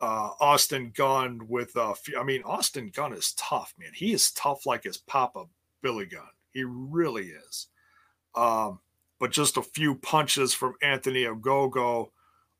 uh, 0.00 0.30
Austin 0.40 0.92
Gunn 0.94 1.40
with, 1.48 1.76
uh, 1.76 1.94
I 2.18 2.22
mean, 2.22 2.42
Austin 2.44 2.90
Gunn 2.94 3.12
is 3.12 3.32
tough, 3.32 3.74
man. 3.78 3.90
He 3.94 4.12
is 4.12 4.32
tough 4.32 4.66
like 4.66 4.84
his 4.84 4.98
papa, 4.98 5.44
Billy 5.82 6.06
Gunn. 6.06 6.22
He 6.52 6.64
really 6.64 7.28
is. 7.28 7.68
Um, 8.34 8.80
but 9.18 9.30
just 9.30 9.56
a 9.56 9.62
few 9.62 9.94
punches 9.96 10.54
from 10.54 10.74
Anthony 10.82 11.24
Ogogo, 11.24 12.10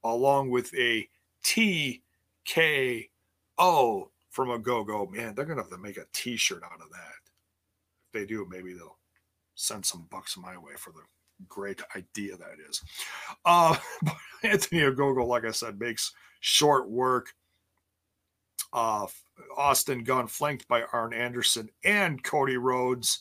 along 0.05 0.51
with 0.51 0.73
a 0.75 1.09
TKO 1.45 1.99
from 4.31 4.49
Ogogo. 4.49 5.11
Man, 5.11 5.35
they're 5.35 5.45
gonna 5.45 5.63
have 5.63 5.71
to 5.71 5.79
make 5.79 5.99
a 5.99 6.07
T-shirt 6.13 6.63
out 6.65 6.81
of 6.81 6.91
that. 6.91 7.21
If 8.07 8.13
they 8.13 8.27
do, 8.27 8.47
maybe 8.51 8.73
they'll 8.73 8.99
send 9.55 9.85
some 9.85 10.07
bucks 10.11 10.37
my 10.37 10.57
way 10.57 10.73
for 10.77 10.93
the 10.93 11.03
great 11.49 11.81
idea 11.97 12.37
that 12.37 12.57
is. 12.69 12.83
Uh, 13.45 13.77
Anthony 14.43 14.83
Ogogo, 14.83 15.27
like 15.27 15.45
I 15.45 15.51
said, 15.51 15.79
makes 15.79 16.13
short 16.41 16.89
work. 16.89 17.35
Uh, 18.73 19.07
Austin 19.57 20.03
Gunn 20.03 20.27
flanked 20.27 20.67
by 20.67 20.83
Arn 20.93 21.13
Anderson 21.13 21.69
and 21.85 22.23
Cody 22.23 22.57
Rhodes. 22.57 23.21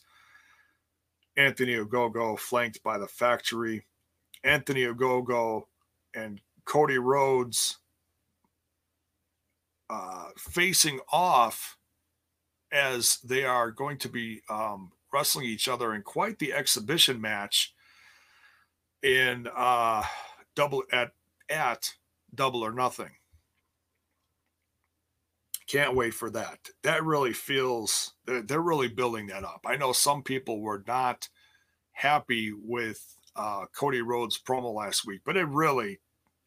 Anthony 1.38 1.74
Ogogo 1.76 2.38
flanked 2.38 2.82
by 2.84 2.98
the 2.98 3.08
factory. 3.08 3.86
Anthony 4.44 4.84
Ogogo 4.84 5.64
and 6.16 6.42
Cody 6.66 6.98
Rhodes 6.98 7.78
uh, 9.92 10.30
facing 10.38 11.02
off 11.12 11.78
as 12.72 13.20
they 13.26 13.44
are 13.44 13.72
going 13.72 13.98
to 13.98 14.08
be 14.08 14.42
um, 14.50 14.92
wrestling 15.14 15.46
each 15.46 15.68
other 15.68 15.94
in 15.94 16.02
quite 16.02 16.40
the 16.40 16.54
exhibition 16.54 17.20
match 17.20 17.74
in 19.04 19.48
uh, 19.54 20.04
double 20.56 20.84
at 20.94 21.12
at 21.50 21.92
double 22.34 22.64
or 22.64 22.72
nothing. 22.72 23.12
Can't 25.68 25.96
wait 25.96 26.14
for 26.14 26.30
that. 26.30 26.60
That 26.84 27.04
really 27.04 27.34
feels 27.34 28.14
they're 28.26 28.62
really 28.62 28.88
building 28.88 29.28
that 29.28 29.44
up. 29.44 29.66
I 29.66 29.76
know 29.76 29.92
some 29.92 30.24
people 30.24 30.62
were 30.62 30.84
not 30.88 31.28
happy 31.92 32.54
with 32.54 33.04
uh, 33.36 33.66
Cody 33.78 34.02
Rhodes 34.02 34.40
promo 34.40 34.74
last 34.74 35.06
week, 35.06 35.22
but 35.26 35.36
it 35.36 35.48
really, 35.48 36.00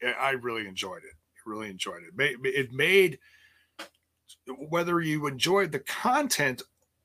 I 0.02 0.30
really 0.30 0.66
enjoyed 0.66 1.02
it. 1.04 1.16
Really 1.44 1.70
enjoyed 1.70 2.02
it. 2.02 2.38
It 2.44 2.72
made 2.72 3.18
whether 4.68 5.00
you 5.00 5.26
enjoyed 5.26 5.72
the 5.72 5.80
content 5.80 6.62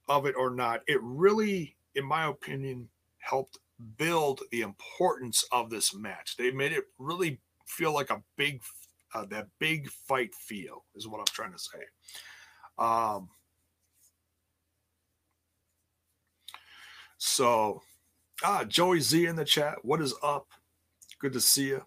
of 0.07 0.25
it 0.25 0.35
or 0.37 0.49
not, 0.49 0.81
it 0.87 0.99
really, 1.01 1.75
in 1.95 2.05
my 2.05 2.25
opinion, 2.27 2.89
helped 3.19 3.57
build 3.97 4.41
the 4.51 4.61
importance 4.61 5.45
of 5.51 5.69
this 5.69 5.93
match. 5.93 6.35
They 6.37 6.51
made 6.51 6.73
it 6.73 6.85
really 6.97 7.39
feel 7.65 7.93
like 7.93 8.09
a 8.09 8.21
big, 8.35 8.61
uh, 9.13 9.25
that 9.25 9.47
big 9.59 9.89
fight 9.89 10.33
feel 10.35 10.83
is 10.95 11.07
what 11.07 11.19
I'm 11.19 11.25
trying 11.25 11.53
to 11.53 11.59
say. 11.59 11.79
Um, 12.77 13.29
so, 17.17 17.81
ah, 18.43 18.63
Joey 18.63 18.99
Z 18.99 19.25
in 19.25 19.35
the 19.35 19.45
chat. 19.45 19.83
What 19.83 20.01
is 20.01 20.13
up? 20.23 20.47
Good 21.19 21.33
to 21.33 21.41
see 21.41 21.67
you. 21.67 21.85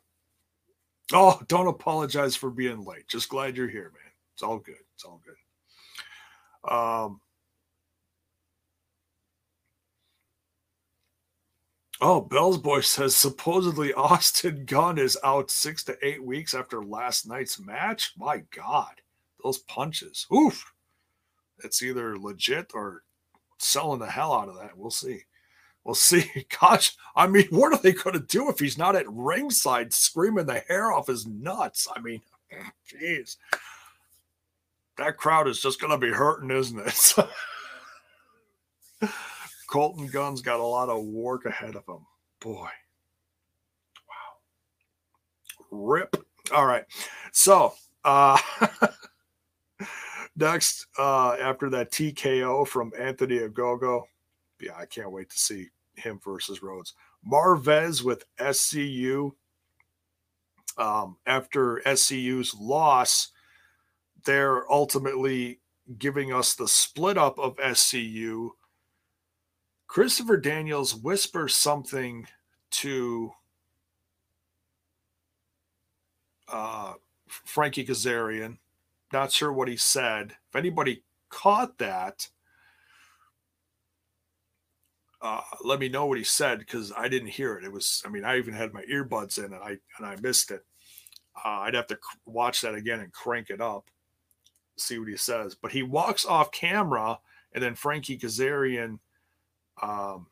Oh, 1.13 1.41
don't 1.49 1.67
apologize 1.67 2.37
for 2.37 2.51
being 2.51 2.85
late. 2.85 3.09
Just 3.09 3.29
glad 3.29 3.57
you're 3.57 3.69
here, 3.69 3.93
man. 3.95 4.13
It's 4.35 4.43
all 4.43 4.59
good. 4.59 4.77
It's 4.95 5.05
all 5.05 5.21
good. 5.25 6.73
Um, 6.73 7.21
Oh, 12.05 12.21
Bell's 12.21 12.59
Boy 12.59 12.81
says 12.81 13.15
supposedly 13.15 13.93
Austin 13.95 14.65
Gunn 14.65 14.99
is 14.99 15.17
out 15.23 15.53
six 15.53 15.85
to 15.85 15.97
eight 16.03 16.23
weeks 16.23 16.53
after 16.53 16.83
last 16.83 17.29
night's 17.29 17.61
match. 17.61 18.13
My 18.17 18.43
God, 18.51 19.01
those 19.43 19.59
punches. 19.59 20.27
Oof. 20.35 20.73
It's 21.63 21.81
either 21.81 22.19
legit 22.19 22.73
or 22.75 23.05
selling 23.59 24.01
the 24.01 24.11
hell 24.11 24.33
out 24.35 24.49
of 24.49 24.57
that. 24.57 24.77
We'll 24.77 24.91
see. 24.91 25.21
We'll 25.85 25.95
see. 25.95 26.47
Gosh, 26.61 26.97
I 27.17 27.27
mean, 27.27 27.47
what 27.51 27.73
are 27.73 27.81
they 27.83 27.93
going 27.93 28.15
to 28.15 28.27
do 28.27 28.49
if 28.49 28.59
he's 28.59 28.79
not 28.79 28.97
at 28.97 29.11
ringside 29.11 29.93
screaming 29.93 30.47
the 30.47 30.61
hair 30.69 30.93
off 30.93 31.09
his 31.09 31.27
nuts? 31.27 31.89
I 31.95 32.01
mean, 32.01 32.21
jeez. 32.93 33.37
That 34.99 35.17
crowd 35.17 35.49
is 35.49 35.61
just 35.61 35.81
going 35.81 35.91
to 35.91 35.99
be 35.99 36.13
hurting, 36.13 36.51
isn't 36.51 36.79
it? 36.79 37.15
Colton 39.69 40.07
Gunn's 40.07 40.43
got 40.43 40.61
a 40.61 40.63
lot 40.63 40.91
of 40.91 41.03
work 41.03 41.47
ahead 41.47 41.77
of 41.77 41.87
him. 41.89 42.05
Boy. 42.41 42.69
Wow. 44.09 44.35
Rip. 45.71 46.15
All 46.55 46.67
right. 46.67 46.85
So, 47.33 47.73
uh 48.05 48.37
next, 50.37 50.87
uh 50.99 51.37
after 51.41 51.71
that 51.71 51.91
TKO 51.91 52.69
from 52.69 52.93
Anthony 52.99 53.39
Ogogo. 53.39 54.03
Yeah, 54.63 54.77
I 54.77 54.87
can't 54.87 55.13
wait 55.13 55.31
to 55.31 55.39
see 55.39 55.69
him 55.97 56.21
versus 56.25 56.63
Rhodes. 56.63 56.95
Marvez 57.27 58.03
with 58.03 58.25
SCU. 58.39 59.33
Um, 60.79 61.19
after 61.27 61.83
SCU's 61.85 62.55
loss, 62.55 63.29
they're 64.25 64.71
ultimately 64.73 65.61
giving 65.99 66.33
us 66.33 66.55
the 66.55 66.69
split 66.69 67.19
up 67.19 67.39
of 67.39 67.57
SCU 67.57 68.51
Christopher 69.93 70.39
Daniels 70.39 70.97
whispers 70.97 71.55
something 71.55 72.27
to 72.71 73.31
uh, 76.51 76.95
Frankie 77.29 77.85
Kazarian. 77.85 78.57
Not 79.13 79.33
sure 79.33 79.53
what 79.53 79.69
he 79.69 79.77
said. 79.77 80.37
If 80.49 80.57
anybody 80.57 81.03
caught 81.29 81.77
that, 81.77 82.27
uh, 85.23 85.41
let 85.63 85.79
me 85.79 85.89
know 85.89 86.07
what 86.07 86.19
he 86.19 86.25
said 86.25 86.59
because 86.59 86.93
I 86.97 87.09
didn't 87.09 87.29
hear 87.29 87.57
it. 87.57 87.65
It 87.65 87.73
was, 87.73 88.03
I 88.05 88.09
mean, 88.09 88.25
I 88.25 88.39
even 88.39 88.55
had 88.55 88.75
my 88.75 88.83
earbuds 88.83 89.39
in 89.39 89.45
and 89.45 89.55
I 89.55 89.79
and 89.97 90.07
I 90.07 90.17
missed 90.21 90.51
it. 90.51 90.65
Uh, 91.37 91.61
I'd 91.61 91.75
have 91.75 91.87
to 91.87 91.99
watch 92.27 92.61
that 92.61 92.75
again 92.75 93.01
and 93.01 93.13
crank 93.13 93.49
it 93.49 93.61
up, 93.61 93.89
see 94.77 94.99
what 94.99 95.09
he 95.09 95.17
says. 95.17 95.55
But 95.55 95.73
he 95.73 95.83
walks 95.83 96.27
off 96.27 96.51
camera, 96.51 97.21
and 97.55 97.63
then 97.63 97.75
Frankie 97.75 98.19
Kazarian 98.19 98.99
um, 99.81 100.27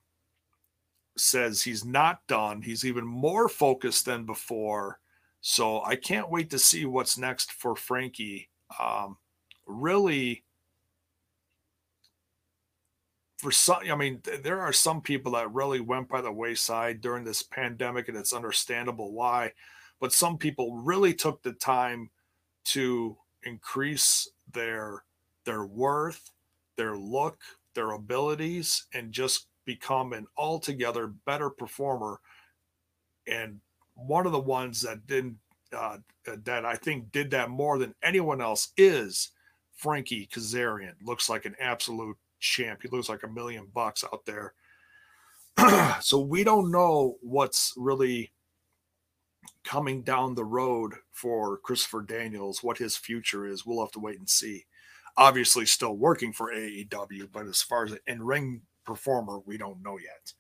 says 1.17 1.63
he's 1.63 1.85
not 1.85 2.27
done. 2.27 2.63
He's 2.63 2.85
even 2.85 3.07
more 3.07 3.49
focused 3.49 4.07
than 4.07 4.27
before. 4.27 4.99
So 5.41 5.83
I 5.85 5.97
can't 5.97 6.31
wait 6.31 6.51
to 6.51 6.59
see 6.59 6.85
what's 6.85 7.17
next 7.17 7.53
for 7.53 7.75
Frankie. 7.77 8.51
Um, 8.79 9.17
really, 9.67 10.45
for 13.41 13.51
some, 13.51 13.81
I 13.91 13.95
mean, 13.97 14.21
th- 14.21 14.43
there 14.43 14.61
are 14.61 14.73
some 14.73 15.01
people 15.01 15.33
that 15.33 15.53
really 15.53 15.81
went 15.81 16.11
by 16.11 16.21
the 16.21 16.31
wayside 16.31 17.01
during 17.01 17.25
this 17.25 17.43
pandemic, 17.43 18.09
and 18.09 18.17
it's 18.17 18.35
understandable 18.35 19.13
why. 19.13 19.53
But 19.99 20.13
some 20.13 20.37
people 20.37 20.77
really 20.77 21.15
took 21.15 21.43
the 21.43 21.53
time 21.55 22.11
to 22.65 23.17
increase 23.45 24.29
their 24.53 25.05
their 25.47 25.65
worth, 25.65 26.31
their 26.77 26.99
look, 26.99 27.39
their 27.75 27.93
abilities 27.93 28.87
and 28.93 29.11
just 29.11 29.47
become 29.65 30.13
an 30.13 30.27
altogether 30.37 31.07
better 31.25 31.49
performer. 31.49 32.21
And 33.27 33.61
one 33.95 34.27
of 34.27 34.33
the 34.33 34.39
ones 34.39 34.83
that 34.83 35.07
didn't, 35.07 35.39
uh, 35.73 35.99
that 36.27 36.67
I 36.67 36.77
think 36.77 37.11
did 37.11 37.31
that 37.31 37.49
more 37.49 37.79
than 37.79 37.95
anyone 38.03 38.43
else 38.43 38.73
is 38.77 39.31
Frankie 39.77 40.29
Kazarian. 40.31 40.95
Looks 41.03 41.31
like 41.31 41.47
an 41.47 41.57
absolute 41.59 42.19
champ. 42.41 42.81
He 42.83 42.89
looks 42.89 43.09
like 43.09 43.23
a 43.23 43.29
million 43.29 43.69
bucks 43.73 44.05
out 44.05 44.25
there. 44.27 44.55
so 46.01 46.21
we 46.21 46.43
don't 46.45 46.71
know 46.71 47.17
what's 47.23 47.75
really 47.77 48.33
coming 49.65 50.03
down 50.03 50.35
the 50.35 50.45
road 50.45 50.95
for 51.13 51.59
Christopher 51.59 52.03
Daniels, 52.03 52.63
what 52.63 52.79
his 52.79 52.97
future 52.97 53.47
is. 53.47 53.65
We'll 53.65 53.81
have 53.81 53.93
to 53.93 54.01
wait 54.01 54.19
and 54.19 54.29
see 54.29 54.65
obviously 55.17 55.67
still 55.67 55.97
working 55.97 56.33
for 56.33 56.53
AEW, 56.53 57.29
but 57.33 57.47
as 57.47 57.63
far 57.63 57.85
as 57.85 57.97
in 58.07 58.23
ring 58.23 58.63
performer, 58.85 59.41
we 59.45 59.59
don't 59.59 59.83
know 59.83 59.99
yet. 59.99 60.33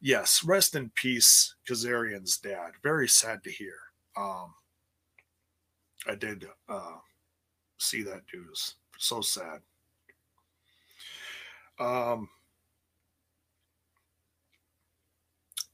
yes, 0.00 0.42
rest 0.44 0.74
in 0.76 0.90
peace, 0.94 1.56
Kazarian's 1.68 2.38
dad. 2.38 2.72
Very 2.82 3.08
sad 3.08 3.42
to 3.44 3.50
hear. 3.50 3.74
Um, 4.16 4.54
I 6.06 6.14
did 6.14 6.46
uh, 6.68 6.96
see 7.78 8.02
that 8.04 8.22
news. 8.32 8.76
So 8.96 9.20
sad. 9.20 9.60
Um, 11.78 12.28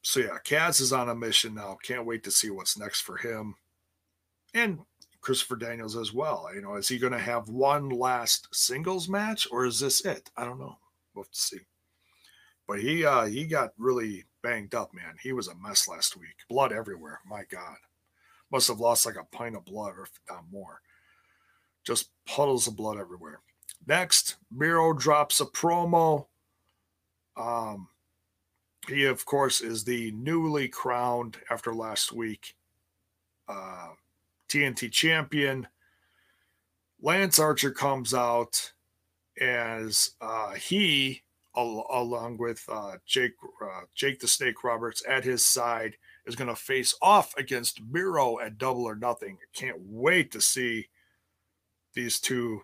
so 0.02 0.20
yeah, 0.20 0.38
Kaz 0.44 0.80
is 0.80 0.92
on 0.92 1.08
a 1.08 1.14
mission 1.14 1.54
now. 1.54 1.78
Can't 1.82 2.06
wait 2.06 2.22
to 2.24 2.30
see 2.30 2.50
what's 2.50 2.78
next 2.78 3.02
for 3.02 3.16
him, 3.16 3.54
and 4.52 4.80
Christopher 5.20 5.56
Daniels 5.56 5.96
as 5.96 6.12
well. 6.12 6.48
You 6.54 6.60
know, 6.60 6.74
is 6.74 6.88
he 6.88 6.98
going 6.98 7.14
to 7.14 7.18
have 7.18 7.48
one 7.48 7.88
last 7.88 8.54
singles 8.54 9.08
match, 9.08 9.48
or 9.50 9.64
is 9.64 9.80
this 9.80 10.04
it? 10.04 10.30
I 10.36 10.44
don't 10.44 10.58
know. 10.58 10.76
We'll 11.14 11.24
have 11.24 11.30
to 11.30 11.38
see. 11.38 11.60
But 12.66 12.80
he 12.80 13.04
uh 13.04 13.26
he 13.26 13.44
got 13.44 13.72
really 13.78 14.24
banged 14.42 14.74
up, 14.74 14.92
man. 14.94 15.14
He 15.22 15.32
was 15.32 15.48
a 15.48 15.54
mess 15.56 15.88
last 15.88 16.16
week. 16.16 16.36
Blood 16.48 16.72
everywhere. 16.72 17.20
My 17.26 17.44
God. 17.50 17.76
Must 18.50 18.68
have 18.68 18.80
lost 18.80 19.06
like 19.06 19.16
a 19.16 19.36
pint 19.36 19.56
of 19.56 19.64
blood 19.64 19.94
or 19.98 20.06
not 20.30 20.44
more. 20.50 20.80
Just 21.84 22.10
puddles 22.26 22.66
of 22.66 22.76
blood 22.76 22.98
everywhere. 22.98 23.40
Next, 23.86 24.36
Miro 24.50 24.92
drops 24.92 25.40
a 25.40 25.44
promo. 25.44 26.26
Um, 27.36 27.88
he, 28.88 29.04
of 29.04 29.24
course, 29.26 29.60
is 29.60 29.84
the 29.84 30.12
newly 30.12 30.68
crowned 30.68 31.36
after 31.50 31.74
last 31.74 32.12
week 32.12 32.54
uh, 33.48 33.88
TNT 34.48 34.90
champion. 34.90 35.66
Lance 37.02 37.38
Archer 37.38 37.70
comes 37.70 38.14
out 38.14 38.72
as 39.40 40.12
uh, 40.20 40.52
he, 40.52 41.22
al- 41.56 41.86
along 41.90 42.38
with 42.38 42.64
uh, 42.68 42.96
Jake, 43.04 43.32
uh, 43.62 43.82
Jake 43.94 44.20
the 44.20 44.28
Snake 44.28 44.64
Roberts 44.64 45.02
at 45.08 45.24
his 45.24 45.44
side, 45.44 45.96
is 46.26 46.36
going 46.36 46.48
to 46.48 46.56
face 46.56 46.94
off 47.02 47.34
against 47.36 47.82
Miro 47.90 48.38
at 48.40 48.56
Double 48.56 48.84
or 48.84 48.96
Nothing. 48.96 49.36
Can't 49.52 49.78
wait 49.80 50.30
to 50.32 50.40
see 50.40 50.88
these 51.94 52.18
two 52.18 52.62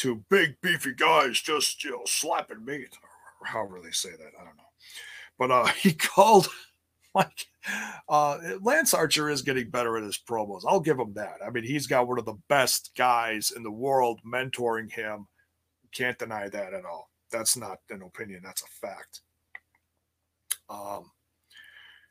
two 0.00 0.24
big 0.30 0.58
beefy 0.62 0.94
guys 0.94 1.38
just 1.38 1.84
you 1.84 1.90
know 1.90 2.00
slapping 2.06 2.64
meat 2.64 2.96
or 3.40 3.46
however 3.46 3.80
they 3.82 3.90
say 3.90 4.08
that. 4.10 4.32
I 4.40 4.44
don't 4.44 4.56
know. 4.56 4.62
But 5.38 5.50
uh 5.50 5.66
he 5.82 5.92
called 5.92 6.48
like 7.14 7.46
uh 8.08 8.38
Lance 8.62 8.94
Archer 8.94 9.28
is 9.28 9.42
getting 9.42 9.68
better 9.68 9.98
at 9.98 10.02
his 10.02 10.18
promos. 10.18 10.62
I'll 10.66 10.80
give 10.80 10.98
him 10.98 11.12
that. 11.14 11.36
I 11.46 11.50
mean, 11.50 11.64
he's 11.64 11.86
got 11.86 12.08
one 12.08 12.18
of 12.18 12.24
the 12.24 12.38
best 12.48 12.92
guys 12.96 13.52
in 13.54 13.62
the 13.62 13.70
world 13.70 14.20
mentoring 14.26 14.90
him. 14.90 15.26
Can't 15.92 16.18
deny 16.18 16.48
that 16.48 16.72
at 16.72 16.86
all. 16.86 17.10
That's 17.30 17.58
not 17.58 17.80
an 17.90 18.00
opinion, 18.02 18.40
that's 18.42 18.62
a 18.62 18.86
fact. 18.86 19.20
Um 20.70 21.10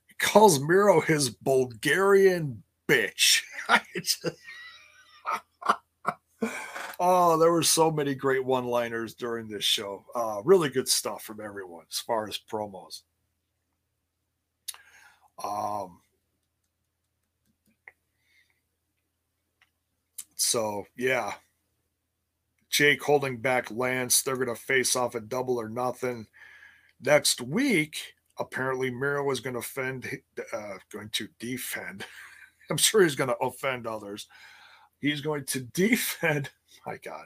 he 0.08 0.14
calls 0.20 0.60
Miro 0.60 1.02
his 1.02 1.32
Bulgarian 1.32 2.62
bitch. 2.88 3.42
oh, 7.00 7.38
there 7.38 7.52
were 7.52 7.64
so 7.64 7.90
many 7.90 8.14
great 8.14 8.44
one-liners 8.44 9.14
during 9.14 9.48
this 9.48 9.64
show. 9.64 10.06
Uh, 10.16 10.42
really 10.44 10.70
good 10.70 10.88
stuff 10.88 11.24
from 11.24 11.40
everyone 11.42 11.86
as 11.90 12.00
far 12.00 12.28
as 12.28 12.38
promos. 12.38 13.02
Um, 15.44 16.02
so 20.36 20.86
yeah, 20.98 21.34
Jake 22.70 23.02
holding 23.02 23.38
back 23.38 23.72
Lance. 23.72 24.22
They're 24.22 24.36
gonna 24.38 24.56
face 24.56 24.96
off 24.96 25.16
at 25.16 25.30
Double 25.30 25.60
or 25.60 25.70
Nothing 25.70 26.28
next 27.02 27.42
week. 27.42 28.16
Apparently, 28.38 28.90
Miro 28.90 29.30
is 29.32 29.42
going 29.42 29.54
to 29.54 29.60
offend, 29.60 30.10
uh, 30.54 30.78
going 30.92 31.10
to 31.10 31.28
defend. 31.40 32.06
I'm 32.70 32.78
sure 32.78 33.04
he's 33.04 33.16
going 33.16 33.30
to 33.30 33.38
offend 33.38 33.86
others. 33.86 34.28
He's 35.00 35.22
going 35.22 35.46
to 35.46 35.60
defend 35.74 36.50
my 36.86 36.98
God, 36.98 37.26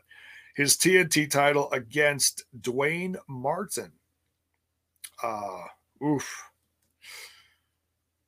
his 0.56 0.76
TNT 0.76 1.30
title 1.30 1.72
against 1.72 2.44
Dwayne 2.60 3.16
Martin. 3.28 3.92
Uh, 5.22 5.64
oof. 6.04 6.44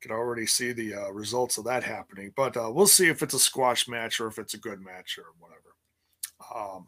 Can 0.01 0.11
already 0.11 0.45
see 0.45 0.71
the 0.71 0.93
uh, 0.93 1.09
results 1.09 1.57
of 1.57 1.65
that 1.65 1.83
happening, 1.83 2.31
but 2.35 2.55
uh, 2.55 2.71
we'll 2.71 2.87
see 2.87 3.07
if 3.07 3.23
it's 3.23 3.33
a 3.33 3.39
squash 3.39 3.87
match 3.87 4.19
or 4.19 4.27
if 4.27 4.37
it's 4.37 4.53
a 4.53 4.59
good 4.59 4.79
match 4.79 5.17
or 5.17 5.25
whatever. 5.39 5.75
Um, 6.55 6.87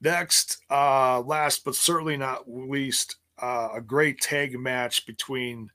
next, 0.00 0.58
uh, 0.70 1.22
last 1.22 1.64
but 1.64 1.74
certainly 1.74 2.18
not 2.18 2.50
least, 2.50 3.16
uh, 3.40 3.70
a 3.74 3.80
great 3.80 4.20
tag 4.20 4.58
match 4.58 5.06
between 5.06 5.70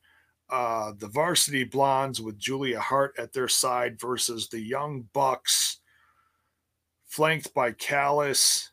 uh, 0.54 0.94
the 1.00 1.08
varsity 1.08 1.64
blondes 1.64 2.22
with 2.22 2.38
Julia 2.38 2.80
Hart 2.80 3.16
at 3.18 3.34
their 3.34 3.48
side 3.48 4.00
versus 4.00 4.48
the 4.48 4.60
young 4.60 5.10
bucks, 5.12 5.80
flanked 7.08 7.52
by 7.56 7.72
Callis 7.72 8.70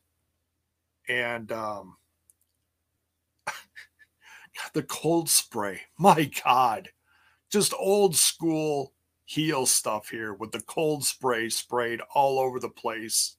and 1.09 1.51
um, 1.51 1.97
the 4.75 4.83
cold 4.83 5.31
spray. 5.31 5.81
My 5.97 6.31
God, 6.45 6.91
just 7.51 7.73
old 7.79 8.15
school 8.15 8.93
heel 9.25 9.65
stuff 9.65 10.11
here 10.11 10.35
with 10.35 10.53
the 10.53 10.61
cold 10.61 11.03
spray 11.03 11.49
sprayed 11.49 12.03
all 12.15 12.39
over 12.39 12.61
the 12.61 12.69
place 12.69 13.37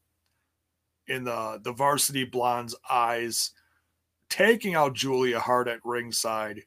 in 1.06 1.24
the 1.26 1.60
the 1.64 1.74
varsity 1.74 2.24
blonde's 2.24 2.76
eyes, 2.90 3.52
taking 4.30 4.74
out 4.74 4.96
Julia 4.96 5.40
Hart 5.40 5.68
at 5.68 5.86
ringside 5.86 6.64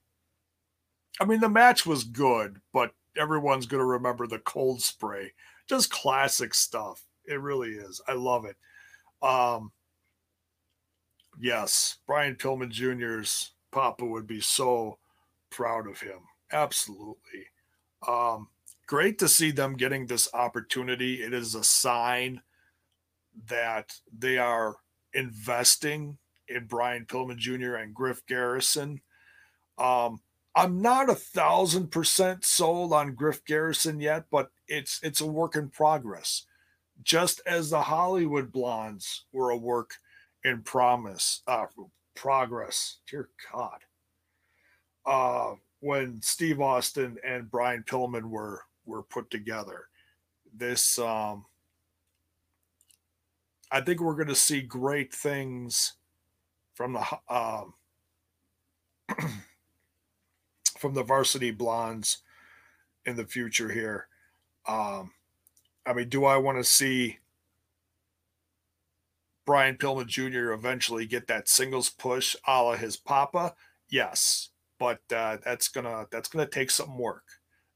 I 1.20 1.24
mean, 1.24 1.40
the 1.40 1.48
match 1.48 1.86
was 1.86 2.04
good, 2.04 2.60
but 2.72 2.92
everyone's 3.16 3.66
going 3.66 3.80
to 3.80 3.84
remember 3.86 4.26
the 4.26 4.40
cold 4.40 4.82
spray. 4.82 5.32
Just 5.68 5.90
classic 5.90 6.54
stuff. 6.54 7.02
It 7.26 7.40
really 7.40 7.70
is. 7.70 8.00
I 8.06 8.14
love 8.14 8.44
it. 8.44 8.56
Um, 9.22 9.72
yes, 11.40 11.98
Brian 12.06 12.34
Pillman 12.34 12.70
Jr.'s 12.70 13.52
Papa 13.70 14.04
would 14.04 14.26
be 14.26 14.40
so 14.40 14.98
proud 15.50 15.88
of 15.88 16.00
him. 16.00 16.20
Absolutely. 16.52 17.46
Um, 18.06 18.48
great 18.86 19.18
to 19.20 19.28
see 19.28 19.50
them 19.50 19.76
getting 19.76 20.06
this 20.06 20.28
opportunity. 20.34 21.22
It 21.22 21.32
is 21.32 21.54
a 21.54 21.64
sign 21.64 22.42
that 23.48 23.94
they 24.16 24.38
are 24.38 24.76
investing 25.12 26.18
in 26.48 26.66
Brian 26.66 27.06
Pillman 27.06 27.38
Jr. 27.38 27.76
and 27.76 27.94
Griff 27.94 28.24
Garrison. 28.26 29.00
Um, 29.78 30.20
I'm 30.56 30.80
not 30.80 31.10
a 31.10 31.14
thousand 31.14 31.90
percent 31.90 32.44
sold 32.44 32.92
on 32.92 33.14
Griff 33.14 33.44
Garrison 33.44 34.00
yet, 34.00 34.26
but 34.30 34.50
it's 34.68 35.00
it's 35.02 35.20
a 35.20 35.26
work 35.26 35.56
in 35.56 35.68
progress. 35.68 36.46
Just 37.02 37.40
as 37.46 37.70
the 37.70 37.82
Hollywood 37.82 38.52
Blondes 38.52 39.24
were 39.32 39.50
a 39.50 39.56
work 39.56 39.94
in 40.44 40.62
promise, 40.62 41.42
uh, 41.48 41.66
progress. 42.14 42.98
Dear 43.10 43.30
God. 43.52 43.78
Uh, 45.04 45.54
when 45.80 46.22
Steve 46.22 46.60
Austin 46.60 47.18
and 47.26 47.50
Brian 47.50 47.82
Pillman 47.82 48.24
were 48.30 48.62
were 48.86 49.02
put 49.02 49.30
together, 49.30 49.88
this 50.56 50.98
um, 51.00 51.46
I 53.72 53.80
think 53.80 54.00
we're 54.00 54.14
going 54.14 54.28
to 54.28 54.36
see 54.36 54.62
great 54.62 55.12
things 55.12 55.94
from 56.74 56.92
the 56.92 57.04
um, 57.28 57.74
from 60.84 60.92
the 60.92 61.02
varsity 61.02 61.50
blondes 61.50 62.18
in 63.06 63.16
the 63.16 63.24
future 63.24 63.70
here. 63.70 64.06
Um, 64.68 65.12
I 65.86 65.94
mean, 65.94 66.10
do 66.10 66.26
I 66.26 66.36
want 66.36 66.58
to 66.58 66.64
see 66.64 67.20
Brian 69.46 69.78
Pillman 69.78 70.08
Jr. 70.08 70.52
eventually 70.52 71.06
get 71.06 71.26
that 71.28 71.48
singles 71.48 71.88
push 71.88 72.36
a 72.46 72.62
la 72.62 72.76
his 72.76 72.98
papa? 72.98 73.54
Yes, 73.88 74.50
but 74.78 75.00
uh, 75.10 75.38
that's 75.42 75.68
gonna 75.68 76.04
that's 76.10 76.28
gonna 76.28 76.44
take 76.44 76.70
some 76.70 76.98
work, 76.98 77.24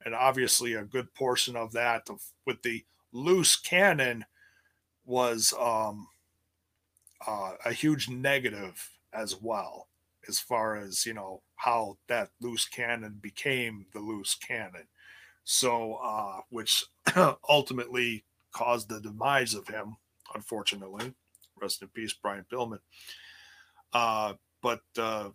and 0.04 0.14
obviously 0.14 0.74
a 0.74 0.84
good 0.84 1.14
portion 1.14 1.56
of 1.56 1.72
that 1.72 2.10
of, 2.10 2.20
with 2.44 2.60
the 2.60 2.84
loose 3.10 3.56
cannon 3.56 4.26
was 5.06 5.54
um, 5.58 6.08
uh, 7.26 7.52
a 7.64 7.72
huge 7.72 8.10
negative 8.10 8.90
as 9.14 9.34
well 9.40 9.88
as 10.28 10.38
far 10.38 10.76
as 10.76 11.06
you 11.06 11.14
know 11.14 11.42
how 11.56 11.96
that 12.08 12.30
loose 12.40 12.66
cannon 12.66 13.18
became 13.20 13.86
the 13.92 14.00
loose 14.00 14.34
cannon. 14.34 14.86
So 15.44 15.94
uh 15.94 16.40
which 16.50 16.84
ultimately 17.48 18.24
caused 18.52 18.88
the 18.88 19.00
demise 19.00 19.54
of 19.54 19.68
him 19.68 19.96
unfortunately. 20.34 21.14
Rest 21.60 21.82
in 21.82 21.88
peace 21.88 22.12
brian 22.12 22.44
pillman. 22.52 22.80
Uh 23.92 24.34
but 24.62 24.82
uh 24.96 25.30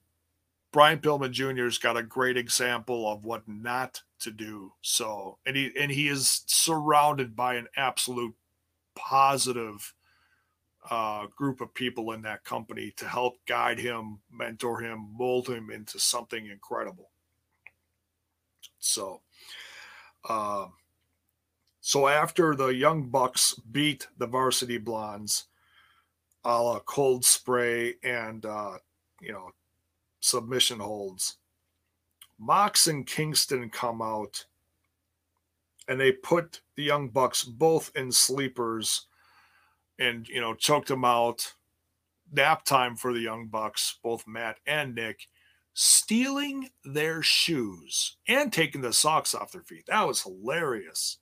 brian 0.71 0.99
pillman 0.99 1.31
jr's 1.31 1.77
got 1.77 1.97
a 1.97 2.03
great 2.03 2.37
example 2.37 3.11
of 3.11 3.25
what 3.25 3.47
not 3.47 4.01
to 4.19 4.31
do. 4.31 4.73
So 4.81 5.37
and 5.45 5.55
he 5.55 5.71
and 5.79 5.91
he 5.91 6.07
is 6.07 6.43
surrounded 6.45 7.35
by 7.35 7.55
an 7.55 7.67
absolute 7.75 8.35
positive 8.95 9.93
uh, 10.89 11.27
group 11.27 11.61
of 11.61 11.73
people 11.73 12.11
in 12.11 12.21
that 12.23 12.43
company 12.43 12.91
to 12.97 13.07
help 13.07 13.37
guide 13.45 13.79
him, 13.79 14.19
mentor 14.31 14.79
him, 14.81 15.07
mold 15.17 15.47
him 15.47 15.69
into 15.69 15.99
something 15.99 16.47
incredible. 16.47 17.09
So, 18.79 19.21
uh, 20.27 20.67
so 21.81 22.07
after 22.07 22.55
the 22.55 22.67
Young 22.67 23.09
Bucks 23.09 23.55
beat 23.71 24.07
the 24.17 24.27
Varsity 24.27 24.77
Blondes, 24.77 25.45
a 26.45 26.61
la 26.61 26.79
cold 26.79 27.23
spray 27.23 27.95
and 28.03 28.45
uh, 28.45 28.77
you 29.21 29.31
know 29.31 29.51
submission 30.19 30.79
holds, 30.79 31.37
Mox 32.37 32.87
and 32.87 33.07
Kingston 33.07 33.69
come 33.69 34.01
out 34.01 34.45
and 35.87 35.99
they 35.99 36.11
put 36.11 36.61
the 36.75 36.83
Young 36.83 37.09
Bucks 37.09 37.43
both 37.43 37.91
in 37.95 38.11
sleepers 38.11 39.07
and, 40.03 40.27
you 40.27 40.41
know, 40.41 40.53
choked 40.53 40.89
them 40.89 41.05
out. 41.05 41.53
Nap 42.31 42.65
time 42.65 42.95
for 42.95 43.13
the 43.13 43.19
Young 43.19 43.47
Bucks, 43.47 43.99
both 44.03 44.27
Matt 44.27 44.57
and 44.65 44.95
Nick, 44.95 45.27
stealing 45.73 46.69
their 46.83 47.21
shoes 47.21 48.17
and 48.27 48.51
taking 48.51 48.81
the 48.81 48.93
socks 48.93 49.35
off 49.35 49.51
their 49.51 49.61
feet. 49.61 49.85
That 49.87 50.07
was 50.07 50.23
hilarious. 50.23 51.17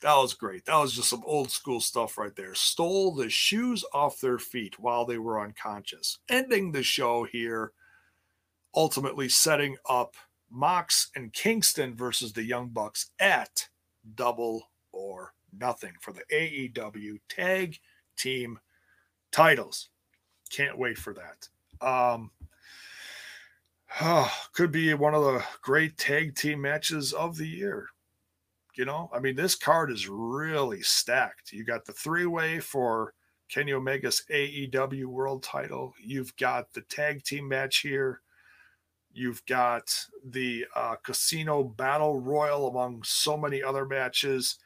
That 0.00 0.16
was 0.16 0.34
great. 0.34 0.66
That 0.66 0.76
was 0.76 0.92
just 0.92 1.08
some 1.08 1.22
old 1.24 1.50
school 1.50 1.80
stuff 1.80 2.18
right 2.18 2.34
there. 2.36 2.54
Stole 2.54 3.14
the 3.14 3.30
shoes 3.30 3.84
off 3.92 4.20
their 4.20 4.38
feet 4.38 4.78
while 4.78 5.04
they 5.06 5.18
were 5.18 5.40
unconscious. 5.40 6.18
Ending 6.28 6.72
the 6.72 6.82
show 6.82 7.24
here, 7.24 7.72
ultimately 8.74 9.28
setting 9.28 9.76
up 9.88 10.16
Mox 10.50 11.10
and 11.16 11.32
Kingston 11.32 11.96
versus 11.96 12.32
the 12.32 12.44
Young 12.44 12.68
Bucks 12.68 13.10
at 13.18 13.68
Double 14.14 14.68
or 14.92 15.32
Nothing 15.58 15.92
for 16.00 16.12
the 16.12 16.24
AEW 16.32 17.18
Tag 17.28 17.78
Team 18.16 18.58
titles. 19.32 19.88
Can't 20.50 20.78
wait 20.78 20.98
for 20.98 21.14
that. 21.14 21.48
Um, 21.86 22.30
oh, 24.00 24.32
could 24.52 24.72
be 24.72 24.94
one 24.94 25.14
of 25.14 25.24
the 25.24 25.44
great 25.62 25.96
tag 25.98 26.36
team 26.36 26.60
matches 26.60 27.12
of 27.12 27.36
the 27.36 27.48
year. 27.48 27.88
You 28.76 28.84
know, 28.84 29.10
I 29.12 29.20
mean, 29.20 29.36
this 29.36 29.54
card 29.54 29.90
is 29.90 30.08
really 30.08 30.82
stacked. 30.82 31.52
You 31.52 31.64
got 31.64 31.84
the 31.84 31.92
three 31.92 32.26
way 32.26 32.60
for 32.60 33.14
Kenny 33.48 33.72
Omega's 33.72 34.24
AEW 34.30 35.06
World 35.06 35.42
title. 35.42 35.94
You've 36.02 36.36
got 36.36 36.72
the 36.72 36.80
tag 36.82 37.22
team 37.22 37.48
match 37.48 37.78
here 37.78 38.20
You've 39.14 39.46
got 39.46 39.94
the 40.28 40.66
uh, 40.74 40.96
Casino 41.04 41.62
Battle 41.62 42.20
Royal 42.20 42.66
among 42.68 43.04
so 43.04 43.36
many 43.36 43.62
other 43.62 43.86
matches. 43.86 44.58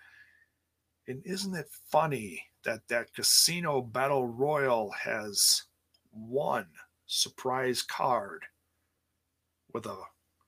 And 1.08 1.22
isn't 1.24 1.54
it 1.54 1.68
funny 1.90 2.44
that 2.64 2.86
that 2.88 3.12
Casino 3.14 3.80
Battle 3.80 4.26
Royal 4.26 4.90
has 4.92 5.64
one 6.10 6.68
surprise 7.06 7.82
card 7.82 8.44
with 9.72 9.86
a, 9.86 9.96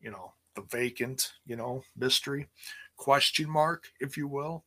you 0.01 0.11
know, 0.11 0.35
the 0.55 0.63
vacant, 0.71 1.33
you 1.47 1.57
know, 1.57 1.83
mystery 1.97 2.47
question 2.97 3.49
mark, 3.49 3.89
if 4.01 4.17
you 4.17 4.29
will? 4.29 4.65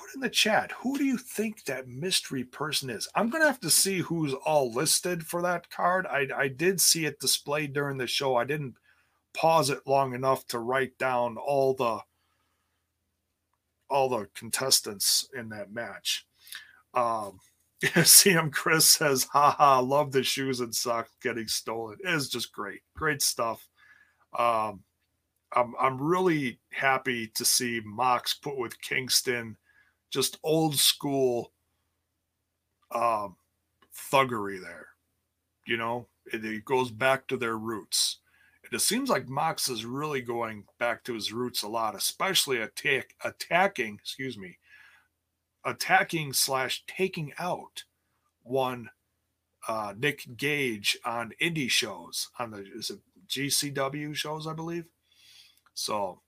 put 0.00 0.14
in 0.14 0.20
the 0.20 0.30
chat 0.30 0.72
who 0.72 0.96
do 0.96 1.04
you 1.04 1.18
think 1.18 1.64
that 1.64 1.88
mystery 1.88 2.44
person 2.44 2.90
is? 2.90 3.08
I'm 3.14 3.28
gonna 3.28 3.46
have 3.46 3.60
to 3.60 3.70
see 3.70 3.98
who's 3.98 4.32
all 4.32 4.72
listed 4.72 5.26
for 5.26 5.42
that 5.42 5.68
card. 5.70 6.06
I, 6.06 6.26
I 6.34 6.48
did 6.48 6.80
see 6.80 7.04
it 7.04 7.20
displayed 7.20 7.72
during 7.72 7.98
the 7.98 8.06
show. 8.06 8.36
I 8.36 8.44
didn't 8.44 8.74
pause 9.34 9.70
it 9.70 9.86
long 9.86 10.14
enough 10.14 10.46
to 10.48 10.58
write 10.58 10.96
down 10.98 11.36
all 11.36 11.74
the 11.74 12.00
all 13.90 14.08
the 14.08 14.28
contestants 14.34 15.28
in 15.36 15.48
that 15.48 15.72
match 15.72 16.26
um 16.94 17.38
CM 17.82 18.52
Chris 18.52 18.86
says, 18.86 19.26
haha, 19.32 19.80
love 19.80 20.12
the 20.12 20.22
shoes 20.22 20.60
and 20.60 20.74
socks 20.74 21.16
getting 21.22 21.48
stolen. 21.48 21.96
It 22.04 22.10
is 22.10 22.28
just 22.28 22.52
great. 22.52 22.82
Great 22.94 23.22
stuff. 23.22 23.66
Um, 24.38 24.82
I'm, 25.56 25.74
I'm 25.80 26.00
really 26.00 26.60
happy 26.72 27.28
to 27.28 27.44
see 27.44 27.80
Mox 27.82 28.34
put 28.34 28.58
with 28.58 28.80
Kingston 28.82 29.56
just 30.10 30.38
old 30.42 30.76
school 30.76 31.52
um, 32.94 33.36
thuggery 34.12 34.60
there. 34.60 34.88
You 35.66 35.78
know, 35.78 36.06
it, 36.32 36.44
it, 36.44 36.64
goes 36.66 36.90
back 36.90 37.28
to 37.28 37.36
their 37.38 37.56
roots. 37.56 38.18
It 38.72 38.80
seems 38.80 39.10
like 39.10 39.28
Mox 39.28 39.68
is 39.68 39.84
really 39.84 40.20
going 40.20 40.64
back 40.78 41.02
to 41.04 41.14
his 41.14 41.32
roots 41.32 41.62
a 41.62 41.68
lot, 41.68 41.96
especially 41.96 42.60
attack, 42.60 43.14
attacking, 43.24 43.98
excuse 44.00 44.38
me, 44.38 44.58
attacking 45.64 46.32
slash 46.32 46.84
taking 46.86 47.32
out 47.38 47.84
one 48.42 48.90
uh, 49.66 49.94
Nick 49.96 50.36
Gage 50.36 50.96
on 51.04 51.32
indie 51.42 51.70
shows 51.70 52.28
on 52.38 52.52
the 52.52 52.64
is 52.74 52.90
it 52.90 53.00
GCW 53.28 54.14
shows, 54.14 54.46
I 54.46 54.52
believe. 54.52 54.84
So, 55.74 56.20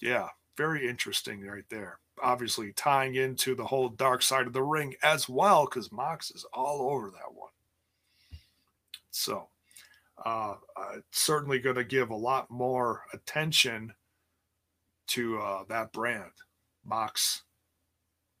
yeah, 0.00 0.28
very 0.56 0.88
interesting 0.88 1.42
right 1.42 1.64
there 1.70 2.00
obviously 2.22 2.72
tying 2.72 3.14
into 3.14 3.54
the 3.54 3.66
whole 3.66 3.88
dark 3.88 4.22
side 4.22 4.46
of 4.46 4.52
the 4.52 4.62
ring 4.62 4.94
as 5.02 5.28
well, 5.28 5.64
because 5.64 5.92
Mox 5.92 6.30
is 6.30 6.44
all 6.52 6.90
over 6.90 7.10
that 7.10 7.34
one. 7.34 7.50
So, 9.10 9.48
uh, 10.24 10.54
uh, 10.76 10.96
certainly 11.10 11.58
going 11.58 11.76
to 11.76 11.84
give 11.84 12.10
a 12.10 12.16
lot 12.16 12.50
more 12.50 13.02
attention 13.12 13.92
to 15.08 15.38
uh, 15.38 15.64
that 15.68 15.92
brand. 15.92 16.30
Mox 16.84 17.42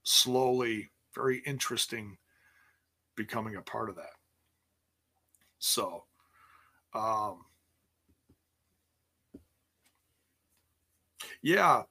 slowly, 0.02 0.90
very 1.14 1.42
interesting, 1.46 2.16
becoming 3.16 3.56
a 3.56 3.62
part 3.62 3.88
of 3.88 3.96
that. 3.96 4.14
So, 5.58 6.04
um, 6.94 7.44
yeah, 11.42 11.82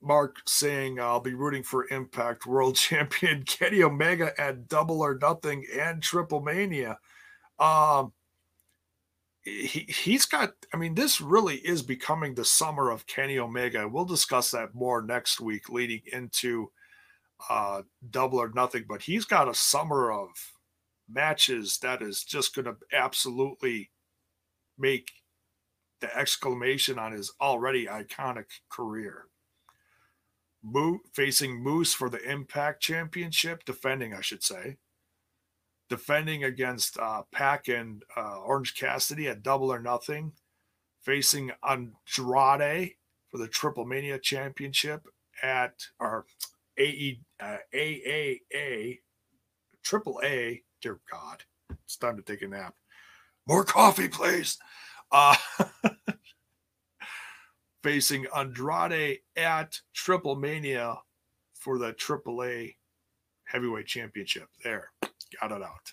Mark 0.00 0.36
saying 0.46 1.00
I'll 1.00 1.20
be 1.20 1.34
rooting 1.34 1.62
for 1.62 1.88
Impact 1.90 2.46
World 2.46 2.76
Champion 2.76 3.42
Kenny 3.42 3.82
Omega 3.82 4.38
at 4.40 4.68
Double 4.68 5.00
or 5.00 5.18
Nothing 5.20 5.64
and 5.78 6.02
Triple 6.02 6.40
Mania. 6.40 6.98
Um, 7.58 8.12
he 9.48 9.86
he's 9.88 10.24
got. 10.24 10.54
I 10.72 10.76
mean, 10.76 10.94
this 10.94 11.20
really 11.20 11.56
is 11.56 11.82
becoming 11.82 12.34
the 12.34 12.44
summer 12.44 12.90
of 12.90 13.06
Kenny 13.06 13.38
Omega. 13.38 13.88
We'll 13.88 14.04
discuss 14.04 14.50
that 14.50 14.74
more 14.74 15.02
next 15.02 15.40
week, 15.40 15.68
leading 15.68 16.02
into 16.12 16.70
uh, 17.48 17.82
Double 18.10 18.38
or 18.38 18.50
Nothing. 18.54 18.84
But 18.88 19.02
he's 19.02 19.24
got 19.24 19.48
a 19.48 19.54
summer 19.54 20.10
of 20.10 20.28
matches 21.08 21.78
that 21.82 22.02
is 22.02 22.22
just 22.22 22.54
going 22.54 22.66
to 22.66 22.76
absolutely 22.92 23.90
make 24.78 25.10
the 26.00 26.16
exclamation 26.16 26.98
on 26.98 27.12
his 27.12 27.32
already 27.40 27.86
iconic 27.86 28.46
career. 28.70 29.26
Mo- 30.62 31.00
facing 31.12 31.62
Moose 31.62 31.94
for 31.94 32.10
the 32.10 32.22
Impact 32.22 32.82
Championship, 32.82 33.64
defending, 33.64 34.14
I 34.14 34.20
should 34.20 34.42
say, 34.42 34.76
defending 35.88 36.44
against 36.44 36.98
uh, 36.98 37.22
Pac 37.32 37.68
and 37.68 38.02
uh, 38.16 38.38
Orange 38.38 38.74
Cassidy 38.74 39.28
at 39.28 39.42
Double 39.42 39.72
or 39.72 39.80
Nothing, 39.80 40.32
facing 41.02 41.50
Andrade 41.68 42.92
for 43.30 43.38
the 43.38 43.48
Triple 43.48 43.84
Mania 43.84 44.18
Championship 44.18 45.06
at 45.42 45.74
our 46.00 46.24
AE, 46.78 47.20
uh, 47.40 47.56
AAA, 47.74 48.98
Triple 49.82 50.20
A. 50.24 50.62
Dear 50.80 51.00
God, 51.10 51.42
it's 51.84 51.96
time 51.96 52.16
to 52.16 52.22
take 52.22 52.42
a 52.42 52.48
nap. 52.48 52.74
More 53.46 53.64
coffee, 53.64 54.08
please. 54.08 54.58
Uh, 55.10 55.34
facing 57.82 58.26
Andrade 58.36 59.20
at 59.36 59.80
Triple 59.94 60.36
Mania 60.36 60.98
for 61.54 61.78
the 61.78 61.92
AAA 61.94 62.76
Heavyweight 63.44 63.86
Championship. 63.86 64.48
There, 64.62 64.90
got 65.40 65.52
it 65.52 65.62
out. 65.62 65.92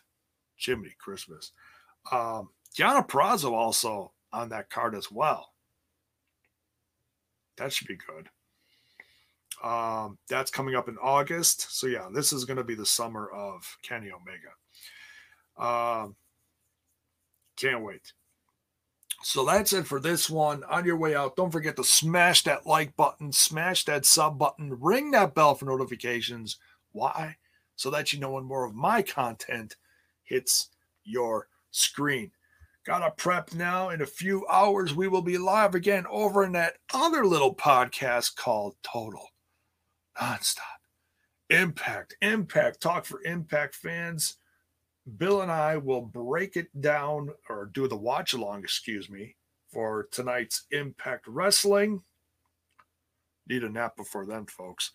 Jiminy 0.58 0.96
Christmas. 1.00 1.52
Um, 2.12 2.50
Deonna 2.78 3.08
Purrazzo 3.08 3.52
also 3.52 4.12
on 4.32 4.50
that 4.50 4.70
card 4.70 4.96
as 4.96 5.12
well. 5.12 5.50
That 7.58 7.72
should 7.72 7.88
be 7.88 7.98
good. 7.98 8.30
Um, 9.64 10.18
that's 10.28 10.52
coming 10.52 10.76
up 10.76 10.90
in 10.90 10.98
August. 10.98 11.78
So 11.78 11.88
yeah, 11.88 12.10
this 12.14 12.34
is 12.34 12.46
going 12.46 12.58
to 12.58 12.64
be 12.64 12.76
the 12.76 12.86
summer 12.86 13.30
of 13.30 13.78
Kenny 13.82 14.10
Omega. 14.12 14.52
Um, 15.58 16.16
can't 17.56 17.84
wait. 17.84 18.12
So 19.24 19.46
that's 19.46 19.74
it 19.74 19.88
for 19.88 20.00
this 20.00 20.30
one. 20.30 20.64
On 20.66 20.86
your 20.86 20.98
way 20.98 21.16
out, 21.16 21.36
don't 21.36 21.52
forget 21.52 21.78
to 21.78 21.84
smash 21.84 22.44
that 22.44 22.68
like 22.68 22.96
button, 22.96 23.32
smash 23.32 23.86
that 23.86 24.06
sub 24.06 24.38
button, 24.38 24.78
ring 24.80 25.12
that 25.12 25.34
bell 25.34 25.56
for 25.56 25.66
notifications. 25.66 26.60
Why? 26.92 27.38
So 27.76 27.90
that 27.90 28.14
you 28.14 28.20
know 28.20 28.32
when 28.32 28.46
more 28.46 28.66
of 28.66 28.74
my 28.74 29.02
content 29.02 29.76
hits 30.24 30.70
your 31.04 31.48
screen. 31.72 32.32
Got 32.86 33.00
to 33.00 33.12
prep 33.12 33.54
now. 33.54 33.90
In 33.90 34.02
a 34.02 34.06
few 34.06 34.46
hours, 34.48 34.94
we 34.94 35.08
will 35.08 35.22
be 35.22 35.38
live 35.38 35.74
again 35.74 36.06
over 36.10 36.44
in 36.44 36.52
that 36.54 36.78
other 36.94 37.26
little 37.26 37.54
podcast 37.54 38.36
called 38.36 38.76
Total 38.84 39.28
Nonstop 40.20 40.62
Impact, 41.50 42.16
Impact, 42.22 42.82
talk 42.82 43.06
for 43.06 43.22
Impact 43.24 43.76
fans. 43.76 44.38
Bill 45.18 45.42
and 45.42 45.52
I 45.52 45.78
will 45.78 46.02
break 46.02 46.56
it 46.58 46.82
down 46.82 47.30
or 47.50 47.70
do 47.74 47.88
the 47.88 47.96
watch 47.98 48.34
along, 48.34 48.64
excuse 48.64 49.10
me, 49.10 49.36
for 49.72 50.08
tonight's 50.12 50.66
Impact 50.72 51.28
Wrestling. 51.28 52.02
Need 53.48 53.64
a 53.64 53.70
nap 53.70 53.96
before 53.96 54.26
then, 54.26 54.46
folks. 54.48 54.92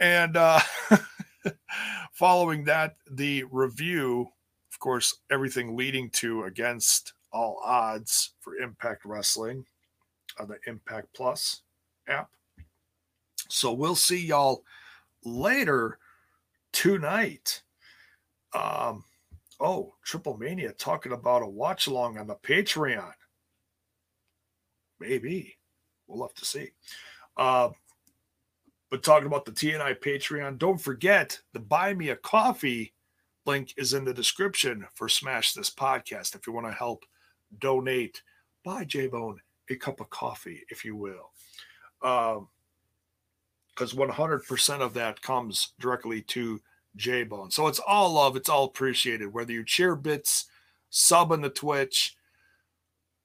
And 0.00 0.36
uh, 0.36 0.60
following 2.12 2.64
that, 2.64 2.96
the 3.10 3.44
review, 3.50 4.28
of 4.72 4.78
course, 4.78 5.18
everything 5.30 5.76
leading 5.76 6.10
to 6.10 6.44
Against 6.44 7.14
All 7.32 7.60
Odds 7.64 8.34
for 8.40 8.56
Impact 8.56 9.04
Wrestling 9.04 9.64
on 10.38 10.48
the 10.48 10.58
Impact 10.66 11.08
Plus 11.14 11.62
app. 12.08 12.30
So 13.48 13.72
we'll 13.72 13.94
see 13.94 14.24
y'all 14.24 14.64
later 15.24 15.98
tonight. 16.72 17.62
Um, 18.54 19.04
oh, 19.60 19.94
Triple 20.04 20.36
Mania 20.36 20.72
talking 20.72 21.12
about 21.12 21.42
a 21.42 21.46
watch 21.46 21.86
along 21.86 22.18
on 22.18 22.26
the 22.26 22.36
Patreon. 22.36 23.12
Maybe. 25.00 25.56
We'll 26.06 26.26
have 26.26 26.34
to 26.34 26.44
see. 26.44 26.70
Uh, 27.36 27.70
but 28.92 29.02
talking 29.02 29.26
about 29.26 29.46
the 29.46 29.52
TNI 29.52 29.98
Patreon, 30.00 30.58
don't 30.58 30.76
forget 30.76 31.40
the 31.54 31.58
Buy 31.58 31.94
Me 31.94 32.10
a 32.10 32.16
Coffee 32.16 32.92
link 33.46 33.72
is 33.78 33.94
in 33.94 34.04
the 34.04 34.12
description 34.12 34.84
for 34.92 35.08
Smash 35.08 35.54
This 35.54 35.70
Podcast. 35.70 36.34
If 36.34 36.46
you 36.46 36.52
want 36.52 36.66
to 36.66 36.74
help 36.74 37.06
donate, 37.58 38.20
buy 38.66 38.84
J 38.84 39.06
Bone 39.06 39.40
a 39.70 39.76
cup 39.76 40.00
of 40.00 40.10
coffee, 40.10 40.64
if 40.68 40.84
you 40.84 40.94
will. 40.94 41.30
Um, 42.02 42.48
because 43.74 43.94
100% 43.94 44.80
of 44.82 44.92
that 44.92 45.22
comes 45.22 45.72
directly 45.80 46.20
to 46.20 46.60
J 46.94 47.24
Bone. 47.24 47.50
So 47.50 47.68
it's 47.68 47.80
all 47.80 48.12
love, 48.12 48.36
it's 48.36 48.50
all 48.50 48.64
appreciated. 48.64 49.32
Whether 49.32 49.54
you 49.54 49.64
cheer 49.64 49.96
bits, 49.96 50.50
sub 50.90 51.32
on 51.32 51.40
the 51.40 51.48
Twitch, 51.48 52.14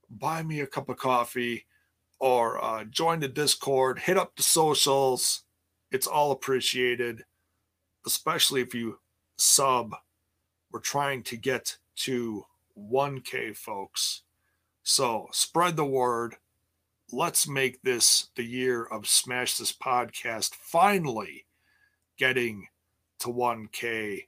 buy 0.09 0.43
me 0.43 0.61
a 0.61 0.65
cup 0.65 0.87
of 0.87 0.95
coffee, 0.95 1.65
or 2.19 2.63
uh, 2.63 2.85
join 2.85 3.19
the 3.19 3.27
Discord, 3.27 3.99
hit 3.99 4.15
up 4.15 4.33
the 4.37 4.43
socials. 4.43 5.43
It's 5.91 6.07
all 6.07 6.31
appreciated, 6.31 7.23
especially 8.05 8.61
if 8.61 8.75
you 8.75 8.99
sub. 9.37 9.95
We're 10.71 10.79
trying 10.79 11.23
to 11.23 11.37
get 11.37 11.77
to 11.97 12.45
1K, 12.77 13.55
folks. 13.55 14.21
So 14.83 15.27
spread 15.31 15.75
the 15.75 15.85
word. 15.85 16.35
Let's 17.11 17.47
make 17.47 17.81
this 17.81 18.29
the 18.35 18.43
year 18.43 18.83
of 18.83 19.07
Smash 19.07 19.57
This 19.57 19.71
Podcast 19.71 20.55
finally 20.55 21.45
getting 22.17 22.67
to 23.19 23.29
1K. 23.29 24.25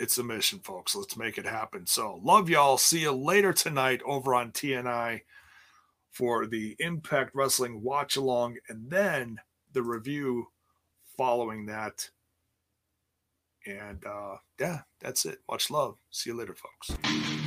It's 0.00 0.16
a 0.16 0.22
mission, 0.22 0.60
folks. 0.60 0.94
Let's 0.94 1.16
make 1.16 1.38
it 1.38 1.44
happen. 1.44 1.86
So, 1.86 2.20
love 2.22 2.48
y'all. 2.48 2.78
See 2.78 3.00
you 3.00 3.12
later 3.12 3.52
tonight 3.52 4.00
over 4.06 4.32
on 4.34 4.52
TNI 4.52 5.22
for 6.18 6.48
the 6.48 6.74
Impact 6.80 7.30
Wrestling 7.32 7.80
watch 7.80 8.16
along 8.16 8.56
and 8.68 8.90
then 8.90 9.38
the 9.72 9.84
review 9.84 10.48
following 11.16 11.66
that. 11.66 12.10
And 13.64 14.04
uh, 14.04 14.38
yeah, 14.58 14.80
that's 15.00 15.24
it. 15.24 15.38
Much 15.48 15.70
love. 15.70 15.96
See 16.10 16.30
you 16.30 16.36
later, 16.36 16.56
folks. 16.56 17.37